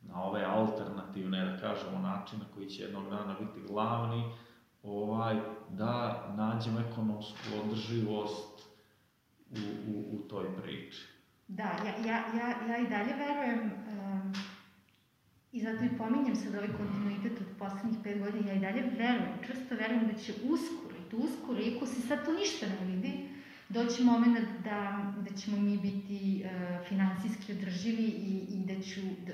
[0.02, 4.24] na ove alternativne, da kažemo, načine koji će jednog dana biti glavni,
[4.82, 8.68] ovaj, da nađemo ekonomsku održivost
[9.50, 11.06] u, u, u toj priči.
[11.48, 14.09] Da, ja, ja, ja, ja i dalje verujem um,
[15.52, 19.38] i zato i pominjem sad ovaj kontinuitet od poslednjih pet godina, ja i dalje verujem,
[19.46, 23.28] čvrsto verujem da će uskoro, i to uskoro, iako se sad to ništa ne vidi,
[23.68, 29.32] doći moment da, da ćemo mi biti uh, finansijski održivi i, i da, ću, da,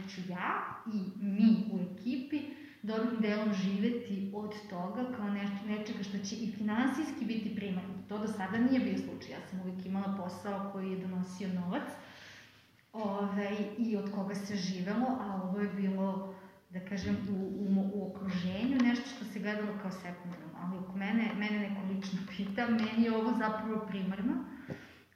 [0.00, 2.40] da ću ja i mi u ekipi
[2.82, 7.94] dobrim delom živeti od toga kao nešto, nečega što će i finansijski biti primarno.
[8.08, 9.32] To do sada nije bio slučaj.
[9.32, 11.88] Ja sam uvijek imala posao koji je donosio novac
[13.04, 16.34] ovaj, i od koga se živelo, a ovo je bilo,
[16.70, 20.48] da kažem, u, u, u okruženju nešto što se gledalo kao sekundarno.
[20.62, 24.34] Ali ako mene, mene neko lično pita, meni je ovo zapravo primarno.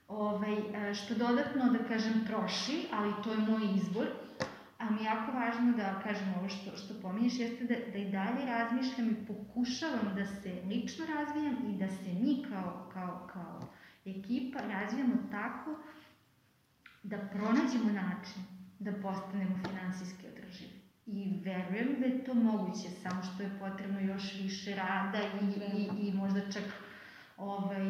[0.08, 0.56] Ovaj,
[0.94, 4.06] što dodatno, da kažem, troši, ali to je moj izbor,
[4.78, 8.10] a mi je jako važno da kažem ovo što, što pominješ, jeste da, da i
[8.10, 13.60] dalje razmišljam i pokušavam da se lično razvijam i da se mi kao, kao, kao
[14.04, 15.76] ekipa razvijamo tako
[17.02, 18.42] da pronađemo način
[18.78, 20.82] da postanemo finansijski održivi.
[21.06, 26.08] I verujem da je to moguće, samo što je potrebno još više rada i, i,
[26.08, 26.64] i možda čak
[27.36, 27.88] ovaj,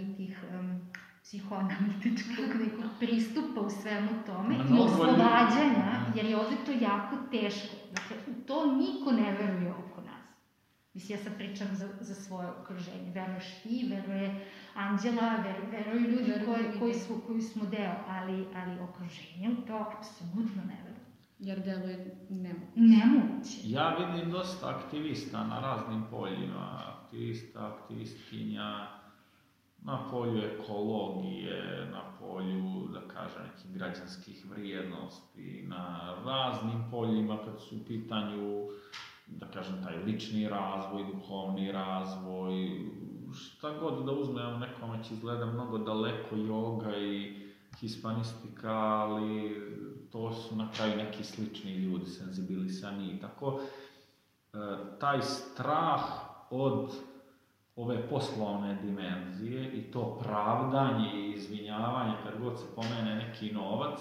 [0.00, 0.80] i tih um,
[1.22, 7.76] psihoanalitičkog nekog pristupa u svemu tome i oslobađanja, jer je ovde to jako teško.
[7.94, 10.26] Dakle, u to niko ne veruje oko nas.
[10.94, 13.10] Mislim, ja sad pričam za, za svoje okruženje.
[13.14, 18.80] Veruješ ti, veruje Anđela, ver, veruju ljudi koji, koji, su, koji smo deo, ali, ali
[18.80, 20.98] okruženje u to apsolutno ne veruje.
[21.38, 22.72] Jer deluje nemoguće.
[22.74, 23.58] Nemoguće.
[23.64, 28.86] Ja vidim dosta aktivista na raznim poljima, aktivista, aktivistkinja,
[29.82, 37.76] na polju ekologije, na polju, da kažem, nekih građanskih vrijednosti, na raznim poljima kad su
[37.76, 38.66] u pitanju,
[39.26, 42.54] da kažem, taj lični razvoj, duhovni razvoj,
[43.38, 47.48] šta god da uzmemo, nekome će izgleda mnogo daleko yoga i
[47.80, 49.56] hispanistika, ali
[50.12, 53.60] to su na kraju neki slični ljudi, senzibilisani i tako.
[54.52, 54.58] E,
[55.00, 56.00] taj strah
[56.50, 56.92] od
[57.76, 63.98] ove poslovne dimenzije i to pravdanje i izvinjavanje kad god se pomene neki novac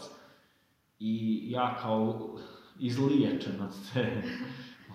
[0.99, 2.29] i ja kao
[2.79, 4.23] izliječen od te,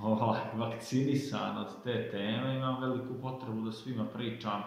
[0.03, 4.63] ovaj, vakcinisan od te teme, imam veliku potrebu da svima pričam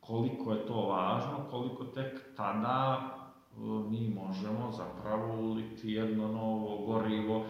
[0.00, 3.60] koliko je to važno, koliko tek tada e,
[3.90, 7.44] mi možemo zapravo uliti jedno novo gorivo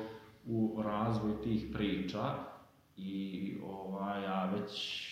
[0.47, 2.35] u razvoj tih priča
[2.97, 5.05] i ovaj, ja već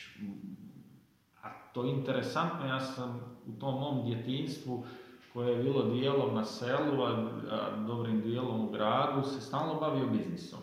[1.77, 4.85] to je interesantno, ja sam u tom mom djetinstvu
[5.33, 7.11] koje je bilo dijelom na selu, a,
[7.51, 10.59] a dobrim dijelom u gradu, se stalno bavio biznisom.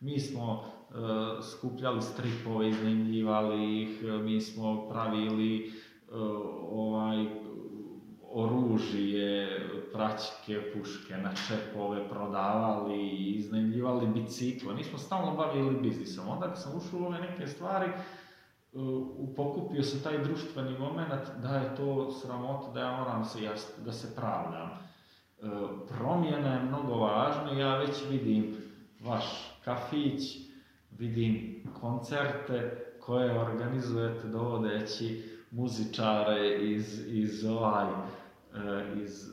[0.00, 0.64] Mi smo
[1.42, 5.70] skupljali stripove, iznajmljivali ih, mi smo pravili e,
[6.70, 7.26] ovaj,
[8.30, 9.60] oružje,
[9.92, 14.74] praćke, puške na čepove prodavali i iznajmljivali bicikle.
[14.74, 16.28] Nismo stalno bavili biznisom.
[16.28, 17.90] Onda kad sam ušao u ove neke stvari,
[19.36, 23.38] pokupio se taj društveni moment da je to sramota, da ja moram se,
[23.84, 24.70] da se pravdam.
[25.88, 28.56] Promjena je mnogo važna, ja već vidim
[29.00, 29.24] vaš
[29.64, 30.22] kafić,
[30.98, 37.86] vidim koncerte koje organizujete dovodeći muzičare iz, iz ovaj,
[38.54, 39.30] eh, iz,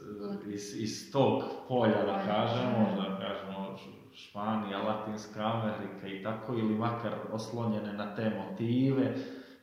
[0.47, 3.77] iz, iz tog polja, da kažemo, da kažemo
[4.13, 9.13] Španija, Latinska Amerika i tako, ili makar oslonjene na te motive.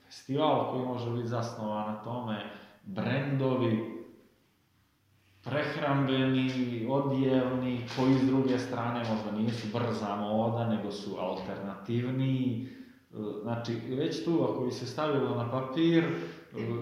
[0.06, 2.50] Festival koji može biti zasnovan na tome,
[2.84, 3.97] brendovi,
[5.44, 12.68] prehrambeni, odjevni, koji s druge strane možda nisu brza moda, nego su alternativniji.
[13.42, 16.04] Znači, već tu, ako bi se stavilo na papir,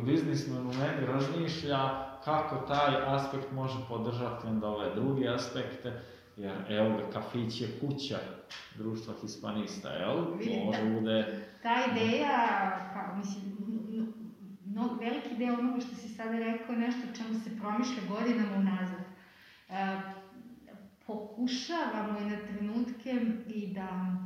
[0.05, 6.01] biznismen u meni razmišlja kako taj aspekt može podržati onda ove druge aspekte,
[6.37, 8.19] jer evo ga, kafić je kuća
[8.75, 10.17] društva hispanista, jel?
[10.65, 11.47] Može da, bude...
[11.63, 13.57] Ta ideja, kao, mislim,
[14.77, 19.05] no, veliki deo onoga što si sada rekao je nešto čemu se promišlja godinama unazad.
[19.69, 20.01] E,
[21.07, 24.17] pokušavamo i na trenutke i da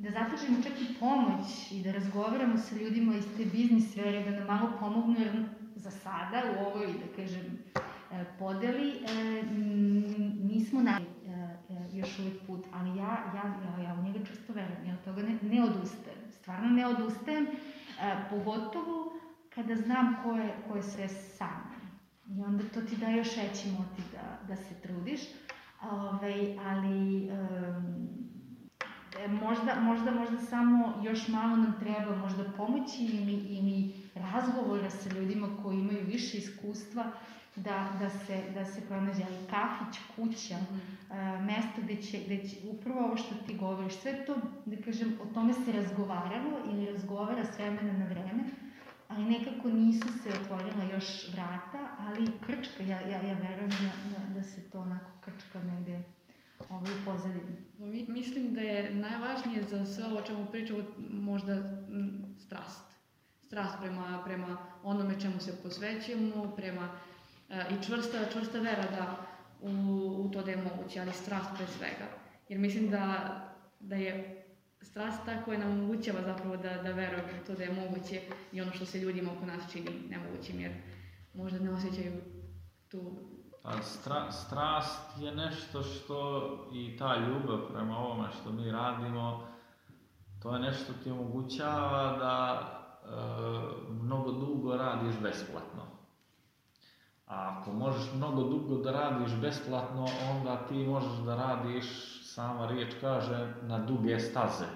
[0.00, 4.30] da zatražimo čak i pomoć i da razgovaramo sa ljudima iz te biznis sfere, da
[4.30, 5.44] nam malo pomognu, jer
[5.76, 7.58] za sada u ovoj, da kažem,
[8.12, 9.42] e, podeli e,
[10.42, 11.08] nismo na e,
[11.92, 15.22] još uvijek put, ali ja, ja, ja, ja u njega čvrsto verujem, ja od toga
[15.22, 17.46] ne, ne odustajem, stvarno ne odustajem,
[18.30, 19.19] pogotovo
[19.62, 22.38] kada znam ko je, ko je sve sa mnom.
[22.38, 25.20] I onda to ti da još veći motiv da, da se trudiš,
[25.82, 28.30] Ove, ovaj, ali um,
[29.18, 35.10] E, možda, možda, možda samo još malo nam treba možda pomoći ili, ili razgovora sa
[35.14, 37.04] ljudima koji imaju više iskustva
[37.56, 41.12] da, da, se, da se pronađe ali kafić, kuća, mm.
[41.12, 44.36] a, mesto gde će, gde će upravo ovo što ti govoriš, sve to,
[44.66, 48.44] da kažem, o tome se razgovaralo ili razgovara s vremena na vreme,
[49.10, 54.34] ali nekako nisu se otvorila još vrata, ali krčka, ja, ja, ja verujem da, da,
[54.34, 56.02] da se to onako krčka negde
[56.68, 57.56] ovaj, u pozadini?
[58.08, 62.84] Mislim da je najvažnije za sve ovo čemu pričamo možda m, strast.
[63.46, 66.88] Strast prema, prema onome čemu se posvećujemo, prema
[67.48, 69.16] e, i čvrsta, čvrsta vera da
[69.62, 69.70] u,
[70.24, 72.06] u to da je moguće, ali strast pre svega.
[72.48, 73.34] Jer mislim da,
[73.80, 74.39] da je
[74.82, 78.20] strast ta koja nam omogućava zapravo da, da verujemo to da je moguće
[78.52, 80.72] i ono što se ljudima oko nas čini nemogućim, jer
[81.34, 82.12] možda ne osjećaju
[82.88, 83.30] tu
[83.62, 89.46] Pa stra, strast je nešto što i ta ljubav prema ovome što mi radimo,
[90.42, 93.10] to je nešto ti omogućava da e,
[93.90, 95.82] mnogo dugo radiš besplatno.
[97.26, 102.94] A ako možeš mnogo dugo da radiš besplatno, onda ti možeš da radiš, sama riječ
[103.00, 104.64] kaže, na duge staze.
[104.64, 104.70] E,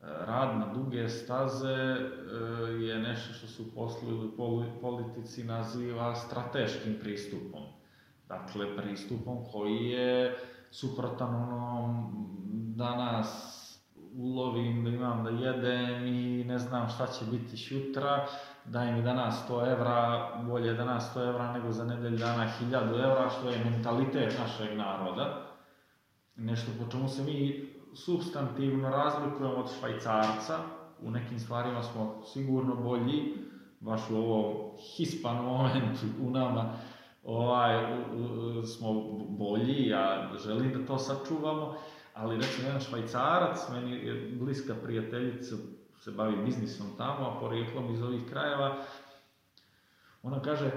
[0.00, 1.98] rad na duge staze e,
[2.80, 3.62] je nešto što su
[4.38, 7.62] u politici naziva strateškim pristupom.
[8.28, 10.36] Dakle, pristupom koji je
[10.70, 12.12] suprotan onom
[12.76, 13.54] danas
[14.16, 18.26] ulovim da imam da jedem i ne znam šta će biti šutra,
[18.64, 23.30] daj mi danas 100 evra, bolje danas 100 evra nego za nedelju dana 1000 evra,
[23.30, 25.43] što je mentalitet našeg naroda.
[26.36, 30.58] Nešto po čemu se mi substantivno razlikujemo od švajcarca,
[31.02, 33.34] u nekim stvarima smo sigurno bolji,
[33.80, 36.72] baš u ovom hispan momentu u nama
[37.24, 37.86] ovaj,
[38.76, 41.74] smo bolji, ja želim da to sačuvamo,
[42.14, 45.56] ali recimo jedan švajcarac, meni je bliska prijateljica,
[46.00, 48.76] se bavi biznisom tamo, a porijeklom iz ovih krajeva,
[50.22, 50.70] ona kaže,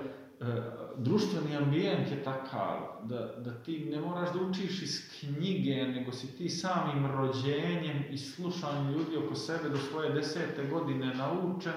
[0.97, 6.35] društveni ambijent je takav da, da ti ne moraš da učiš iz knjige, nego si
[6.35, 11.73] ti samim rođenjem i slušanjem ljudi oko sebe do svoje desete godine naučen,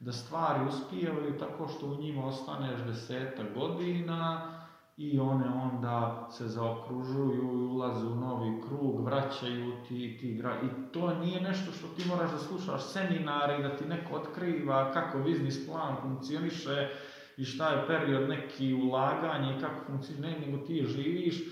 [0.00, 4.50] da stvari uspijevaju tako što u njima ostaneš deseta godina
[4.96, 10.54] i one onda se zaokružuju i ulaze u novi krug, vraćaju ti, ti gra...
[10.62, 14.92] I to nije nešto što ti moraš da slušaš seminare i da ti neko otkriva
[14.92, 16.90] kako biznis plan funkcioniše
[17.36, 21.44] i šta je period neki ulaganja i kako funkcioniše, nego ti živiš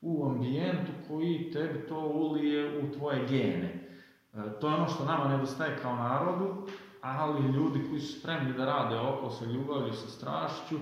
[0.00, 3.88] u ambijentu koji tebi to ulije u tvoje gene.
[4.34, 6.66] E, to je ono što nama nedostaje kao narodu,
[7.00, 10.76] ali ljudi koji su spremni da rade oko sa ljubavlju, sa strašću,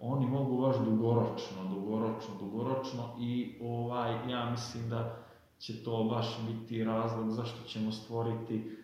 [0.00, 5.16] oni mogu baš dugoročno, dugoročno, dugoročno i ovaj, ja mislim da
[5.58, 8.76] će to baš biti razlog zašto ćemo stvoriti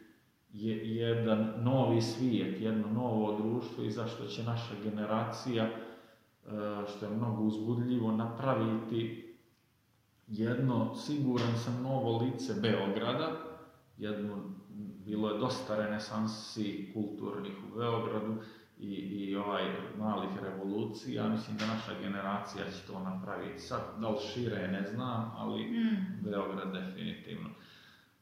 [0.56, 5.68] je, jedan novi svijet, jedno novo društvo i zašto će naša generacija
[6.88, 9.34] što je mnogo uzbudljivo, napraviti
[10.26, 13.32] jedno, siguran sam, novo lice Beograda,
[13.98, 14.36] jedno,
[15.06, 18.34] bilo je dosta renesansi kulturnih u Beogradu
[18.78, 19.62] i, i ovaj
[19.98, 23.58] malih revolucija, ja mislim da naša generacija će to napraviti.
[23.58, 26.24] Sad, da li šire, ne znam, ali mm.
[26.24, 27.48] Beograd definitivno.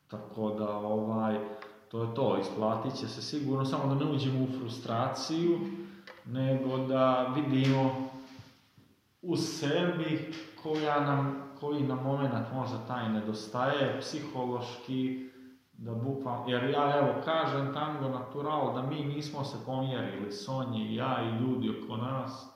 [0.08, 1.38] Tako da, ovaj,
[1.94, 5.58] to je to, isplatit će se sigurno, samo da ne uđemo u frustraciju,
[6.24, 8.10] nego da vidimo
[9.22, 15.30] u sebi koja nam, koji nam moment možda taj nedostaje, psihološki,
[15.72, 20.94] da bukvalno, jer ja evo kažem tango natural da mi nismo se pomjerili, Sonji i
[20.94, 22.46] ja i ljudi oko nas,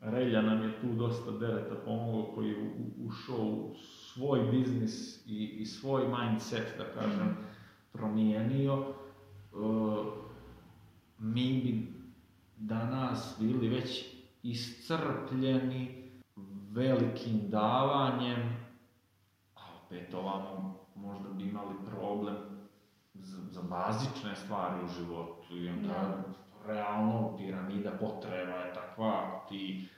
[0.00, 2.74] Relja nam je tu dosta dereta pomogao koji je
[3.06, 7.53] ušao u svoj biznis i, i svoj mindset, da kažem, mm.
[7.94, 8.94] Promijenio.
[9.52, 10.06] Uh,
[11.18, 11.92] mi bi
[12.56, 16.10] danas bili već iscrpljeni
[16.70, 18.56] velikim davanjem,
[19.54, 22.36] a opet ovamo možda bi imali problem
[23.14, 26.22] za, za bazične stvari u životu i onda da.
[26.66, 29.88] realno piramida potreba je takva, ti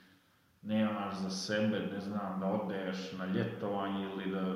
[0.61, 4.55] nemaš za sebe, ne znam, da odeš na ljetovanje ili da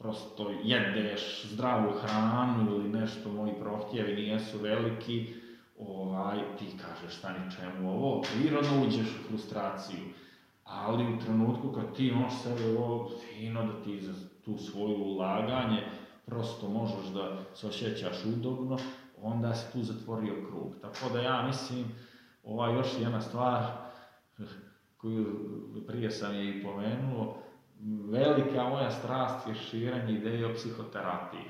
[0.00, 5.34] prosto jedeš zdravu hranu ili nešto, moji prohtjevi nijesu veliki,
[5.78, 10.00] ovaj, ti kažeš stani čemu ovo, prirodno uđeš u frustraciju,
[10.64, 14.12] ali u trenutku kad ti imaš sebe ovo fino da ti za
[14.44, 15.86] tu svoju ulaganje,
[16.26, 18.78] prosto možeš da se osjećaš udobno,
[19.22, 20.74] onda si tu zatvorio krug.
[20.82, 21.84] Tako da ja mislim,
[22.44, 23.62] ova još jedna stvar
[24.96, 25.26] koju
[25.86, 27.36] prije sam je i pomenuo,
[28.10, 31.44] velika moja strast je širenje ideje o psihoterapiji.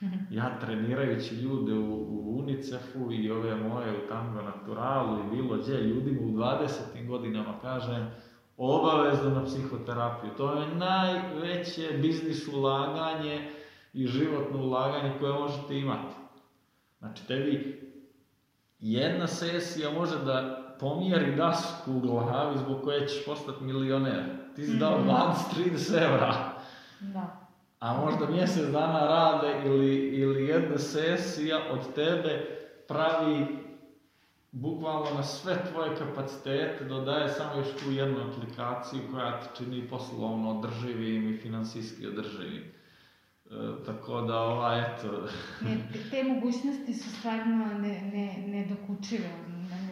[0.30, 5.80] Ja trenirajući ljude u, u UNICEF-u i ove moje u Tango Naturalu i bilo gdje
[5.80, 7.06] ljudima u 20.
[7.06, 8.10] godinama kažem
[8.56, 10.30] obavezno na psihoterapiju.
[10.36, 13.50] To je najveće biznis ulaganje
[13.92, 16.14] i životno ulaganje koje možete imati.
[16.98, 17.80] Znači tebi
[18.78, 24.24] jedna sesija može da pomjeri dasku u glavi zbog koje ćeš postati milioner.
[24.56, 24.98] Ti si dao
[25.54, 26.04] 20-30 mhm.
[26.04, 26.52] evra.
[27.00, 27.48] Da
[27.80, 32.58] a možda mjesec dana rade ili, ili jedna sesija od tebe
[32.88, 33.46] pravi
[34.52, 40.58] bukvalno na sve tvoje kapacitete, dodaje samo još tu jednu aplikaciju koja te čini poslovno
[40.58, 42.62] održivim i finansijski održivim.
[42.62, 45.28] E, tako da, ova, eto...
[45.60, 45.78] ne,
[46.10, 49.28] te mogućnosti su stvarno ne, ne, nedokučive.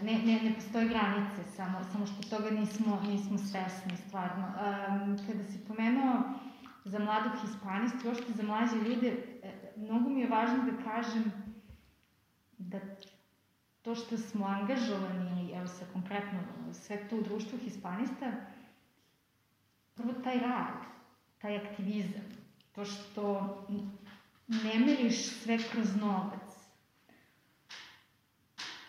[0.03, 4.47] Ne, ne, ne postoje granice, samo, samo što toga nismo, nismo svesni, stvarno.
[4.47, 6.23] Um, kada si pomenuo
[6.85, 9.09] za mladog hispanistu, uopšte za mlađe ljude,
[9.43, 11.33] e, mnogo mi je važno da kažem
[12.59, 12.79] da
[13.83, 16.39] to što smo angažovani, evo sa konkretno
[16.73, 18.33] sve to u društvu hispanista,
[19.95, 20.75] prvo taj rad,
[21.39, 22.25] taj aktivizam,
[22.75, 23.57] to što
[24.49, 26.46] ne meriš sve kroz novac,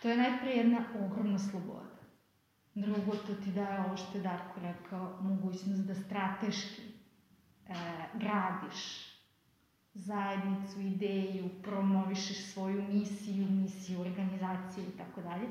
[0.08, 1.98] to je najpre jedna ogromna sloboda.
[2.76, 7.74] Drugo, to ti daje ovo što je Darko rekao, mogućnost da strateški e,
[8.14, 9.08] gradiš
[9.94, 15.48] zajednicu, ideju, promovišeš svoju misiju, misiju organizacije i tako dalje.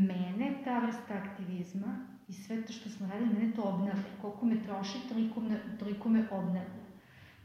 [0.00, 4.02] Mene ta vrsta aktivizma i sve to što smo radili, mene to obnavlja.
[4.20, 6.84] Koliko me troši, toliko me, toliko me obnavlja.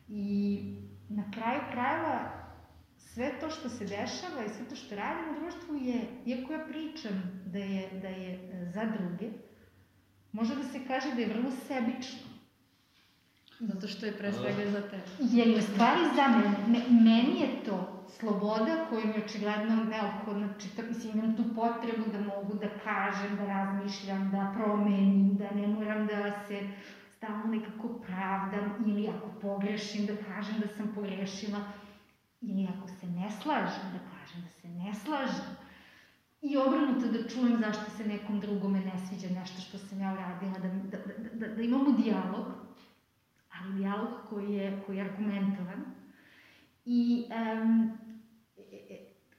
[0.10, 0.60] I
[1.10, 2.45] na kraju krajeva
[3.16, 6.60] sve to što se dešava i sve to što radim u društvu je, iako ja
[6.70, 9.30] pričam da je, da je e, za druge,
[10.32, 12.36] može da se kaže da je vrlo sebično
[13.60, 15.00] Zato što je pre svega za te.
[15.20, 16.86] Jer je stvari za mene.
[16.90, 22.20] Meni je to sloboda koju mi je očigledno neophodno čita, mislim, imam tu potrebu da
[22.20, 26.60] mogu da kažem, da razmišljam, da promenim, da ne moram da se
[27.16, 31.60] stalno nekako pravdam ili ako pogrešim da kažem da sam pogrešila
[32.42, 35.56] ili ako se ne slažem da kažem da se ne slažem.
[36.42, 40.60] I obrnuto da čujem zašto se nekom drugome ne sviđa nešto što sam ja uradila,
[40.60, 42.46] da, da, da, da, da imamo dijalog
[43.60, 45.86] ali dijalog koji je, koji je argumentovan.
[46.86, 47.26] I,
[47.62, 47.98] um,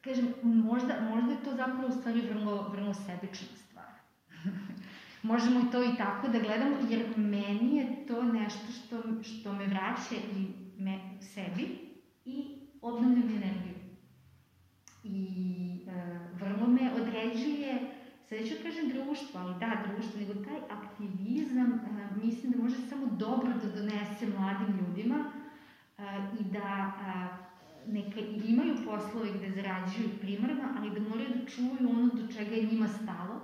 [0.00, 3.92] kažem, možda, možda je to zapravo u stvari vrlo, vrlo sebična stvar.
[5.22, 10.14] Možemo to i tako da gledamo, jer meni je to nešto što, što me vraća
[10.36, 10.48] i
[10.78, 11.78] me, sebi
[12.24, 12.55] i
[12.88, 13.74] obnavlja mi energiju.
[15.04, 15.18] I
[15.86, 17.96] e, vrlo me određuje
[18.28, 23.06] sad ću kažem društvo, ali da, društvo, nego taj aktivizam, uh, mislim da može samo
[23.06, 25.16] dobro da donese mladim ljudima
[25.98, 26.04] uh,
[26.40, 32.06] i da uh, neka imaju poslove gde zarađuju primarno, ali da moraju da čuju ono
[32.06, 33.40] do čega je njima stalo,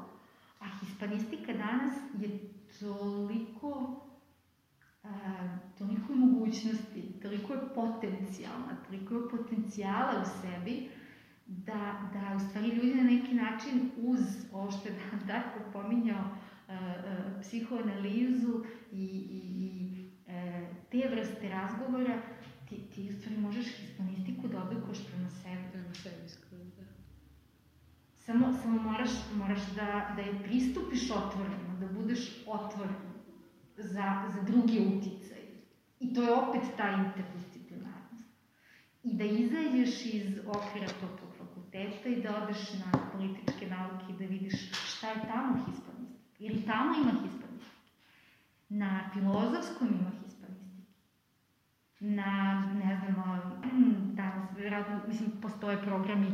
[0.80, 2.38] hispanistika danas je
[2.80, 4.01] toliko a,
[5.78, 10.88] toliko je mogućnosti, toliko je potencijalna, toliko je potencijala u sebi,
[11.46, 14.20] da, da u stvari ljudi na neki način uz
[14.52, 14.94] ovo što je
[15.26, 16.24] Darko pominjao,
[17.40, 22.22] psihoanalizu i, i, i e, te vrste razgovora,
[22.68, 25.62] ti, ti u stvari možeš hispanistiku da oblikuješ prema sebi.
[25.72, 26.84] Prema sebi skroz, da.
[28.18, 33.11] Samo, samo moraš, moraš da, da je pristupiš otvoreno, da budeš otvoren
[33.76, 35.42] za, za drugi uticaj.
[36.00, 38.24] I to je opet ta interdisciplinarnost.
[39.02, 44.24] I da izađeš iz okvira tog fakulteta i da odeš na političke nauke i da
[44.24, 46.32] vidiš šta je tamo hispanistika.
[46.38, 47.76] Jer i tamo ima hispanistika.
[48.68, 50.92] Na filozofskom ima hispanistika.
[52.00, 53.14] Na, ne znam,
[54.20, 56.26] danas, vjerojatno, mislim, postoje programi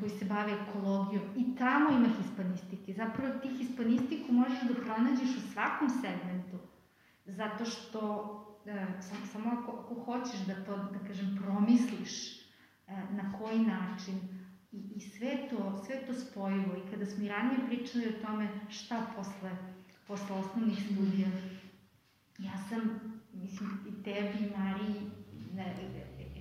[0.00, 1.24] koji se bave ekologijom.
[1.36, 2.92] I tamo ima hispanistike.
[2.92, 6.58] Zapravo ti hispanistiku možeš da pronađeš u svakom segmentu.
[7.26, 8.00] Zato što
[9.00, 14.14] sam, samo ako, ako hoćeš da to, da kažem, promisliš uh, na koji način
[14.72, 16.76] i, i sve to, sve to spojivo.
[16.76, 19.50] I kada smo i ranije pričali o tome šta posle,
[20.06, 21.28] posle osnovnih studija,
[22.38, 22.80] ja sam,
[23.32, 25.10] mislim, i tebi, Mariji,
[25.54, 25.74] ne,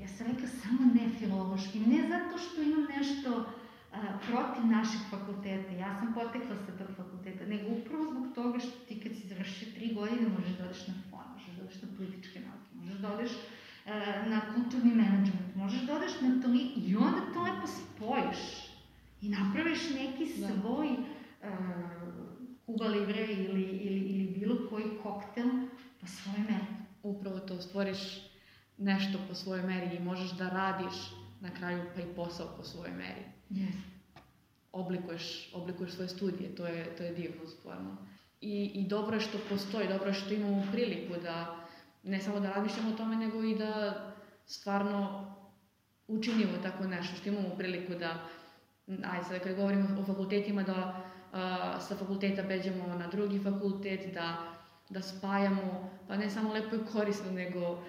[0.09, 3.45] ja sam rekla samo ne filološki, ne zato što imam nešto
[3.93, 8.85] a, protiv naših fakulteta, ja sam potekla sa tog fakulteta, nego upravo zbog toga što
[8.87, 11.87] ti kad si završio tri godine možeš da odeš na fon, možeš da odeš na
[11.97, 13.91] političke nauke, možeš da odeš a,
[14.29, 16.47] na kulturni menadžment, možeš da odeš na to
[16.87, 18.41] i onda to lepo spojiš
[19.21, 20.47] i napraviš neki da.
[20.47, 20.87] svoj
[21.43, 21.49] a,
[22.65, 25.49] Kuba Libre ili, ili, ili bilo koji koktel
[26.01, 26.65] po svojoj meri.
[27.03, 28.28] Upravo to, stvoriš
[28.79, 30.95] nešto po svojoj meri i možeš da radiš
[31.41, 33.23] na kraju pa i posao po svojoj meri.
[33.51, 33.73] Yes.
[34.71, 37.97] Oblikuješ, oblikuješ svoje studije, to je, to je divno stvarno.
[38.41, 41.55] I, I dobro je što postoji, dobro je što imamo priliku da
[42.03, 43.93] ne samo da razmišljamo o tome, nego i da
[44.45, 45.25] stvarno
[46.07, 48.25] učinimo tako nešto, što imamo priliku da,
[48.87, 54.55] ajde sad kad govorimo o fakultetima, da a, sa fakulteta beđemo na drugi fakultet, da,
[54.89, 57.83] da spajamo, pa ne samo lepo i korisno, nego a,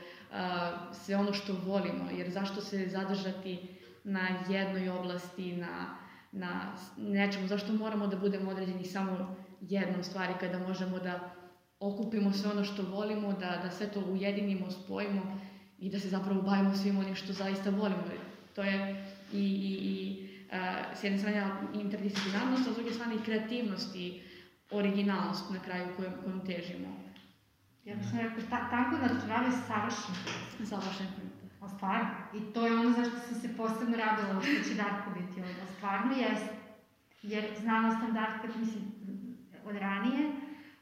[0.93, 3.59] sve ono što volimo, jer zašto se zadržati
[4.05, 5.97] na jednoj oblasti, na,
[6.33, 11.31] na nečemu, zašto moramo da budemo određeni samo jednom stvari kada možemo da
[11.81, 15.41] okupimo sve ono što volimo, da, da sve to ujedinimo, spojimo
[15.79, 18.03] i da se zapravo bavimo svim onim što zaista volimo.
[18.55, 20.29] To je i, i, i
[20.95, 24.21] s jedne strane interdisciplinarnost, a s druge strane i kreativnost i
[24.71, 27.00] originalnost na kraju kojom, kojom težimo.
[27.85, 30.15] Ja bih rekao, ta, tango natural je savršen
[30.67, 31.07] Savršen
[31.61, 32.11] A stvarno.
[32.35, 35.73] I to je ono zašto sam se posebno radovala što će Darko biti ovo.
[35.77, 36.55] Stvarno jeste.
[37.23, 38.85] Jer znala sam Darka, mislim,
[39.65, 40.31] od ranije,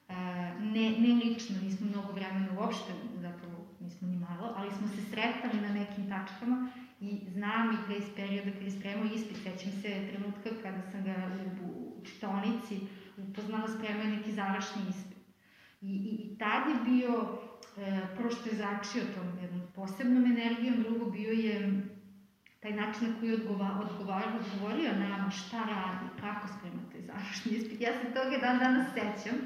[0.08, 0.14] e,
[0.60, 5.60] ne, ne lično, nismo mnogo vremena uopšte, zapravo nismo ni malo, ali smo se sretali
[5.60, 6.70] na nekim tačkama
[7.00, 11.04] i znam i pre iz perioda kada je spremao ispit, sećam se trenutka kada sam
[11.04, 11.14] ga
[11.62, 11.68] u,
[11.98, 12.80] u čitonici
[13.16, 15.07] upoznala, spremao neki završni ispit.
[15.80, 17.38] I, i, i tad je bio,
[17.76, 21.82] e, prvo što je začio tom jednom posebnom energijom, drugo bio je
[22.60, 27.80] taj način na koji odgova, odgovor, odgovorio nama šta radi, kako sprema taj završni ispit.
[27.80, 29.38] Ja se toga dan danas sećam.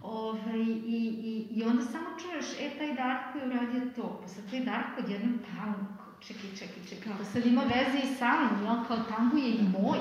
[0.00, 1.00] Ove, i,
[1.30, 5.00] i, I onda samo čuješ, e, taj Darko je uradio to, pa sad taj Darko
[5.00, 9.36] odjednom tamo, čekaj, čekaj, čekaj, pa sad ima veze i sa mnom, jel, kao tango
[9.36, 9.98] je i moj.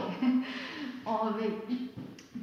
[1.21, 1.49] Ove,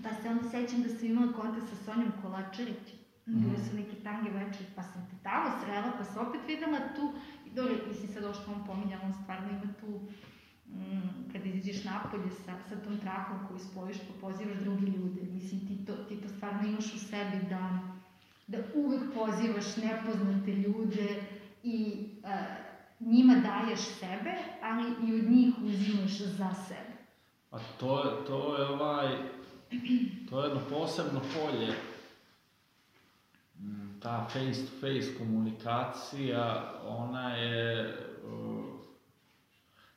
[0.02, 2.97] pa se onda sećam da sam imala kontakt sa Sonjom Kolačarić,
[3.28, 3.40] Mm.
[3.40, 7.12] Bili su neki tange večeri, pa sam te tamo srela, pa se opet videla tu.
[7.46, 10.00] I dobro, mislim sad ovo što on pominjala, on stvarno ima tu,
[10.66, 15.22] mm, kada izađeš napolje sa, sa tom trakom koju spojiš, pa pozivaš drugi ljude.
[15.32, 17.78] Mislim, ti to, ti to stvarno imaš u sebi da,
[18.46, 21.08] da uvek pozivaš nepoznate ljude
[21.62, 22.30] i uh,
[23.00, 26.92] njima daješ sebe, ali i od njih uzimaš za sebe.
[27.50, 29.08] A to, to je ovaj,
[30.30, 31.74] to je jedno posebno polje
[34.00, 37.94] ta face to face komunikacija, ona je,
[38.24, 38.64] uh,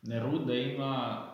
[0.01, 1.25] Neruda ima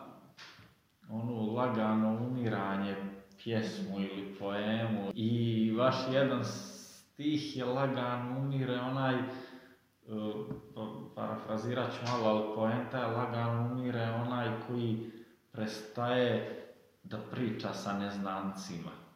[1.10, 2.96] ono lagano umiranje
[3.42, 11.98] pjesmu ili poemu i vaš jedan stih je lagano umire, onaj, uh, pa, parafrazirat ću
[12.12, 15.10] malo, ali poenta je lagano umire onaj koji
[15.52, 16.64] prestaje
[17.02, 19.07] da priča sa neznancima.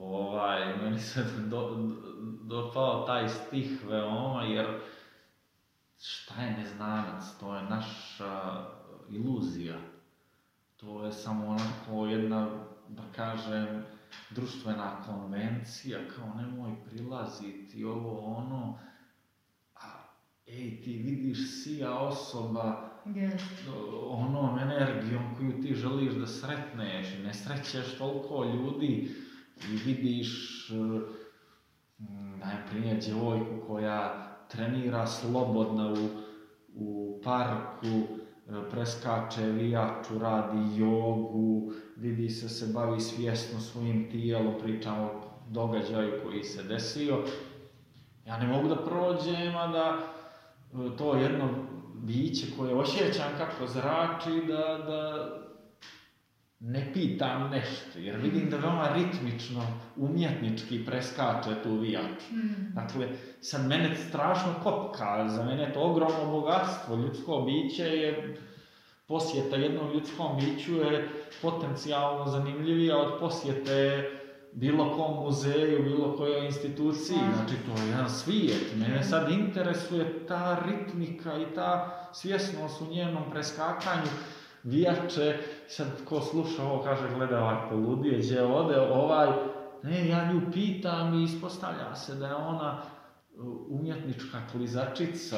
[0.00, 1.90] Ovaj, meni se do,
[2.42, 4.66] dopao taj stih veoma, jer
[6.00, 7.24] šta je neznanac?
[7.40, 8.64] To je naša
[9.10, 9.76] iluzija.
[10.76, 12.48] To je samo onako jedna,
[12.88, 13.84] da kažem,
[14.30, 18.78] društvena konvencija, kao nemoj prilaziti, ovo ono,
[19.74, 19.88] a
[20.46, 23.40] ej, ti vidiš sija osoba, Yes.
[24.08, 29.14] onom energijom koju ti želiš da sretneš, ne srećeš toliko ljudi
[29.56, 36.08] i vidiš, mm, najprije djevojku koja trenira slobodno u,
[36.74, 45.04] u parku, e, preskače vijaču, radi jogu, vidi se se bavi svjesno svojim tijelom, pričamo
[45.04, 45.20] o
[45.50, 47.18] događaju koji se desio.
[48.26, 51.48] Ja ne mogu da prođem, a da e, to jedno
[51.94, 55.30] biće koje osjećam kako zrači, da, da
[56.66, 59.62] ne pitam nešto, jer vidim da veoma ritmično,
[59.96, 62.32] umjetnički preskače tu vijaču.
[62.32, 62.74] Mm.
[62.74, 63.08] Dakle,
[63.40, 68.36] sad mene strašno kopka, za mene je to ogromno bogatstvo, ljudsko biće je,
[69.06, 71.08] posjeta jednom ljudskom biću je
[71.42, 74.10] potencijalno zanimljivija od posjete
[74.52, 78.76] bilo kom muzeju, bilo kojoj instituciji, Slažem znači to je jedan svijet.
[78.76, 84.10] Mene sad interesuje ta ritmika i ta svjesnost u njenom preskakanju,
[84.62, 85.38] vijače,
[85.68, 89.28] sad ko sluša ovo kaže gleda ovaj poludije, gdje ode ovaj,
[89.82, 92.94] ne, ja nju pitam i ispostavlja se da je ona uh,
[93.68, 95.36] umjetnička klizačica,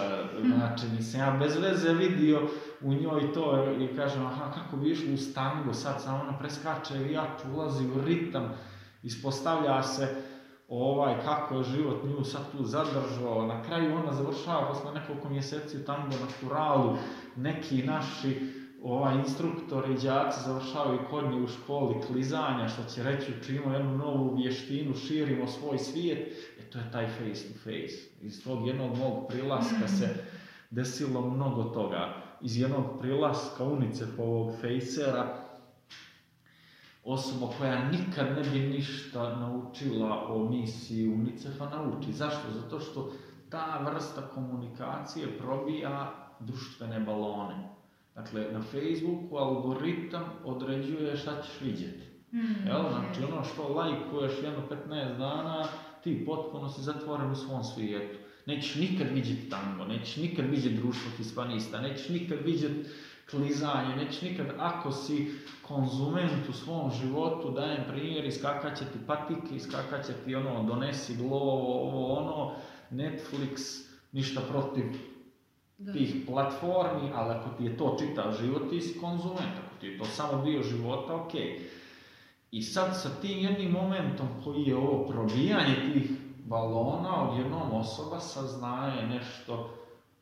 [0.54, 2.48] znači nisam ja bez veze vidio
[2.80, 6.94] u njoj to i kažem, aha, kako bi išlo u tango, sad samo ona preskače
[6.94, 8.54] vijaču, ulazi u ritam,
[9.02, 10.22] ispostavlja se
[10.68, 15.76] ovaj, kako je život nju sad tu zadržao, na kraju ona završava posle nekoliko mjeseci
[15.76, 16.96] u tango na kuralu,
[17.36, 18.52] neki naši
[18.86, 23.96] ovaj, instruktori i đaci završavaju kod nje u školi klizanja, što će reći učimo jednu
[23.96, 28.10] novu vještinu, širimo svoj svijet, e to je taj face to face.
[28.22, 30.24] Iz tog jednog mog prilaska se
[30.70, 32.14] desilo mnogo toga.
[32.40, 35.46] Iz jednog prilaska UNICEF-ovog fejsera,
[37.04, 42.12] osoba koja nikad ne bi ništa naučila o misiji UNICEF-a nauči.
[42.12, 42.50] Zašto?
[42.50, 43.12] Zato što
[43.50, 47.75] ta vrsta komunikacije probija društvene balone.
[48.16, 52.04] Dakle, na Facebooku algoritam određuje šta ćeš vidjeti.
[52.32, 52.66] Mm.
[52.66, 52.82] Jel?
[52.88, 55.64] Znači, ono što lajkuješ jedno 15 dana,
[56.04, 58.18] ti potpuno si zatvoren u svom svijetu.
[58.46, 62.88] Nećeš nikad vidjeti tango, nećeš nikad vidjeti društvo hispanista, nećeš nikad vidjeti
[63.30, 65.32] klizanje, nećeš nikad, ako si
[65.62, 71.16] konzument u svom životu, dajem primjer, iskakat će ti patike, iskakat će ti ono, donesi
[71.16, 72.54] glovo, ovo ono,
[72.90, 73.82] Netflix,
[74.12, 74.84] ništa protiv
[75.78, 75.92] Da.
[75.92, 79.98] tih platformi, ali ako ti je to čitav život, ti si konzument, ako ti je
[79.98, 81.34] to samo dio života, ok.
[82.50, 86.10] I sad sa tim jednim momentom koji je ovo probijanje tih
[86.44, 89.70] balona, odjednom osoba saznaje nešto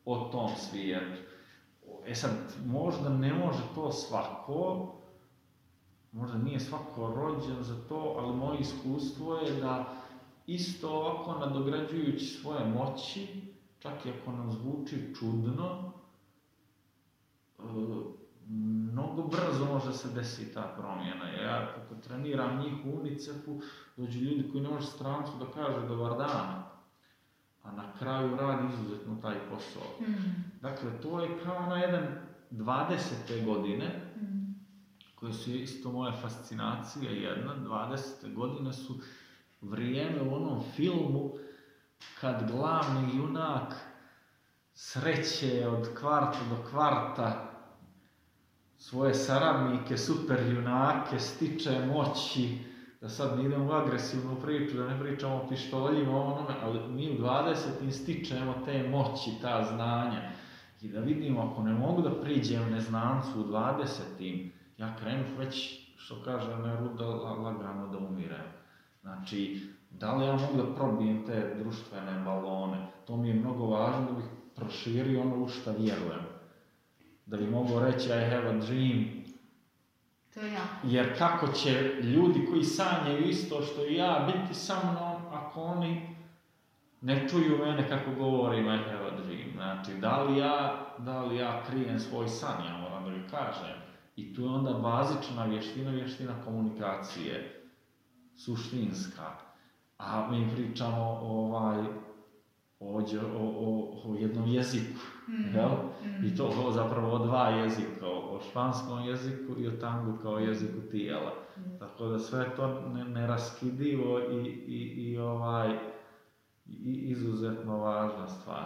[0.05, 1.21] o tom svijetu.
[2.05, 2.31] E sad,
[2.65, 4.93] možda ne može to svako,
[6.11, 9.85] možda nije svako rođen za to, ali moje iskustvo je da
[10.47, 13.44] isto ovako nadograđujući svoje moći,
[13.85, 15.91] čak i ako nam zvuči čudno,
[17.59, 17.63] e,
[18.47, 21.29] mnogo brzo može se desiti ta promjena.
[21.29, 23.61] Ja kako treniram njih u UNICEF-u,
[23.97, 26.63] dođu ljudi koji ne može strancu da kaže dobar dan,
[27.63, 30.07] a na kraju radi izuzetno taj posao.
[30.07, 30.13] Mm.
[30.61, 32.07] Dakle, to je kao na jedan
[32.51, 33.45] 20.
[33.45, 34.55] godine, Mm.
[35.15, 38.33] koje su isto moja fascinacija jedna, 20.
[38.33, 38.95] godine su
[39.61, 41.33] vrijeme u onom filmu
[42.21, 43.73] kad glavni junak
[44.73, 47.51] sreće od kvarta do kvarta
[48.77, 52.57] svoje saradnike, super junake, stiče moći,
[53.01, 57.11] da sad ne idemo u agresivnu priču, da ne pričamo o pištoljima, onome, ali mi
[57.11, 57.91] u 20.
[57.91, 60.31] stičemo te moći, ta znanja.
[60.81, 64.49] I da vidimo, ako ne mogu da priđem neznancu u 20.
[64.77, 68.45] ja krenu već, što kaže Neruda, la- lagano da umirem.
[69.01, 69.61] Znači,
[69.99, 72.87] da li ja mogu da probijem te društvene balone?
[73.07, 76.25] To mi je mnogo važno da bih proširio ono u šta vjerujem.
[77.25, 79.05] Da bi mogao reći I have a dream,
[80.33, 80.75] To je jako.
[80.83, 81.71] jer kako će
[82.03, 86.15] ljudi koji sanjaju isto što i ja biti sa mnom ako oni
[87.01, 89.51] ne čuju mene kako govorim I have a dream.
[89.53, 93.77] Znači, da li ja, da li ja krijem svoj san, ja moram da ga kažem.
[94.15, 97.61] I tu je onda bazična vještina, vještina komunikacije,
[98.35, 99.54] suštinska.
[99.97, 101.85] A mi pričamo ovaj,
[102.79, 105.55] ovdje o, o, o jednom jeziku, Mm.
[105.55, 105.69] jel?
[106.03, 106.25] Mm.
[106.25, 110.39] I to o, zapravo o dva jezika, o, o španskom jeziku i o tangu kao
[110.39, 111.33] jeziku tijela.
[111.79, 115.77] Tako da sve to ne, neraskidivo i, i, i ovaj,
[116.65, 118.65] i izuzetno važna stvar.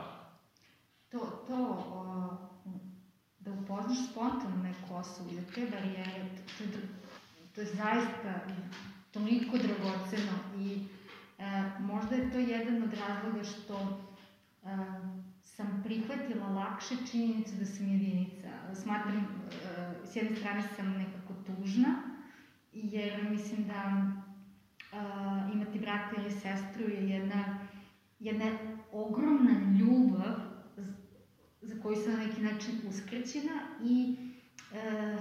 [1.12, 2.30] To, to, o,
[3.40, 6.26] da upoznaš spontano neku osobu, da te barijere,
[6.58, 6.80] to, to,
[7.56, 8.34] to je zaista
[9.12, 10.80] toliko dragoceno i
[11.80, 14.04] možda je to jedan od razloga što
[14.64, 14.68] e,
[15.44, 18.48] sam prihvatila lakše činjenicu da sam jedinica.
[18.82, 19.26] Smatram, e,
[20.06, 21.90] s jedne strane sam nekako tužna,
[22.74, 24.98] jer mislim da e,
[25.54, 27.60] imati brata ili sestru je jedna,
[28.20, 28.46] jedna
[28.92, 30.36] ogromna ljubav
[31.62, 34.16] za koju sam na neki način uskrećena i
[34.74, 35.18] e,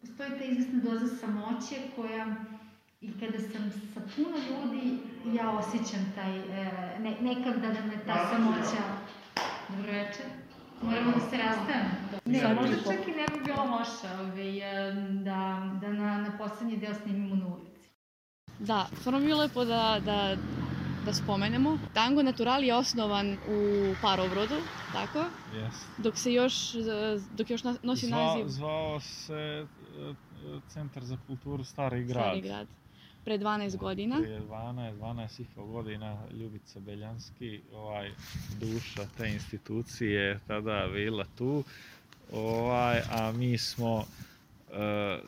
[0.00, 2.36] postoji ta izvesna doza samoće koja
[3.00, 4.98] i kada sam sa puno ljudi
[5.34, 8.82] ja osjećam taj, e, ne, nekada da me ta samoća
[9.68, 10.24] Dobro večer.
[10.82, 11.90] Moramo da se rastavimo.
[12.24, 16.38] Ne, Sad možda čak i ne bi bilo loše ovaj, e, da, da na, na
[16.38, 17.88] poslednji deo snimimo na ulici.
[18.58, 20.36] Da, stvarno bi bilo lepo da, da,
[21.04, 21.78] da spomenemo.
[21.94, 24.54] Tango Natural je osnovan u Parobrodu,
[24.92, 25.24] tako?
[25.54, 25.86] Jest.
[25.98, 26.78] Dok se još, eh,
[27.36, 29.66] dok još na- nosi Zvao, naziv zvao se e,
[30.00, 32.24] e, Centar za kulturu Stari grad.
[32.24, 32.66] Stari grad.
[33.28, 34.16] Pre 12 godina.
[34.20, 38.10] Prije 12, 12 i pol godina Ljubica Beljanski, ovaj,
[38.60, 41.64] duša te institucije je tada bila tu,
[42.32, 44.04] ovaj, a mi smo
[44.72, 45.18] e,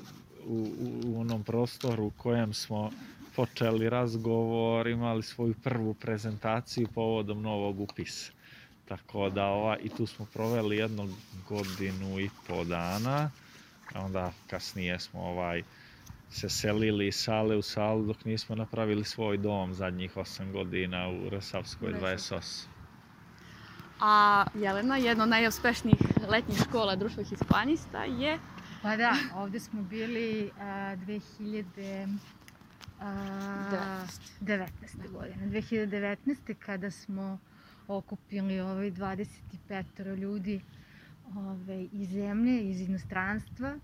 [0.47, 0.69] u,
[1.07, 2.91] u, onom prostoru u kojem smo
[3.37, 8.33] počeli razgovor, imali svoju prvu prezentaciju povodom novog upisa.
[8.89, 11.09] Tako da ova, i tu smo proveli jednu
[11.49, 13.31] godinu i po dana,
[13.95, 15.63] a onda kasnije smo ovaj
[16.31, 21.29] se selili iz sale u salu dok nismo napravili svoj dom zadnjih 8 godina u
[21.29, 22.39] Resavskoj U Resavskoj.
[22.41, 22.67] 28.
[24.01, 28.39] A Jelena, jedna od najuspešnijih letnjih škola društva hispanista je
[28.83, 32.19] Pa da, ovde smo bili a, 2000...
[33.01, 34.07] A,
[34.41, 34.69] 19.
[35.13, 35.47] godine.
[35.47, 36.55] 2019.
[36.55, 37.39] kada smo
[37.89, 40.61] okupili ovaj 25 ljudi
[41.37, 43.79] ovaj, iz zemlje, iz inostranstva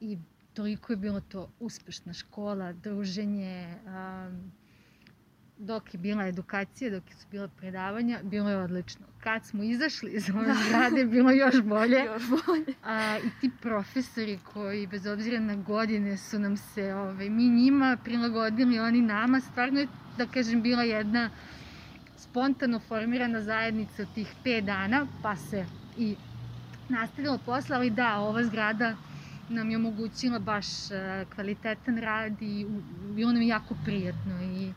[0.00, 0.18] i
[0.58, 4.52] toliko je bilo to uspešna škola, druženje, um,
[5.58, 9.06] dok je bila edukacija, dok su bila predavanja, bilo je odlično.
[9.20, 11.98] Kad smo izašli iz ove zgrade, bilo još bolje.
[12.12, 12.74] još bolje.
[12.84, 17.96] A, I ti profesori koji, bez obzira na godine, su nam se, ovaj, mi njima
[18.04, 19.86] prilagodili, oni nama, stvarno je,
[20.16, 21.30] da kažem, bila jedna
[22.16, 25.66] spontano formirana zajednica od tih 5 dana, pa se
[25.98, 26.16] i
[26.88, 28.96] nastavilo posle, ali da, ova zgrada
[29.48, 32.66] nam je omogućila baš e, kvalitetan rad i
[33.14, 34.72] bilo nam je jako prijatno i e,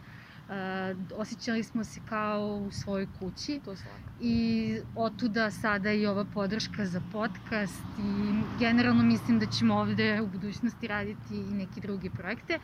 [1.15, 3.97] osjećali smo se kao u svojoj kući To svako.
[4.21, 10.27] i otuda sada i ova podrška za podcast i generalno mislim da ćemo ovde u
[10.27, 12.59] budućnosti raditi i neke druge projekte.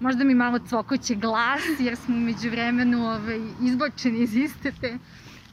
[0.00, 4.98] Možda mi malo cvokoće glas jer smo među vremenu ovaj, izbačeni iz iste te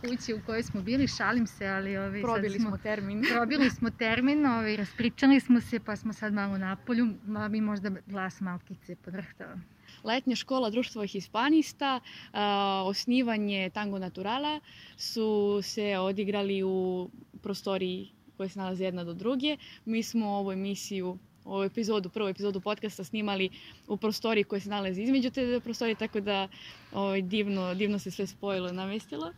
[0.09, 3.23] kuće u kojoj smo bili, šalim se, ali ovaj, Probili smo, smo termin.
[3.33, 7.61] probili smo termin, ovaj, raspričali smo se pa smo sad malo na polju, ma mi
[7.61, 9.59] možda glas malkice podrhtava.
[10.03, 11.99] Letnja škola društva hispanista,
[12.33, 14.59] a, osnivanje Tango Naturala
[14.97, 17.09] su se odigrali u
[17.43, 19.57] prostoriji koje se nalaze jedna do druge.
[19.85, 23.49] Mi smo ovu emisiju ovu epizodu, prvu epizodu podcasta snimali
[23.87, 26.47] u prostoriji koja se nalazi između te prostorije, tako da
[26.91, 29.33] ovaj, divno, divno se sve spojilo i namestilo.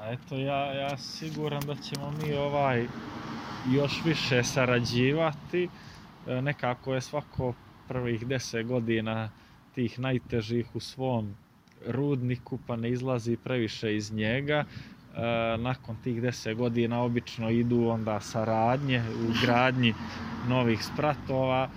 [0.00, 2.86] A eto, ja, ja siguran da ćemo mi ovaj
[3.70, 5.68] još više sarađivati.
[6.26, 7.54] E, Nekako je svako
[7.88, 9.30] prvih deset godina
[9.74, 11.34] tih najtežih u svom
[11.86, 14.64] rudniku, pa ne izlazi previše iz njega.
[14.64, 15.20] E,
[15.58, 19.94] nakon tih deset godina obično idu onda saradnje u gradnji
[20.48, 21.68] novih spratova.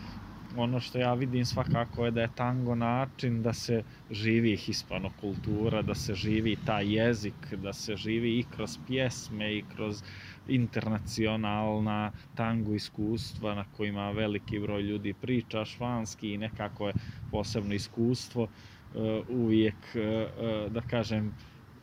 [0.58, 5.96] Ono što ja vidim svakako je da je tango način da se živi hispanokultura, da
[5.96, 10.04] se živi taj jezik, da se živi i kroz pjesme i kroz
[10.48, 16.94] internacionalna tango iskustva na kojima veliki broj ljudi priča španski i nekako je
[17.32, 20.28] posebno iskustvo e, uvijek, e, e,
[20.70, 21.34] da kažem,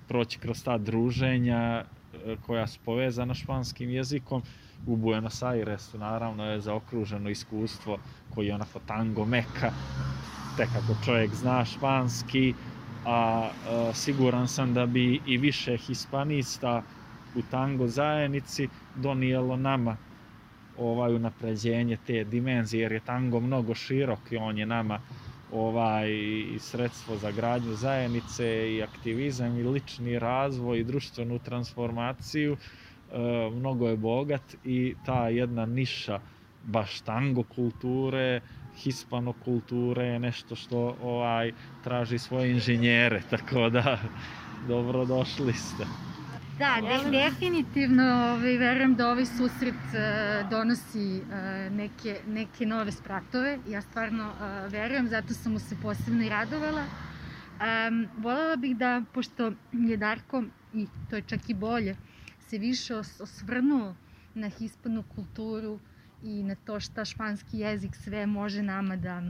[0.09, 1.85] proći kroz ta druženja
[2.47, 4.43] koja su povezana španskim jezikom.
[4.85, 7.99] U Buenos Airesu naravno je zaokruženo iskustvo
[8.29, 9.75] koji je onako tango meka,
[10.55, 12.57] tek ako čovjek zna španski,
[13.05, 13.53] a
[13.91, 16.83] e, siguran sam da bi i više hispanista
[17.33, 19.99] u tango zajednici donijelo nama
[20.75, 25.01] ovaj unapređenje te dimenzije jer je tango mnogo širok i on je nama
[25.49, 26.11] ovaj
[26.47, 28.45] i sredstvo za gradnju zajednice
[28.75, 32.57] i aktivizam i lični razvoj i društvenu transformaciju
[33.53, 36.21] mnogo je bogat i ta jedna niša
[36.65, 38.41] baš tango kulture
[38.77, 41.53] hispanokulture je nešto što ovaj
[41.85, 43.99] traži svoje inženjere tako da
[44.69, 45.85] dobro došli ste
[46.59, 53.59] Da, de, definitivno ovaj, verujem da ovaj susret uh, donosi uh, neke, neke nove spratove.
[53.69, 56.85] Ja stvarno uh, verujem, zato sam mu se posebno i radovala.
[56.85, 60.43] Um, volela bih da, pošto je Darko,
[60.75, 61.97] i to je čak i bolje,
[62.49, 63.95] se više os osvrnuo
[64.35, 65.79] na hispanu kulturu
[66.23, 69.23] i na to šta španski jezik sve može nama da,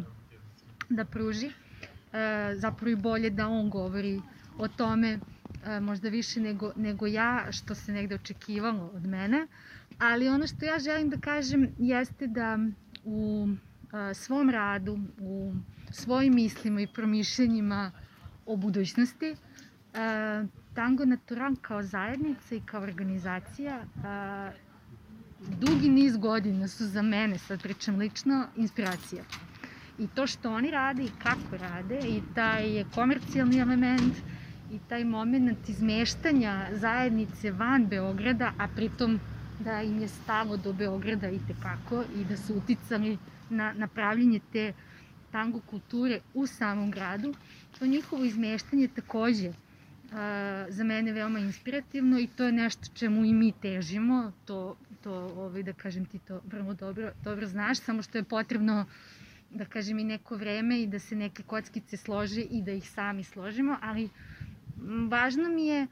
[0.89, 1.47] da pruži.
[1.47, 4.21] E, zapravo i bolje da on govori
[4.59, 5.19] o tome
[5.65, 9.47] e, možda više nego, nego ja, što se negde očekivalo od mene.
[9.99, 12.59] Ali ono što ja želim da kažem jeste da
[13.05, 13.49] u
[14.11, 15.55] e, svom radu, u
[15.91, 17.93] svojim mislima i promišljenjima
[18.47, 19.37] o budućnosti, e,
[20.77, 24.51] Tango Natural kao zajednica i kao organizacija a,
[25.61, 29.23] dugi niz godina su za mene, sad pričam lično, inspiracija.
[29.99, 34.15] I to što oni rade i kako rade i taj komercijalni element
[34.73, 39.21] i taj moment izmeštanja zajednice van Beograda, a pritom
[39.61, 43.19] da im je stalo do Beograda i tekako i da su uticali
[43.51, 44.73] na, na pravljenje te
[45.33, 47.35] tango kulture u samom gradu,
[47.79, 49.53] to njihovo izmeštanje takođe
[50.69, 55.63] za mene veoma inspirativno i to je nešto čemu i mi težimo, to, to ovaj,
[55.63, 58.87] da kažem ti to vrlo dobro, dobro znaš, samo što je potrebno
[59.51, 63.25] da kažem i neko vreme i da se neke kockice slože i da ih sami
[63.25, 64.09] složimo, ali
[65.11, 65.87] važno mi je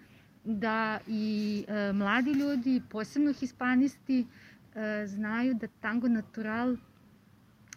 [0.44, 4.26] da i e, mladi ljudi, posebno hispanisti,
[4.74, 6.76] e, znaju da tango natural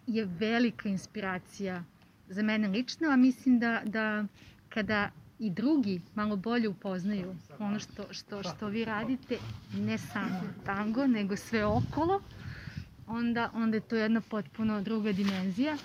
[0.08, 1.84] je velika inspiracija
[2.30, 4.26] za mene lično, a mislim da, da
[4.70, 9.38] kada i drugi malo bolje upoznaju ono što, što, što vi radite,
[9.74, 12.22] ne samo tango, nego sve okolo,
[13.08, 15.78] onda, onda je to jedna potpuno druga dimenzija.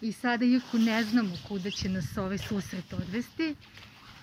[0.00, 3.54] I sada, iako ne znamo kuda će nas ovaj susret odvesti,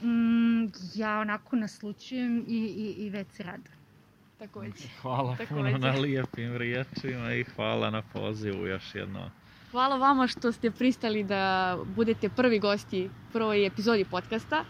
[0.02, 0.66] mm,
[0.96, 3.78] ja onako naslučujem i, i, i već se radujem.
[4.40, 4.88] Takođe.
[5.02, 5.48] Hvala Takođe.
[5.50, 9.30] puno na lijepim riječima i hvala na pozivu još jednom.
[9.72, 14.64] Hvala vama što ste pristali da budete prvi gosti prvoj epizodi podcasta.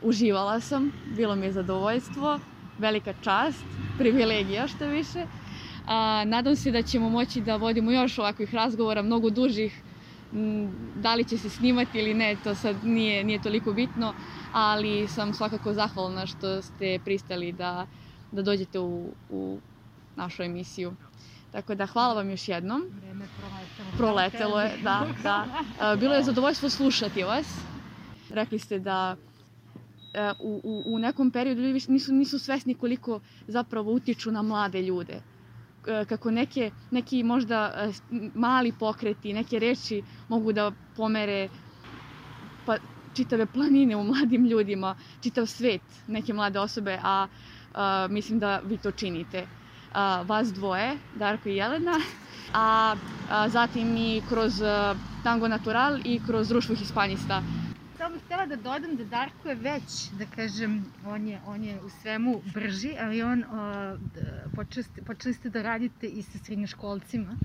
[0.00, 2.40] Uživala sam, bilo mi je zadovoljstvo,
[2.78, 3.64] velika čast,
[3.98, 5.26] privilegija što više.
[5.84, 9.82] A, nadam se da ćemo moći da vodimo još ovakvih razgovora, mnogo dužih.
[10.94, 14.14] Da li će se snimati ili ne, to sad nije, nije toliko bitno,
[14.50, 17.86] ali sam svakako zahvalna što ste pristali da,
[18.30, 19.60] da dođete u, u
[20.16, 20.96] našu emisiju.
[21.56, 22.82] Tako da hvala vam još jednom.
[23.00, 23.88] Vreme proletelo.
[23.96, 25.46] Proletelo je, da, da.
[25.92, 27.46] E, Bilo je zadovoljstvo slušati vas.
[28.30, 29.16] Rekli ste da
[30.14, 33.16] e, u, u, u nekom periodu ljudi nisu, nisu svesni koliko
[33.48, 35.22] zapravo utiču na mlade ljude.
[35.86, 37.88] E, Kako neke, neki možda
[38.34, 40.66] mali pokreti, neke reči mogu da
[40.96, 41.48] pomere
[42.66, 42.76] pa,
[43.14, 44.92] čitave planine u mladim ljudima,
[45.22, 47.26] čitav svet neke mlade osobe, a,
[47.74, 49.46] a mislim da vi to činite.
[49.96, 52.00] A, vas dvoje, Darko i Jelena,
[52.52, 52.96] a,
[53.30, 54.60] a zatim i kroz
[55.24, 57.42] Tango Natural i kroz Društvo Hispanista.
[57.96, 61.80] Samo bih htjela da dodam da Darko je već, da kažem, on je, on je
[61.80, 63.96] u svemu brži, ali on, o,
[64.56, 67.36] počeli, ste, počeli ste da radite i sa srednjoškolcima.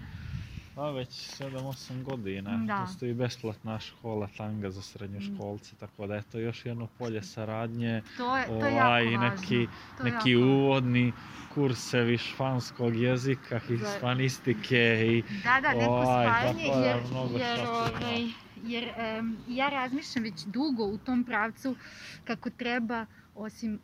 [0.75, 2.63] Pa već 7-8 godina.
[2.67, 2.85] Da.
[2.85, 8.01] Postoji besplatna škola tanga za srednjoškolce, tako da je to još jedno polje saradnje.
[8.17, 9.67] To je, to je Ovaj, jako neki,
[9.97, 11.13] To je neki jako uvodni
[11.53, 17.59] kursevi španskog jezika, hispanistike i Da, da, neko Ovaj, spajanje, tako da jer, mnogo jer,
[17.67, 18.27] ovaj,
[18.63, 21.75] jer em, ja razmišljam već dugo u tom pravcu
[22.23, 23.79] kako treba, osim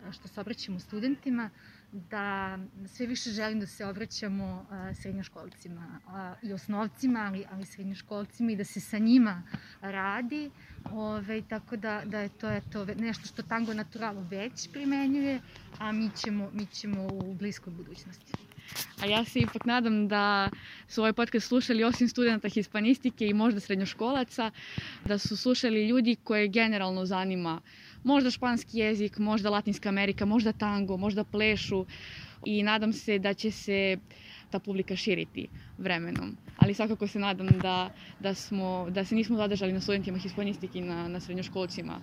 [0.00, 1.50] uh, što se obraćamo studentima,
[1.92, 8.52] da sve više želim da se obraćamo uh, srednjoškolcima uh, i osnovcima, ali, ali srednjoškolcima
[8.52, 9.42] i da se sa njima
[9.80, 10.50] radi.
[10.92, 15.40] Ove, tako da, da je to eto, nešto što Tango Naturalo već primenjuje,
[15.78, 18.32] a mi ćemo, mi ćemo u bliskoj budućnosti.
[19.00, 20.50] A ja se ipak nadam da
[20.88, 24.50] su ovaj podcast slušali osim studenta hispanistike i možda srednjoškolaca,
[25.04, 27.60] da su slušali ljudi koje generalno zanima
[28.04, 31.86] možda španski jezik, možda Latinska Amerika, možda tango, možda plešu
[32.44, 33.98] i nadam se da će se
[34.50, 35.48] ta publika širiti
[35.78, 36.36] vremenom.
[36.56, 37.90] Ali svakako se nadam da,
[38.20, 42.00] da, smo, da se nismo zadržali na studentima hispanistike i na, na srednjoškolcima,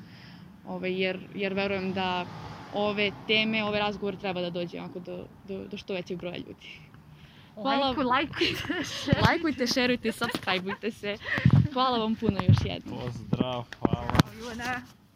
[0.67, 2.25] Ove, jer, jer verujem da
[2.73, 6.79] ove teme, ove razgovore treba da dođe onako do, do, do što većeg broja ljudi.
[7.55, 7.85] Hvala.
[7.85, 8.73] Lajku, lajkujte.
[9.27, 11.17] Lajkujte, šerujte, subscribeujte se.
[11.73, 12.99] Hvala vam puno još jednom.
[12.99, 14.13] pozdrav, hvala.
[14.39, 14.81] Ivana.